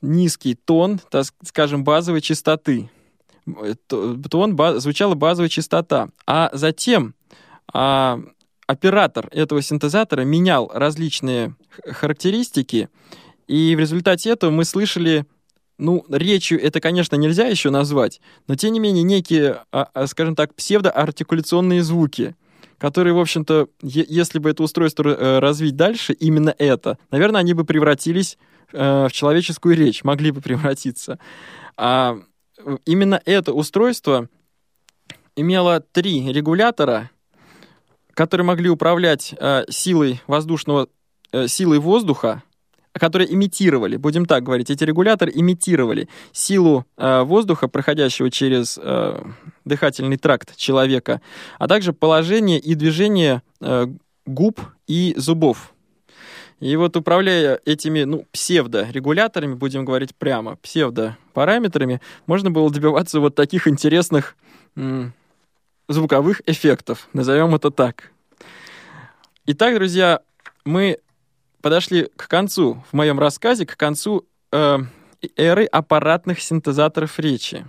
низкий 0.00 0.54
тон, 0.54 0.98
так 1.10 1.26
скажем, 1.44 1.84
базовой 1.84 2.22
частоты. 2.22 2.88
Тон, 3.86 4.56
ба, 4.56 4.80
звучала 4.80 5.14
базовая 5.14 5.50
частота. 5.50 6.08
А 6.26 6.50
затем 6.52 7.14
а, 7.72 8.20
оператор 8.66 9.28
этого 9.32 9.62
синтезатора 9.62 10.22
менял 10.22 10.70
различные 10.72 11.54
характеристики, 11.84 12.88
и 13.46 13.74
в 13.74 13.78
результате 13.78 14.30
этого 14.30 14.50
мы 14.50 14.64
слышали 14.64 15.26
ну, 15.78 16.04
речью 16.10 16.62
это, 16.62 16.78
конечно, 16.80 17.16
нельзя 17.16 17.46
еще 17.46 17.70
назвать, 17.70 18.20
но 18.46 18.54
тем 18.54 18.72
не 18.72 18.80
менее 18.80 19.02
некие, 19.02 19.62
а, 19.72 19.88
а, 19.94 20.06
скажем 20.06 20.36
так, 20.36 20.54
псевдоартикуляционные 20.54 21.82
звуки— 21.82 22.36
которые, 22.80 23.12
в 23.12 23.18
общем-то, 23.18 23.68
если 23.82 24.38
бы 24.38 24.48
это 24.48 24.62
устройство 24.62 25.06
э, 25.06 25.38
развить 25.38 25.76
дальше, 25.76 26.14
именно 26.14 26.54
это, 26.58 26.96
наверное, 27.10 27.42
они 27.42 27.52
бы 27.52 27.64
превратились 27.66 28.38
э, 28.72 29.06
в 29.06 29.12
человеческую 29.12 29.76
речь, 29.76 30.02
могли 30.02 30.30
бы 30.30 30.40
превратиться. 30.40 31.18
А 31.76 32.16
именно 32.86 33.20
это 33.26 33.52
устройство 33.52 34.30
имело 35.36 35.80
три 35.80 36.32
регулятора, 36.32 37.10
которые 38.14 38.44
могли 38.44 38.68
управлять 38.68 39.34
силой 39.68 40.20
воздушного, 40.26 40.88
силой 41.46 41.78
воздуха, 41.78 42.42
которые 42.92 43.32
имитировали, 43.32 43.96
будем 43.96 44.26
так 44.26 44.42
говорить, 44.42 44.70
эти 44.70 44.84
регуляторы 44.84 45.30
имитировали 45.34 46.08
силу 46.32 46.86
э, 46.96 47.22
воздуха, 47.22 47.68
проходящего 47.68 48.30
через 48.30 48.78
э, 48.82 49.22
дыхательный 49.64 50.16
тракт 50.16 50.56
человека, 50.56 51.20
а 51.58 51.68
также 51.68 51.92
положение 51.92 52.58
и 52.58 52.74
движение 52.74 53.42
э, 53.60 53.86
губ 54.26 54.60
и 54.88 55.14
зубов. 55.16 55.72
И 56.58 56.76
вот 56.76 56.96
управляя 56.96 57.58
этими 57.64 58.02
ну, 58.02 58.26
псевдорегуляторами, 58.32 59.54
будем 59.54 59.84
говорить 59.84 60.14
прямо, 60.14 60.56
псевдопараметрами, 60.56 62.00
можно 62.26 62.50
было 62.50 62.70
добиваться 62.70 63.20
вот 63.20 63.34
таких 63.34 63.66
интересных 63.66 64.36
звуковых 65.92 66.42
эффектов, 66.46 67.08
назовем 67.12 67.54
это 67.54 67.70
так. 67.70 68.10
Итак, 69.46 69.74
друзья, 69.74 70.20
мы 70.64 70.98
подошли 71.60 72.08
к 72.16 72.28
концу, 72.28 72.84
в 72.90 72.94
моем 72.94 73.18
рассказе, 73.18 73.66
к 73.66 73.76
концу 73.76 74.24
э, 74.52 74.78
эры 75.36 75.64
аппаратных 75.64 76.40
синтезаторов 76.40 77.18
речи. 77.18 77.66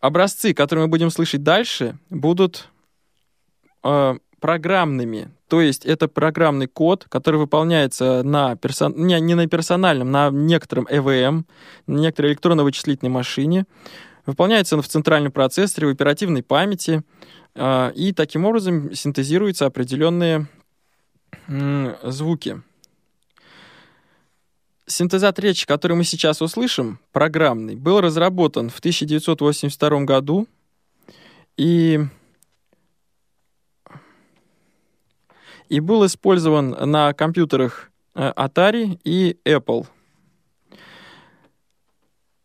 Образцы, 0.00 0.54
которые 0.54 0.86
мы 0.86 0.90
будем 0.90 1.10
слышать 1.10 1.42
дальше, 1.42 1.98
будут 2.08 2.68
э, 3.82 4.14
программными. 4.40 5.30
То 5.48 5.60
есть 5.60 5.84
это 5.84 6.08
программный 6.08 6.66
код, 6.66 7.06
который 7.08 7.36
выполняется 7.36 8.22
на 8.22 8.56
персон... 8.56 8.94
не, 8.96 9.20
не 9.20 9.34
на 9.34 9.46
персональном, 9.46 10.10
на 10.10 10.30
некотором 10.30 10.86
EVM, 10.86 11.44
на 11.86 11.98
некоторой 11.98 12.32
электронно-вычислительной 12.32 13.10
машине. 13.10 13.66
Выполняется 14.26 14.76
он 14.76 14.82
в 14.82 14.88
центральном 14.88 15.32
процессоре, 15.32 15.88
в 15.88 15.90
оперативной 15.90 16.42
памяти. 16.42 17.02
Э, 17.54 17.92
и 17.94 18.12
таким 18.12 18.44
образом 18.44 18.94
синтезируются 18.94 19.66
определенные 19.66 20.46
звуки. 22.02 22.62
Синтезатор 24.86 25.44
речи, 25.44 25.66
который 25.66 25.96
мы 25.96 26.04
сейчас 26.04 26.42
услышим, 26.42 26.98
программный, 27.12 27.74
был 27.74 28.00
разработан 28.00 28.68
в 28.68 28.78
1982 28.80 30.00
году 30.04 30.46
и, 31.56 32.00
и 35.70 35.80
был 35.80 36.04
использован 36.04 36.70
на 36.90 37.14
компьютерах 37.14 37.90
э, 38.14 38.30
Atari 38.36 39.00
и 39.04 39.38
Apple. 39.46 39.86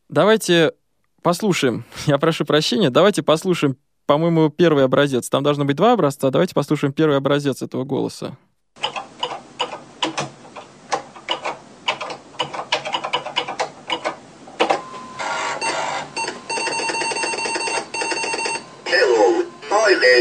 Давайте 0.07 0.71
послушаем, 1.21 1.85
я 2.07 2.17
прошу 2.17 2.45
прощения, 2.45 2.89
давайте 2.89 3.23
послушаем, 3.23 3.77
по-моему, 4.05 4.49
первый 4.49 4.83
образец. 4.83 5.29
Там 5.29 5.43
должно 5.43 5.65
быть 5.65 5.75
два 5.75 5.93
образца, 5.93 6.29
давайте 6.29 6.53
послушаем 6.53 6.93
первый 6.93 7.17
образец 7.17 7.61
этого 7.61 7.83
голоса. 7.83 8.37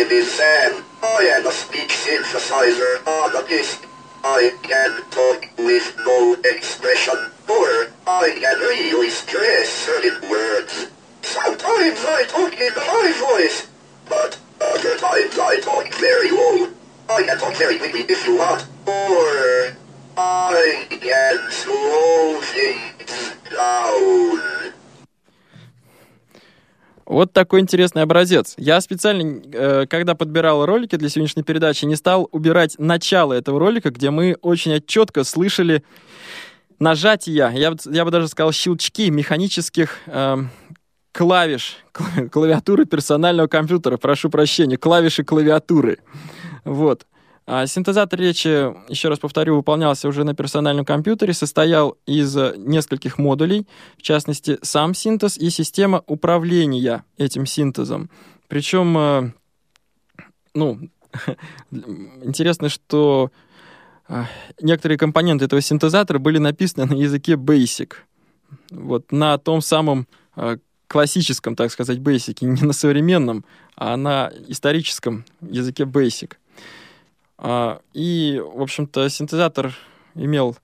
name 0.09 0.11
is 0.11 0.30
Sam. 0.30 0.84
I 1.03 1.22
am 1.36 1.46
a 1.46 1.51
speech 1.51 1.90
synthesizer 1.90 3.03
artist. 3.07 3.86
I 4.24 4.53
can 4.62 5.03
talk 5.11 5.49
with 5.59 5.96
no 6.05 6.36
expression, 6.44 7.18
or 7.49 7.88
I 8.09 8.31
can 8.41 8.59
really 8.61 9.11
stress 9.11 9.69
certain 9.69 10.31
words. 10.31 10.89
Sometimes 11.21 11.99
I 12.09 12.25
talk 12.25 12.55
in 12.59 12.73
high 12.75 13.13
voice, 13.13 13.69
but 14.09 14.39
other 14.63 14.97
times 14.97 15.39
I 15.39 15.61
talk 15.61 15.93
very 16.01 16.31
low. 16.31 16.69
I 17.11 17.23
can 17.25 17.37
talk 17.37 17.55
very 17.57 17.77
quickly 17.77 18.07
if 18.09 18.27
you 18.27 18.37
want, 18.39 18.65
or 18.87 19.77
I 20.17 20.87
can 20.89 21.39
slow 21.51 22.41
things 22.41 23.35
down. 23.51 24.73
Вот 27.05 27.35
такой 27.35 27.61
интересный 27.61 28.03
образец. 28.03 28.55
Я 28.57 28.81
специально, 28.81 29.43
э, 29.53 29.87
когда 29.87 30.15
подбирал 30.15 30.65
ролики 30.65 30.97
для 30.97 31.11
сегодняшней 31.11 31.43
передачи, 31.43 31.85
не 31.85 31.97
стал 31.97 32.27
убирать 32.33 32.77
начало 32.79 33.35
этого 33.35 33.61
ролика, 33.61 33.91
где 33.91 34.09
мы 34.09 34.39
очень 34.41 34.83
четко 34.87 35.25
слышали 35.25 35.83
нажатия, 36.79 37.51
я, 37.51 37.74
я 37.85 38.05
бы 38.05 38.11
даже 38.11 38.29
сказал 38.29 38.53
щелчки 38.53 39.11
механических 39.11 39.99
э, 40.07 40.37
клавиш 41.12 41.79
клавиатуры 42.33 42.85
персонального 42.87 43.49
компьютера. 43.49 43.97
Прошу 43.97 44.31
прощения, 44.31 44.76
клавиши 44.76 45.24
клавиатуры. 45.24 45.99
Вот. 46.64 47.07
А 47.51 47.66
синтезатор 47.66 48.20
речи, 48.20 48.74
еще 48.93 49.09
раз 49.09 49.18
повторю, 49.18 49.57
выполнялся 49.57 50.07
уже 50.07 50.22
на 50.22 50.35
персональном 50.35 50.85
компьютере, 50.85 51.33
состоял 51.33 51.97
из 52.05 52.37
нескольких 52.59 53.16
модулей, 53.16 53.66
в 53.97 54.03
частности, 54.03 54.59
сам 54.61 54.93
синтез 54.93 55.39
и 55.39 55.49
система 55.49 56.03
управления 56.07 57.05
этим 57.16 57.47
синтезом. 57.47 58.11
Причем, 58.49 58.99
э, 58.99 59.33
ну, 60.53 60.91
интересно, 62.22 62.68
что 62.68 63.31
э, 63.33 63.47
некоторые 64.61 64.99
компоненты 64.99 65.45
этого 65.45 65.61
синтезатора 65.61 66.19
были 66.19 66.39
написаны 66.39 66.87
на 66.87 66.95
языке 66.95 67.35
Basic. 67.35 67.93
Вот 68.71 69.13
на 69.13 69.37
том 69.39 69.61
самом 69.61 70.07
э, 70.37 70.59
классическом, 70.87 71.55
так 71.55 71.71
сказать, 71.71 71.99
Basic, 71.99 72.39
не 72.41 72.63
на 72.63 72.73
современном, 72.73 73.45
а 73.77 73.97
на 73.97 74.33
историческом 74.49 75.25
языке 75.41 75.85
Basic. 75.85 76.33
А, 77.37 77.81
и, 77.93 78.43
в 78.45 78.63
общем-то, 78.63 79.09
синтезатор 79.09 79.75
имел 80.15 80.57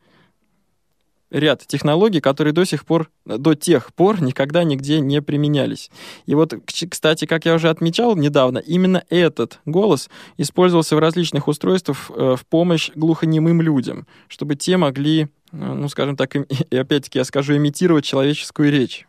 ряд 1.35 1.67
технологий, 1.67 2.21
которые 2.21 2.53
до 2.53 2.65
сих 2.65 2.87
пор, 2.87 3.11
до 3.25 3.55
тех 3.55 3.93
пор 3.93 4.23
никогда 4.23 4.63
нигде 4.63 5.01
не 5.01 5.21
применялись. 5.21 5.91
И 6.27 6.35
вот, 6.35 6.55
кстати, 6.89 7.27
как 7.27 7.45
я 7.45 7.55
уже 7.55 7.69
отмечал 7.69 8.17
недавно, 8.17 8.59
именно 8.59 9.05
этот 9.11 9.59
голос 9.67 10.09
использовался 10.39 10.95
в 10.97 11.01
различных 11.01 11.49
устройствах 11.49 12.11
э, 12.11 12.37
в 12.39 12.47
помощь 12.47 12.91
глухонемым 12.95 13.61
людям, 13.61 14.07
чтобы 14.29 14.55
те 14.55 14.77
могли, 14.77 15.23
э, 15.23 15.27
ну, 15.53 15.89
скажем 15.89 16.17
так, 16.17 16.37
и 16.71 16.77
опять-таки 16.77 17.19
я 17.19 17.25
скажу, 17.25 17.57
имитировать 17.57 18.05
человеческую 18.05 18.71
речь. 18.71 19.07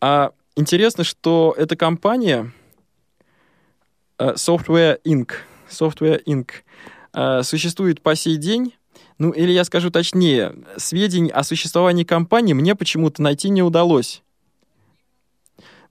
А 0.00 0.32
интересно, 0.56 1.04
что 1.04 1.54
эта 1.56 1.76
компания 1.76 2.52
э, 4.18 4.34
Software 4.34 5.00
Inc., 5.04 5.30
Software 5.70 6.20
Inc. 6.24 7.44
существует 7.44 8.02
по 8.02 8.16
сей 8.16 8.36
день. 8.36 8.74
Ну, 9.20 9.32
или 9.32 9.52
я 9.52 9.64
скажу 9.64 9.90
точнее, 9.90 10.54
сведений 10.78 11.30
о 11.30 11.44
существовании 11.44 12.04
компании 12.04 12.54
мне 12.54 12.74
почему-то 12.74 13.20
найти 13.20 13.50
не 13.50 13.62
удалось. 13.62 14.22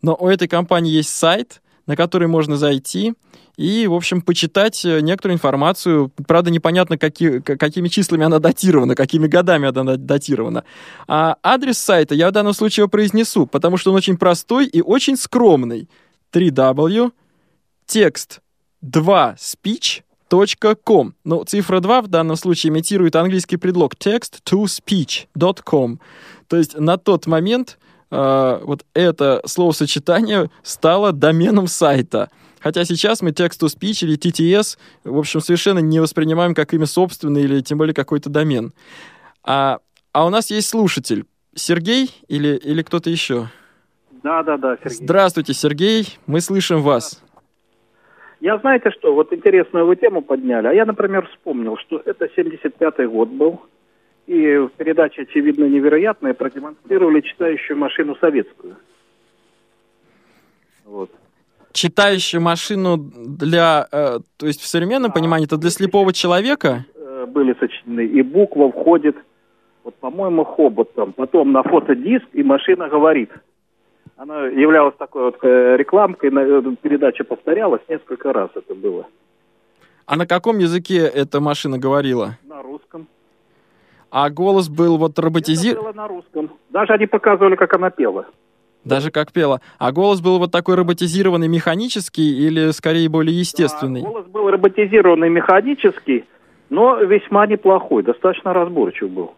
Но 0.01 0.17
у 0.19 0.27
этой 0.27 0.47
компании 0.47 0.91
есть 0.91 1.09
сайт, 1.09 1.61
на 1.86 1.95
который 1.95 2.27
можно 2.27 2.57
зайти 2.57 3.13
и, 3.55 3.86
в 3.86 3.93
общем, 3.93 4.23
почитать 4.23 4.84
э, 4.84 5.01
некоторую 5.01 5.36
информацию. 5.36 6.11
Правда, 6.25 6.49
непонятно, 6.49 6.97
какие, 6.97 7.38
какими 7.39 7.88
числами 7.88 8.25
она 8.25 8.39
датирована, 8.39 8.95
какими 8.95 9.27
годами 9.27 9.67
она 9.67 9.95
датирована. 9.95 10.63
А 11.07 11.38
адрес 11.43 11.77
сайта 11.77 12.15
я 12.15 12.30
в 12.30 12.32
данном 12.32 12.53
случае 12.53 12.82
его 12.82 12.89
произнесу, 12.89 13.45
потому 13.45 13.77
что 13.77 13.91
он 13.91 13.97
очень 13.97 14.17
простой 14.17 14.65
и 14.65 14.82
очень 14.82 15.17
скромный. 15.17 15.88
3w 16.34 17.11
текст 17.86 18.41
2 18.82 19.36
speech.com. 20.30 21.13
Ну, 21.23 21.43
цифра 21.43 21.80
2 21.80 22.01
в 22.01 22.07
данном 22.07 22.36
случае 22.36 22.71
имитирует 22.71 23.15
английский 23.15 23.57
предлог 23.57 23.93
text 23.95 24.39
to 24.45 24.65
speech.com. 24.65 25.99
То 26.47 26.57
есть 26.57 26.77
на 26.77 26.97
тот 26.97 27.27
момент 27.27 27.77
э, 28.11 28.59
вот 28.63 28.86
это 28.93 29.41
словосочетание 29.45 30.49
стало 30.63 31.11
доменом 31.11 31.67
сайта. 31.67 32.30
Хотя 32.59 32.84
сейчас 32.84 33.21
мы 33.21 33.30
text 33.30 33.59
to 33.61 33.67
speech 33.67 34.05
или 34.05 34.17
TTS, 34.17 34.77
в 35.05 35.17
общем, 35.17 35.41
совершенно 35.41 35.80
не 35.80 35.99
воспринимаем 35.99 36.53
как 36.53 36.73
имя 36.73 36.86
собственное 36.86 37.41
или 37.41 37.61
тем 37.61 37.77
более 37.77 37.93
какой-то 37.93 38.30
домен. 38.30 38.73
А, 39.43 39.80
а 40.11 40.25
у 40.25 40.30
нас 40.30 40.49
есть 40.49 40.69
слушатель. 40.69 41.25
Сергей 41.55 42.11
или, 42.27 42.55
или 42.57 42.84
кто-то 42.84 43.09
еще? 43.09 43.49
Да, 44.23 44.43
да, 44.43 44.57
да, 44.57 44.77
Сергей. 44.84 45.05
Здравствуйте, 45.05 45.53
Сергей. 45.53 46.17
Мы 46.25 46.41
слышим 46.41 46.82
вас. 46.82 47.21
Я 48.39 48.57
знаете 48.59 48.91
что, 48.91 49.13
вот 49.13 49.33
интересную 49.33 49.85
вы 49.85 49.95
тему 49.95 50.21
подняли. 50.21 50.67
А 50.67 50.73
я, 50.73 50.85
например, 50.85 51.27
вспомнил, 51.27 51.77
что 51.77 52.01
это 52.05 52.25
75-й 52.25 53.07
год 53.07 53.29
был. 53.29 53.61
И 54.27 54.57
в 54.57 54.69
передаче 54.77 55.23
«Очевидно 55.23 55.65
невероятное» 55.65 56.33
продемонстрировали 56.33 57.21
читающую 57.21 57.77
машину 57.77 58.15
советскую. 58.21 58.77
Вот. 60.85 61.09
Читающую 61.71 62.41
машину 62.41 62.97
для, 62.97 63.87
э, 63.91 64.19
то 64.37 64.45
есть 64.45 64.61
в 64.61 64.67
современном 64.67 65.11
понимании, 65.11 65.45
это 65.45 65.57
для 65.57 65.71
слепого 65.71 66.13
человека? 66.13 66.85
Э, 66.95 67.25
Были 67.25 67.55
сочинены. 67.59 68.05
И 68.05 68.21
буква 68.21 68.71
входит, 68.71 69.17
вот, 69.83 69.95
по-моему, 69.95 70.45
хобот 70.45 70.93
там. 70.93 71.11
Потом 71.13 71.51
на 71.51 71.63
фотодиск, 71.63 72.27
и 72.33 72.43
машина 72.43 72.87
говорит. 72.87 73.31
Она 74.20 74.47
являлась 74.47 74.95
такой 74.97 75.24
вот 75.24 75.38
э, 75.43 75.78
рекламкой, 75.78 76.30
э, 76.30 76.76
передача 76.82 77.24
повторялась 77.24 77.80
несколько 77.88 78.34
раз 78.34 78.49
это 78.53 78.76
было. 78.76 79.07
А 80.05 80.17
на 80.17 80.28
каком 80.28 80.57
языке 80.57 80.97
эта 80.97 81.39
машина 81.39 81.78
говорила? 81.78 82.38
На 82.43 82.61
русском. 82.61 83.07
А 84.11 84.30
голос 84.30 84.67
был 84.67 84.97
вот 84.97 85.17
роботизирован? 85.17 85.95
На 85.95 86.09
русском. 86.09 86.51
Даже 86.70 86.91
они 86.91 87.05
показывали, 87.05 87.55
как 87.55 87.74
она 87.74 87.91
пела. 87.91 88.26
Даже 88.84 89.09
как 89.09 89.32
пела. 89.32 89.61
А 89.78 89.93
голос 89.93 90.20
был 90.20 90.38
вот 90.38 90.51
такой 90.51 90.76
роботизированный, 90.76 91.47
механический 91.47 92.45
или 92.45 92.72
скорее 92.72 93.07
более 93.07 93.39
естественный? 93.39 94.01
Голос 94.01 94.26
был 94.26 94.49
роботизированный 94.49 95.30
механический, 95.30 96.26
но 96.70 96.97
весьма 96.97 97.47
неплохой, 97.47 98.03
достаточно 98.03 98.51
разборчив 98.51 99.09
был. 99.09 99.34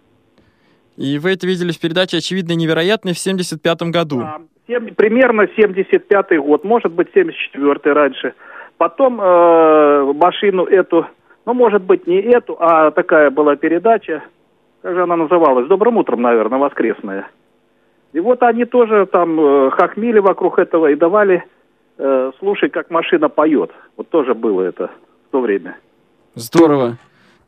И 0.98 1.20
вы 1.20 1.34
это 1.34 1.46
видели 1.46 1.72
в 1.72 1.80
передаче 1.80 2.18
«Очевидно 2.18 2.54
невероятный» 2.54 3.14
в 3.14 3.20
75 3.20 3.84
году. 3.84 4.26
Сем- 4.72 4.96
примерно 4.96 5.42
75-й 5.58 6.38
год, 6.38 6.64
может 6.64 6.94
быть, 6.94 7.10
74-й 7.14 7.92
раньше. 7.92 8.34
Потом 8.78 9.20
э, 9.20 10.14
машину 10.14 10.64
эту, 10.64 11.08
ну, 11.46 11.54
может 11.54 11.84
быть, 11.84 12.08
не 12.08 12.22
эту, 12.22 12.56
а 12.58 12.92
такая 12.92 13.30
была 13.32 13.58
передача, 13.58 14.24
как 14.82 14.96
же 14.96 15.04
она 15.04 15.18
называлась, 15.18 15.68
«Добрым 15.68 15.98
утром», 15.98 16.22
наверное, 16.22 16.58
воскресная. 16.58 17.28
И 18.14 18.20
вот 18.22 18.42
они 18.44 18.64
тоже 18.64 19.08
там 19.08 19.40
э, 19.40 19.72
хохмили 19.72 20.20
вокруг 20.20 20.58
этого 20.58 20.88
и 20.88 20.96
давали 20.96 21.44
э, 21.98 22.32
слушать, 22.40 22.72
как 22.72 22.90
машина 22.90 23.28
поет. 23.28 23.72
Вот 23.98 24.08
тоже 24.10 24.34
было 24.34 24.62
это 24.62 24.90
в 25.28 25.32
то 25.32 25.42
время. 25.42 25.76
Здорово. 26.36 26.98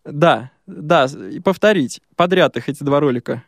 Да, 0.05 0.53
да, 0.68 1.09
повторить. 1.43 2.01
Подряд 2.14 2.57
их 2.57 2.68
эти 2.68 2.85
два 2.85 3.01
ролика. 3.01 3.43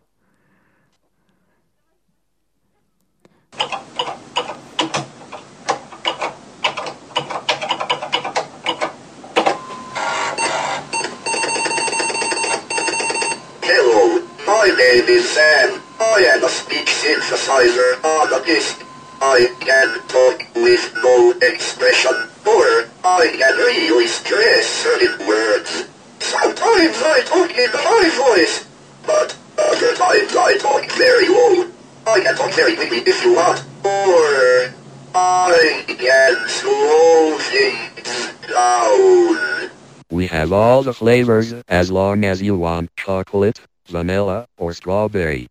Is 14.91 15.31
Sam. 15.31 15.81
I 16.01 16.35
am 16.35 16.43
a 16.43 16.49
speech 16.49 16.91
synthesizer 16.91 18.01
ah, 18.03 18.35
artist. 18.35 18.83
I 19.23 19.47
can 19.61 19.89
talk 20.09 20.43
with 20.57 20.83
no 20.97 21.31
expression, 21.43 22.17
or 22.45 22.67
I 23.05 23.31
can 23.39 23.57
really 23.57 24.09
stress 24.09 24.67
certain 24.67 25.29
words. 25.29 25.87
Sometimes 26.19 26.97
I 27.03 27.23
talk 27.23 27.51
in 27.57 27.71
my 27.73 28.35
voice, 28.35 28.67
but 29.07 29.37
other 29.59 29.95
times 29.95 30.35
I 30.35 30.59
talk 30.59 30.91
very 30.93 31.29
low. 31.29 31.71
I 32.07 32.21
can 32.21 32.35
talk 32.35 32.53
very 32.55 32.75
quickly 32.75 32.99
if 33.07 33.25
you 33.25 33.35
want, 33.35 33.61
or 33.85 34.75
I 35.15 35.85
can 35.87 36.49
slow 36.49 37.39
things 37.39 38.33
down. 38.49 39.71
We 40.11 40.27
have 40.27 40.53
all 40.53 40.83
the 40.83 40.95
flavors 40.95 41.55
as 41.69 41.93
long 41.93 42.25
as 42.25 42.43
you 42.43 42.57
want 42.57 42.91
chocolate, 42.97 43.61
vanilla, 43.91 44.47
or 44.59 44.71
strawberry. 44.73 45.49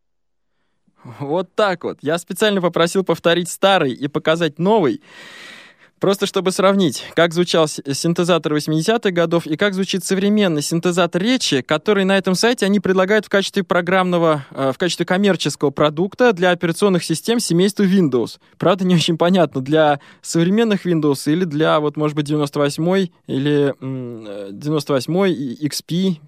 Вот 1.20 1.54
так 1.56 1.84
вот. 1.84 2.00
Я 2.02 2.18
специально 2.18 2.62
попросил 2.62 3.04
повторить 3.04 3.50
старый 3.50 3.94
и 3.94 4.08
показать 4.08 4.60
новый, 4.60 5.02
просто 6.00 6.26
чтобы 6.26 6.52
сравнить, 6.52 7.06
как 7.14 7.34
звучал 7.34 7.68
синтезатор 7.68 8.54
80-х 8.54 9.12
годов 9.12 9.48
и 9.48 9.56
как 9.58 9.74
звучит 9.74 10.04
современный 10.04 10.62
синтезатор 10.62 11.22
речи, 11.22 11.62
который 11.62 12.04
на 12.06 12.18
этом 12.18 12.36
сайте 12.36 12.66
они 12.66 12.80
предлагают 12.80 13.26
в 13.26 13.30
качестве 13.30 13.64
программного, 13.64 14.46
э, 14.52 14.72
в 14.74 14.78
качестве 14.78 15.06
коммерческого 15.06 15.72
продукта 15.72 16.34
для 16.34 16.52
операционных 16.52 17.04
систем 17.04 17.40
семейства 17.40 17.84
Windows. 17.84 18.40
Правда, 18.58 18.86
не 18.86 18.96
очень 18.96 19.18
понятно, 19.18 19.62
для 19.62 20.00
современных 20.22 20.86
Windows 20.86 21.32
или 21.32 21.46
для, 21.46 21.80
вот, 21.80 21.98
может 21.98 22.16
быть, 22.16 22.26
98 22.26 23.10
или 23.28 23.74
м, 23.82 24.26
э, 24.28 24.50
98 24.52 25.28
и 25.30 25.68
XP, 25.68 26.20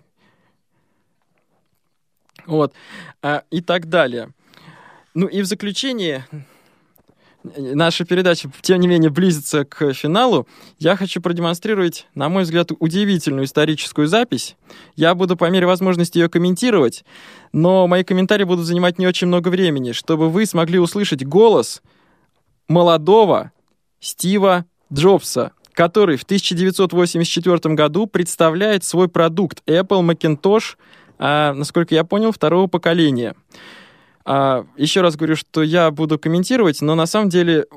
вот, 2.46 2.74
а, 3.22 3.44
и 3.52 3.62
так 3.62 3.88
далее. 3.88 4.30
Ну 5.14 5.28
и 5.28 5.42
в 5.42 5.46
заключение, 5.46 6.26
наша 7.44 8.06
передача, 8.06 8.50
тем 8.62 8.80
не 8.80 8.88
менее, 8.88 9.10
близится 9.10 9.66
к 9.66 9.94
финалу. 9.94 10.48
Я 10.80 10.96
хочу 10.96 11.22
продемонстрировать, 11.22 12.08
на 12.16 12.30
мой 12.30 12.44
взгляд, 12.44 12.72
удивительную 12.80 13.46
историческую 13.46 14.08
запись. 14.08 14.56
Я 14.96 15.16
буду 15.16 15.36
по 15.36 15.50
мере 15.50 15.66
возможности 15.66 16.20
ее 16.20 16.30
комментировать, 16.30 17.04
но 17.52 17.88
мои 17.88 18.04
комментарии 18.04 18.44
будут 18.44 18.66
занимать 18.66 19.00
не 19.00 19.08
очень 19.08 19.28
много 19.28 19.50
времени, 19.50 19.92
чтобы 19.92 20.30
вы 20.30 20.46
смогли 20.46 20.80
услышать 20.80 21.26
голос 21.26 21.82
молодого 22.68 23.52
Стива 24.00 24.66
Джобса, 24.92 25.52
который 25.74 26.18
в 26.18 26.24
1984 26.24 27.76
году 27.76 28.08
представляет 28.08 28.84
свой 28.84 29.08
продукт 29.08 29.62
Apple 29.68 30.02
Macintosh, 30.02 30.76
а, 31.22 31.54
насколько 31.54 31.94
я 31.94 32.04
понял, 32.04 32.32
второго 32.32 32.66
поколения. 32.66 33.36
А, 34.26 34.66
еще 34.76 35.02
раз 35.02 35.16
говорю, 35.16 35.36
что 35.36 35.62
я 35.62 35.92
буду 35.92 36.18
комментировать, 36.18 36.82
но 36.82 36.96
на 36.96 37.06
самом 37.06 37.30
деле 37.30 37.68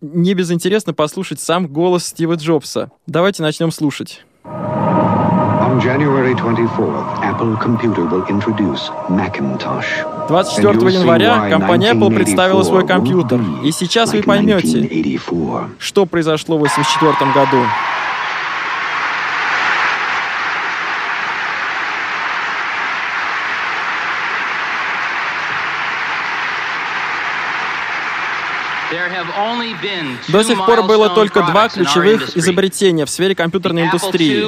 не 0.00 0.34
безинтересно 0.34 0.94
послушать 0.94 1.40
сам 1.40 1.66
голос 1.66 2.06
Стива 2.06 2.34
Джобса. 2.34 2.92
Давайте 3.08 3.42
начнем 3.42 3.72
слушать. 3.72 4.24
On 4.44 5.80
January 5.80 6.34
24th, 6.34 7.22
Apple 7.22 7.56
Computer 7.60 8.08
will 8.08 8.24
introduce 8.28 8.90
Macintosh. 9.08 10.28
24 10.28 10.94
января 10.94 11.50
компания 11.50 11.94
Apple 11.94 12.14
представила 12.14 12.62
свой 12.62 12.86
компьютер. 12.86 13.40
И 13.64 13.72
сейчас 13.72 14.12
вы 14.12 14.22
поймете, 14.22 14.88
что 15.78 16.06
произошло 16.06 16.56
в 16.56 16.62
1984 16.62 17.32
году. 17.32 17.66
До 30.28 30.42
сих 30.42 30.64
пор 30.64 30.82
было 30.84 31.10
только 31.10 31.42
два 31.42 31.68
ключевых 31.68 32.36
изобретения 32.36 33.04
в 33.06 33.10
сфере 33.10 33.34
компьютерной 33.34 33.86
индустрии. 33.86 34.42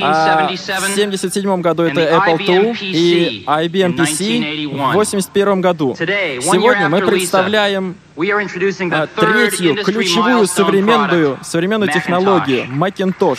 А 0.00 0.42
в 0.42 0.44
1977 0.46 1.60
году 1.60 1.82
это 1.84 2.00
Apple 2.00 2.38
II 2.38 2.76
и 2.80 3.44
IBM 3.46 3.96
PC 3.96 4.68
в 4.68 4.74
1981 4.74 5.60
году. 5.60 5.94
Сегодня 5.96 6.88
мы 6.88 7.00
представляем 7.00 7.96
а, 8.16 9.06
третью 9.06 9.82
ключевую 9.84 10.46
современную, 10.46 11.38
современную 11.42 11.92
технологию— 11.92 12.66
Macintosh. 12.70 13.38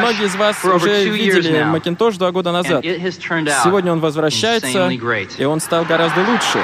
Многие 0.00 0.26
из 0.26 0.36
вас 0.36 0.56
уже 0.64 0.90
видели 1.10 1.50
Macintosh 1.74 2.18
два 2.18 2.30
года 2.30 2.52
назад. 2.52 2.84
Сегодня 3.64 3.92
он 3.92 3.98
возвращается, 4.00 4.68
и 5.38 5.44
он 5.44 5.60
стал 5.60 5.84
гораздо 5.84 6.20
лучше. 6.20 6.58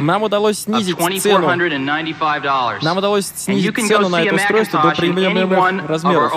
Нам 0.00 0.22
удалось 0.22 0.58
снизить 0.64 0.96
цену. 1.20 1.46
Нам 2.82 2.98
удалось 2.98 3.26
снизить 3.26 3.74
цену 3.88 4.08
на 4.08 4.16
это 4.22 4.34
устройство 4.42 4.80
до 4.82 4.88
приемлемых 5.24 5.58
размеров. 5.88 6.32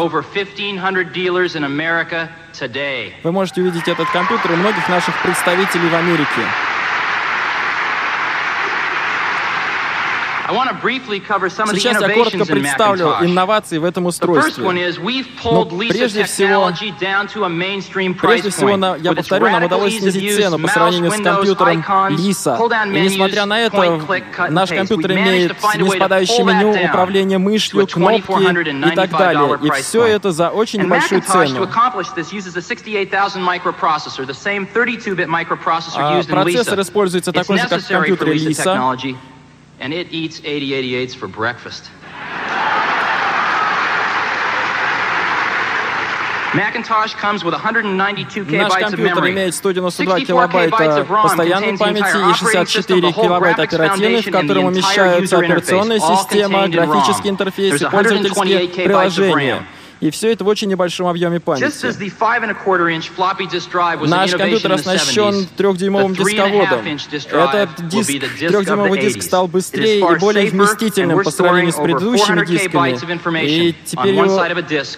Вы 3.24 3.32
можете 3.32 3.62
увидеть 3.62 3.88
этот 3.88 4.10
компьютер 4.12 4.52
у 4.52 4.56
многих 4.56 4.88
наших 4.90 5.22
представителей 5.22 5.90
в 5.90 5.96
Америке. 5.96 6.42
Сейчас 11.74 12.02
я 12.02 12.10
коротко 12.10 12.46
представлю 12.46 13.06
инновации 13.22 13.78
в 13.78 13.84
этом 13.84 14.06
устройстве. 14.06 14.64
Но 14.64 15.66
прежде 15.90 16.24
всего, 16.24 16.72
прежде 18.22 18.50
всего 18.50 18.70
я 18.98 19.14
повторю, 19.14 19.50
нам 19.50 19.64
удалось 19.64 19.98
снизить 19.98 20.36
цену 20.38 20.60
по 20.60 20.68
сравнению 20.68 21.12
с 21.12 21.16
компьютером 21.22 21.84
Lisa. 22.12 22.58
И 22.96 23.02
несмотря 23.02 23.46
на 23.46 23.60
это, 23.60 24.02
наш 24.50 24.70
компьютер 24.70 25.12
имеет 25.14 25.52
неспадающее 25.78 26.44
меню, 26.46 26.72
управление 26.90 27.38
мышью, 27.38 27.86
кнопки 27.88 28.92
и 28.92 28.96
так 28.96 29.10
далее. 29.12 29.60
И 29.64 29.70
все 29.82 30.06
это 30.06 30.32
за 30.32 30.50
очень 30.50 30.82
небольшую 30.84 31.22
цену. 31.22 31.68
А 35.96 36.24
процессор 36.24 36.80
используется 36.82 37.32
такой 37.32 37.58
же, 37.58 37.68
как 37.68 37.82
в 37.82 37.88
компьютере 37.88 38.34
Lisa 38.34 38.98
and 39.80 39.94
it 39.94 40.12
eats 40.12 40.40
8088s 40.42 41.16
for 41.16 41.28
breakfast. 41.28 41.90
Macintosh 46.54 47.14
comes 47.16 47.44
with 47.44 47.54
192 47.54 48.46
Наш 48.58 48.74
компьютер 48.74 49.30
имеет 49.30 49.54
192 49.54 50.22
килобайта 50.22 51.06
постоянной 51.06 51.78
памяти 51.78 52.32
и 52.32 52.34
64 52.34 53.12
килобайта 53.12 53.64
оперативной, 53.64 54.22
в 54.22 54.32
котором 54.32 54.66
умещаются 54.66 55.38
операционная 55.38 56.00
система, 56.00 56.68
графический 56.68 57.30
интерфейс 57.30 57.82
и 57.82 57.86
пользовательские 57.86 58.68
приложения. 58.70 59.64
И 60.00 60.12
все 60.12 60.32
это 60.32 60.44
в 60.44 60.48
очень 60.48 60.68
небольшом 60.70 61.08
объеме 61.08 61.40
памяти. 61.40 61.64
Наш 64.08 64.32
компьютер 64.32 64.72
оснащен 64.74 65.48
трехдюймовым 65.58 66.14
дисководом. 66.14 66.86
Этот 67.56 67.88
диск, 67.88 68.12
трехдюймовый 68.50 69.00
диск 69.02 69.22
стал 69.24 69.48
быстрее 69.48 70.00
и 70.00 70.20
более 70.20 70.46
вместительным 70.52 71.24
по 71.24 71.32
сравнению 71.32 71.72
с 71.74 71.76
предыдущими 71.78 72.46
дисками. 72.46 72.92
И 73.46 73.76
теперь 73.86 74.14
его 74.14 74.28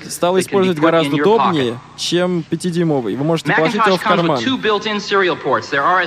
стало 0.10 0.40
использовать 0.40 0.80
гораздо 0.80 1.16
удобнее, 1.16 1.80
чем 1.98 2.44
пятидюймовый. 2.44 3.16
Вы 3.16 3.24
можете 3.24 3.54
положить 3.54 3.76
его 3.86 3.98
в 3.98 4.02
карман. 4.04 4.38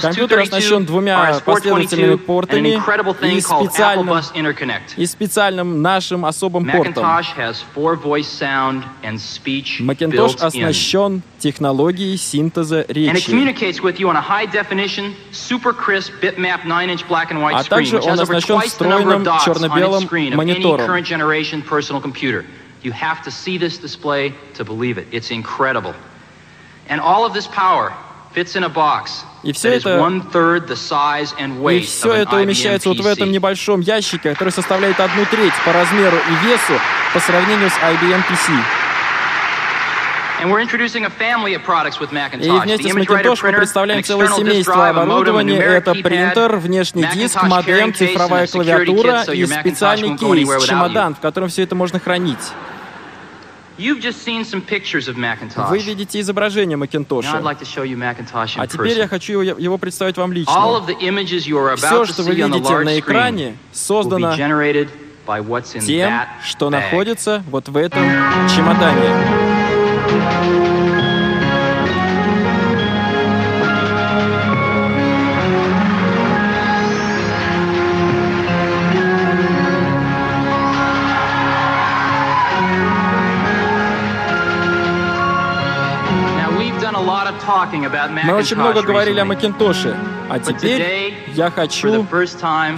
Компьютер 0.02 0.38
оснащен 0.40 0.84
двумя 0.84 1.16
последовательными 1.44 2.16
портами 2.16 2.68
и 3.36 3.40
специальным, 3.40 4.08
и 4.96 5.06
специальным 5.06 5.82
нашим 5.82 6.26
особым 6.26 6.64
портом. 6.78 7.04
Macintosh 9.02 10.36
оснащен 10.40 11.22
технологией 11.38 12.16
синтеза 12.16 12.84
речи. 12.88 13.10
А 17.54 17.64
также 17.64 18.00
он 18.00 18.20
оснащен 18.20 18.60
встроенным 18.60 19.24
черно-белым 19.44 20.08
монитором. 20.36 20.86
You 22.82 22.90
have 22.90 23.22
to 23.22 23.30
see 23.30 23.58
this 23.58 23.78
display 23.78 24.34
to 24.54 24.64
believe 24.64 24.98
it. 24.98 25.06
It's 25.12 25.30
incredible. 25.30 25.94
And 26.88 27.00
all 27.00 27.24
of 27.24 27.32
this 27.32 27.46
power 27.46 27.92
и 29.42 29.52
все 29.52 29.70
это, 29.88 29.96
и 31.70 31.80
все 31.80 32.12
это 32.12 32.36
умещается 32.44 32.88
вот 32.88 32.98
в 32.98 33.06
этом 33.06 33.32
небольшом 33.32 33.80
ящике, 33.80 34.30
который 34.30 34.50
составляет 34.50 35.00
одну 35.00 35.24
треть 35.30 35.52
по 35.64 35.72
размеру 35.72 36.16
и 36.16 36.46
весу 36.46 36.80
по 37.12 37.18
сравнению 37.20 37.68
с 37.70 37.74
IBM 37.74 38.22
PC. 38.28 38.52
И 42.46 42.50
вместе 42.64 42.88
с 42.88 42.94
Macintosh 42.96 43.38
мы 43.42 43.52
представляем 43.58 44.02
целое 44.02 44.26
семейство 44.28 44.74
оборудования. 44.88 45.58
Это 45.60 45.92
принтер, 45.94 46.56
внешний 46.56 47.02
диск, 47.14 47.40
модем, 47.44 47.94
цифровая 47.94 48.46
клавиатура 48.48 49.22
и 49.32 49.46
специальный 49.46 50.16
кейс, 50.16 50.48
чемодан, 50.66 51.14
в 51.14 51.20
котором 51.20 51.48
все 51.48 51.62
это 51.62 51.74
можно 51.76 52.00
хранить. 52.00 52.38
Вы 55.70 55.78
видите 55.78 56.20
изображение 56.20 56.76
Макинтоша. 56.76 57.28
А 58.62 58.66
теперь 58.66 58.98
я 58.98 59.08
хочу 59.08 59.40
его 59.40 59.78
представить 59.78 60.16
вам 60.16 60.32
лично. 60.32 60.52
Все, 61.76 62.04
что 62.06 62.22
вы 62.22 62.30
видите 62.58 62.74
на 62.84 62.98
экране, 62.98 63.56
создано 63.72 64.28
тем, 65.86 66.10
что 66.44 66.70
находится 66.70 67.42
вот 67.50 67.68
в 67.68 67.76
этом 67.76 68.02
чемодане. 68.54 70.71
Мы 88.24 88.34
очень 88.34 88.56
много 88.56 88.82
говорили 88.82 89.20
о 89.20 89.24
Макинтоше, 89.24 89.96
а 90.28 90.38
теперь 90.38 91.14
я 91.34 91.50
хочу 91.50 92.04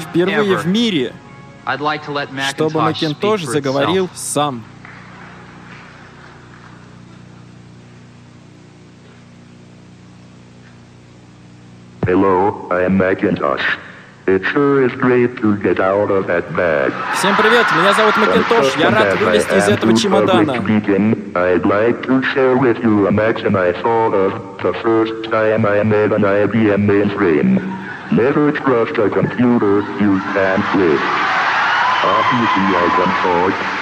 впервые 0.00 0.56
в 0.56 0.66
мире, 0.66 1.12
чтобы 2.50 2.80
Макинтош 2.82 3.42
заговорил 3.44 4.08
сам. 4.14 4.62
Hello, 12.06 12.68
I 12.70 12.82
am 12.82 12.98
Macintosh. 12.98 13.62
It 14.27 14.43
sure 14.45 14.85
is 14.85 14.91
great 14.93 15.37
to 15.37 15.57
get 15.57 15.79
out 15.79 16.11
of 16.11 16.27
that 16.27 16.45
bag. 16.55 16.93
Всем 17.15 17.35
привет, 17.35 17.65
меня 17.75 17.93
зовут 17.93 18.15
Макинтош. 18.17 18.75
Я 18.77 18.91
рад 18.91 19.19
вылезти 19.19 19.55
из 19.55 19.67
этого 19.67 19.97
чемодана. 19.97 20.51
I'd 21.33 21.65
like 21.65 22.03
to 22.03 22.21
share 22.33 22.55
with 22.55 22.77
you 22.83 23.07
a 23.07 23.11
maxim 23.11 23.55
I 23.55 23.71
thought 23.71 24.13
of 24.13 24.61
the 24.61 24.73
first 24.83 25.31
time 25.31 25.65
I 25.65 25.81
made 25.81 26.11
an 26.11 26.21
IBM 26.21 26.85
mainframe. 26.85 27.59
Never 28.11 28.51
trust 28.51 28.97
a 28.99 29.09
computer 29.09 29.81
you 29.99 30.21
can't 30.33 30.65
live. 30.75 31.01
Obviously 32.05 32.69
I 32.83 32.87
can 32.97 33.11
talk, 33.25 33.72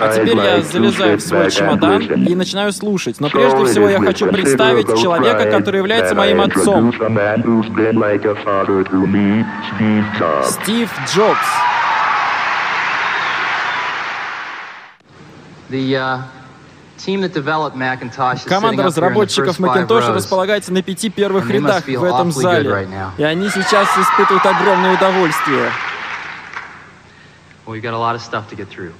А 0.00 0.12
теперь 0.14 0.36
я 0.36 0.60
залезаю 0.62 1.18
в 1.18 1.20
свой 1.20 1.50
чемодан 1.50 2.02
и 2.02 2.34
начинаю 2.34 2.72
слушать. 2.72 3.20
Но 3.20 3.28
прежде 3.28 3.64
всего 3.66 3.88
я 3.88 4.00
хочу 4.00 4.26
представить 4.30 4.86
человека, 5.00 5.50
который 5.50 5.78
является 5.78 6.14
моим 6.14 6.40
отцом. 6.40 6.92
Стив 10.44 10.90
Джобс. 11.06 11.38
Команда 18.48 18.82
разработчиков 18.84 19.60
Macintosh 19.60 20.12
располагается 20.14 20.72
на 20.72 20.82
пяти 20.82 21.10
первых 21.10 21.48
рядах 21.50 21.84
в 21.86 22.04
этом 22.04 22.32
зале. 22.32 22.88
И 23.18 23.22
они 23.22 23.48
сейчас 23.50 23.86
испытывают 23.98 24.44
огромное 24.46 24.94
удовольствие. 24.96 25.70
Well, 27.67 27.73
we've 27.73 27.83
got 27.83 27.93
a 27.93 27.97
lot 27.97 28.15
of 28.15 28.21
stuff 28.21 28.49
to 28.49 28.55
get 28.55 28.67
through. 28.69 28.93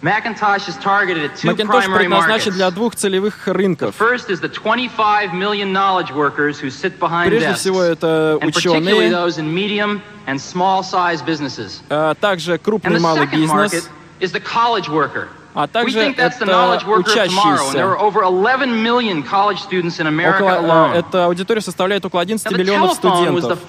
Macintosh 0.00 0.68
is 0.68 0.76
targeted 0.76 1.24
at 1.24 1.36
two 1.36 1.48
Macintosh 1.48 1.84
primary 1.84 2.04
предназначен 2.06 2.28
markets. 2.52 2.54
для 2.56 2.70
двух 2.70 2.94
целевых 2.94 3.46
рынков. 3.48 3.96
First 3.96 4.30
is 4.30 4.40
the 4.40 4.48
25 4.48 5.32
million 5.34 5.72
knowledge 5.72 6.12
workers 6.12 6.60
who 6.60 6.70
sit 6.70 7.00
behind 7.00 7.30
Прежде 7.30 7.48
desks, 7.48 7.62
всего, 7.62 7.82
это 7.82 8.38
and 8.40 8.52
particularly 8.52 9.08
ученые, 9.08 9.10
those 9.10 9.38
in 9.38 9.52
medium 9.52 10.00
and 10.28 10.40
small-sized 10.40 11.26
businesses. 11.26 11.82
а 11.90 12.14
также 12.14 12.52
And 12.54 12.62
крупный 12.62 12.92
the 12.92 12.98
и 12.98 13.00
малый 13.00 13.26
second 13.26 13.46
market 13.48 13.70
бизнес, 13.72 13.90
is 14.20 14.30
the 14.32 14.40
college 14.40 14.88
worker. 14.88 15.26
а 15.56 15.64
We 15.64 15.68
также 15.72 15.98
think 15.98 16.16
that's 16.16 16.38
the 16.38 16.44
это 16.44 16.52
knowledge 16.52 16.84
worker 16.86 17.10
of 17.10 17.28
tomorrow, 17.28 17.66
and 17.66 17.74
there 17.74 17.88
are 17.88 17.96
учащиеся. 17.96 18.06
over 18.06 18.22
11 18.22 18.80
million 18.80 19.24
college 19.24 19.58
students 19.58 19.98
in 19.98 20.06
America 20.06 20.44
Около, 20.44 20.60
alone. 20.60 20.92
э, 20.94 20.98
эта 21.00 21.24
аудитория 21.26 21.60
составляет 21.60 22.04
около 22.04 22.20
11 22.22 22.46
Now, 22.46 22.54
the 22.54 22.58
миллионов 22.62 23.00
telephone 23.00 23.34
was 23.34 23.48
the 23.48 23.56
студентов. 23.56 23.68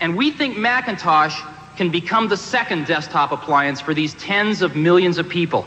And 0.00 0.16
we 0.16 0.30
think 0.30 0.56
Macintosh 0.56 1.42
can 1.76 1.90
become 1.90 2.28
the 2.28 2.36
second 2.36 2.86
desktop 2.86 3.32
appliance 3.32 3.80
for 3.80 3.94
these 3.94 4.14
tens 4.14 4.62
of 4.62 4.76
millions 4.76 5.18
of 5.18 5.28
people. 5.28 5.64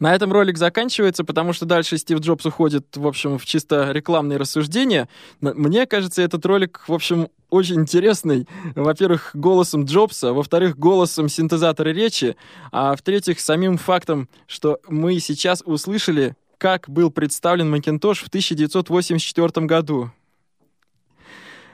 На 0.00 0.14
этом 0.14 0.32
ролик 0.32 0.58
заканчивается, 0.58 1.24
потому 1.24 1.52
что 1.52 1.66
дальше 1.66 1.98
Стив 1.98 2.20
Джобс 2.20 2.46
уходит, 2.46 2.96
в 2.96 3.04
общем, 3.04 3.36
в 3.36 3.44
чисто 3.44 3.90
рекламные 3.90 4.38
рассуждения. 4.38 5.08
Мне 5.40 5.86
кажется, 5.86 6.22
этот 6.22 6.46
ролик, 6.46 6.84
в 6.86 6.94
общем, 6.94 7.28
очень 7.50 7.80
интересный. 7.80 8.46
Во-первых, 8.76 9.30
голосом 9.34 9.86
Джобса, 9.86 10.32
во-вторых, 10.32 10.78
голосом 10.78 11.28
синтезатора 11.28 11.88
речи, 11.88 12.36
а 12.70 12.94
в-третьих, 12.94 13.40
самим 13.40 13.76
фактом, 13.76 14.28
что 14.46 14.78
мы 14.88 15.18
сейчас 15.18 15.64
услышали, 15.66 16.36
как 16.58 16.88
был 16.88 17.10
представлен 17.10 17.74
Macintosh 17.74 18.22
в 18.24 18.28
1984 18.28 19.66
году. 19.66 20.12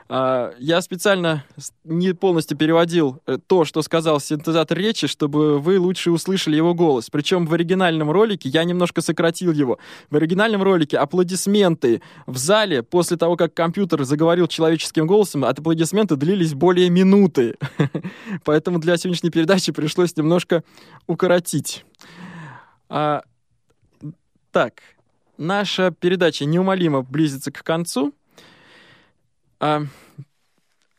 А, 0.09 0.53
Я 0.59 0.83
специально 0.83 1.45
не 1.85 2.13
полностью 2.13 2.59
переводил 2.59 3.23
э, 3.27 3.39
то, 3.47 3.65
что 3.65 3.81
сказал 3.83 4.21
синтезатор 4.21 4.77
речи, 4.77 5.07
чтобы 5.07 5.59
вы 5.59 5.79
лучше 5.79 6.11
услышали 6.11 6.57
его 6.57 6.75
голос. 6.75 7.09
Причем 7.11 7.47
в 7.47 7.55
оригинальном 7.55 8.11
ролике 8.11 8.49
я 8.51 8.65
немножко 8.65 9.01
сократил 9.01 9.53
его. 9.53 9.79
В 10.11 10.17
оригинальном 10.17 10.63
ролике 10.63 10.99
аплодисменты 10.99 12.03
в 12.27 12.37
зале 12.37 12.83
после 12.83 13.17
того, 13.17 13.37
как 13.37 13.55
компьютер 13.55 14.05
заговорил 14.05 14.47
человеческим 14.47 15.07
голосом, 15.07 15.45
от 15.45 15.59
аплодисменты 15.59 16.17
длились 16.17 16.55
более 16.55 16.91
минуты. 16.91 17.57
Поэтому 18.45 18.79
для 18.79 18.97
сегодняшней 18.99 19.31
передачи 19.31 19.73
пришлось 19.73 20.15
немножко 20.17 20.65
укоротить. 21.07 21.85
А, 22.91 23.23
Так, 24.53 24.83
наша 25.39 25.91
передача 25.91 26.45
неумолимо 26.45 27.03
близится 27.03 27.51
к 27.51 27.63
концу. 27.63 28.13
А, 29.65 29.87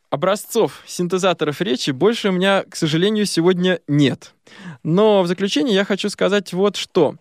образцов 0.10 0.82
синтезаторов 0.88 1.62
речи 1.62 1.92
больше 1.92 2.30
у 2.30 2.32
меня, 2.32 2.64
к 2.68 2.76
сожалению, 2.76 3.28
сегодня 3.28 3.80
нет. 3.88 4.34
Но 4.82 5.22
в 5.22 5.28
заключение 5.28 5.76
я 5.76 5.86
хочу 5.86 6.10
сказать 6.10 6.52
вот 6.52 6.76
что. 6.76 7.14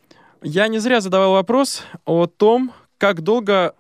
Я 0.42 0.68
не 0.68 0.78
зря 0.78 1.03
задавал 1.03 1.32
вопрос 1.32 1.82
о 2.07 2.26
том, 2.26 2.72
как 2.97 3.20
долго 3.20 3.74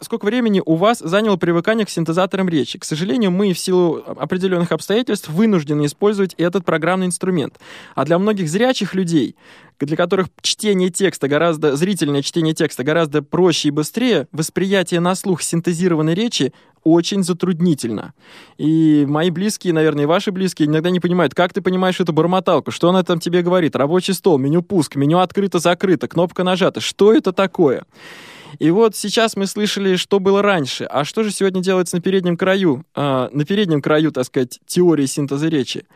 сколько 0.00 0.24
времени 0.24 0.62
у 0.64 0.76
вас 0.76 0.98
заняло 0.98 1.36
привыкание 1.36 1.84
к 1.84 1.90
синтезаторам 1.90 2.48
речи. 2.48 2.78
К 2.78 2.84
сожалению, 2.84 3.30
мы 3.30 3.52
в 3.52 3.58
силу 3.58 4.02
определенных 4.06 4.72
обстоятельств 4.72 5.28
вынуждены 5.28 5.86
использовать 5.86 6.34
этот 6.34 6.64
программный 6.64 7.06
инструмент. 7.06 7.58
А 7.94 8.04
для 8.04 8.18
многих 8.18 8.48
зрячих 8.48 8.94
людей, 8.94 9.36
для 9.78 9.96
которых 9.96 10.28
чтение 10.42 10.90
текста 10.90 11.28
гораздо, 11.28 11.76
зрительное 11.76 12.22
чтение 12.22 12.54
текста 12.54 12.84
гораздо 12.84 13.22
проще 13.22 13.68
и 13.68 13.72
быстрее, 13.72 14.28
восприятие 14.32 15.00
на 15.00 15.14
слух 15.14 15.42
синтезированной 15.42 16.14
речи 16.14 16.52
очень 16.84 17.22
затруднительно. 17.22 18.14
И 18.58 19.04
мои 19.08 19.30
близкие, 19.30 19.72
наверное, 19.72 20.04
и 20.04 20.06
ваши 20.06 20.32
близкие 20.32 20.68
иногда 20.68 20.90
не 20.90 21.00
понимают, 21.00 21.34
как 21.34 21.52
ты 21.52 21.60
понимаешь 21.60 22.00
эту 22.00 22.12
бормоталку, 22.12 22.70
что 22.70 22.88
она 22.88 23.02
там 23.02 23.20
тебе 23.20 23.42
говорит, 23.42 23.76
рабочий 23.76 24.14
стол, 24.14 24.38
меню 24.38 24.62
пуск, 24.62 24.96
меню 24.96 25.18
открыто-закрыто, 25.18 26.08
кнопка 26.08 26.44
нажата, 26.44 26.80
что 26.80 27.12
это 27.12 27.32
такое? 27.32 27.84
И 28.58 28.70
вот 28.70 28.96
сейчас 28.96 29.36
мы 29.36 29.46
слышали, 29.46 29.96
что 29.96 30.18
было 30.18 30.42
раньше. 30.42 30.84
А 30.84 31.04
что 31.04 31.22
же 31.22 31.30
сегодня 31.30 31.62
делается 31.62 31.96
на 31.96 32.02
переднем 32.02 32.36
краю, 32.36 32.84
э, 32.96 33.28
на 33.32 33.44
переднем 33.44 33.80
краю, 33.80 34.10
так 34.10 34.24
сказать, 34.24 34.60
теории 34.66 35.06
синтеза 35.06 35.48
речи? 35.48 35.86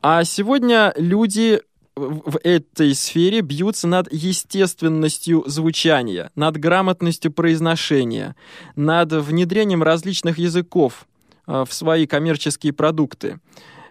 А 0.00 0.22
сегодня 0.22 0.92
люди 0.96 1.60
в 1.98 2.38
этой 2.44 2.94
сфере 2.94 3.40
бьются 3.40 3.88
над 3.88 4.12
естественностью 4.12 5.44
звучания, 5.46 6.30
над 6.34 6.56
грамотностью 6.56 7.32
произношения, 7.32 8.36
над 8.76 9.12
внедрением 9.12 9.82
различных 9.82 10.38
языков 10.38 11.06
э, 11.46 11.64
в 11.68 11.72
свои 11.72 12.06
коммерческие 12.06 12.72
продукты. 12.72 13.40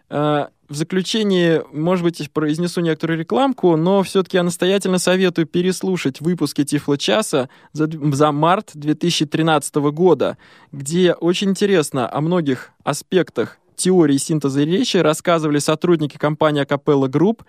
Э, 0.09 0.47
В 0.69 0.75
заключение, 0.75 1.63
может 1.71 2.03
быть, 2.03 2.29
произнесу 2.31 2.81
некоторую 2.81 3.19
рекламку, 3.19 3.77
но 3.77 4.03
все-таки 4.03 4.35
я 4.37 4.43
настоятельно 4.43 4.99
советую 4.99 5.47
переслушать 5.47 6.19
выпуски 6.19 6.65
Тифла 6.65 6.97
часа 6.97 7.47
за, 7.71 7.89
за 8.13 8.31
март 8.33 8.71
2013 8.73 9.75
года, 9.91 10.37
где 10.73 11.13
очень 11.13 11.51
интересно 11.51 12.11
о 12.11 12.19
многих 12.19 12.71
аспектах 12.83 13.59
теории 13.77 14.17
синтеза 14.17 14.63
речи 14.63 14.97
рассказывали 14.97 15.59
сотрудники 15.59 16.17
компании 16.17 16.63
Acapella 16.65 17.07
Group 17.07 17.43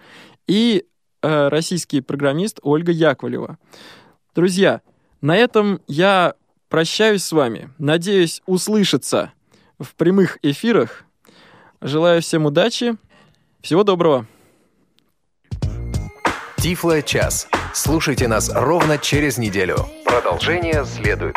и 0.49 0.86
э, 1.22 1.49
российский 1.49 2.01
программист 2.01 2.59
Ольга 2.62 2.90
Яковлева. 2.90 3.59
Друзья, 4.34 4.80
на 5.20 5.36
этом 5.36 5.80
я 5.86 6.34
прощаюсь 6.68 7.22
с 7.22 7.32
вами. 7.32 7.70
Надеюсь 7.78 8.42
услышаться 8.46 9.32
в 9.78 9.94
прямых 9.94 10.38
эфирах. 10.42 11.05
Желаю 11.80 12.22
всем 12.22 12.46
удачи. 12.46 12.96
Всего 13.61 13.84
доброго. 13.84 14.26
Тифло 16.57 17.03
час. 17.03 17.49
Слушайте 17.72 18.26
нас 18.26 18.51
ровно 18.53 18.99
через 18.99 19.38
неделю. 19.38 19.76
Продолжение 20.05 20.84
следует. 20.84 21.36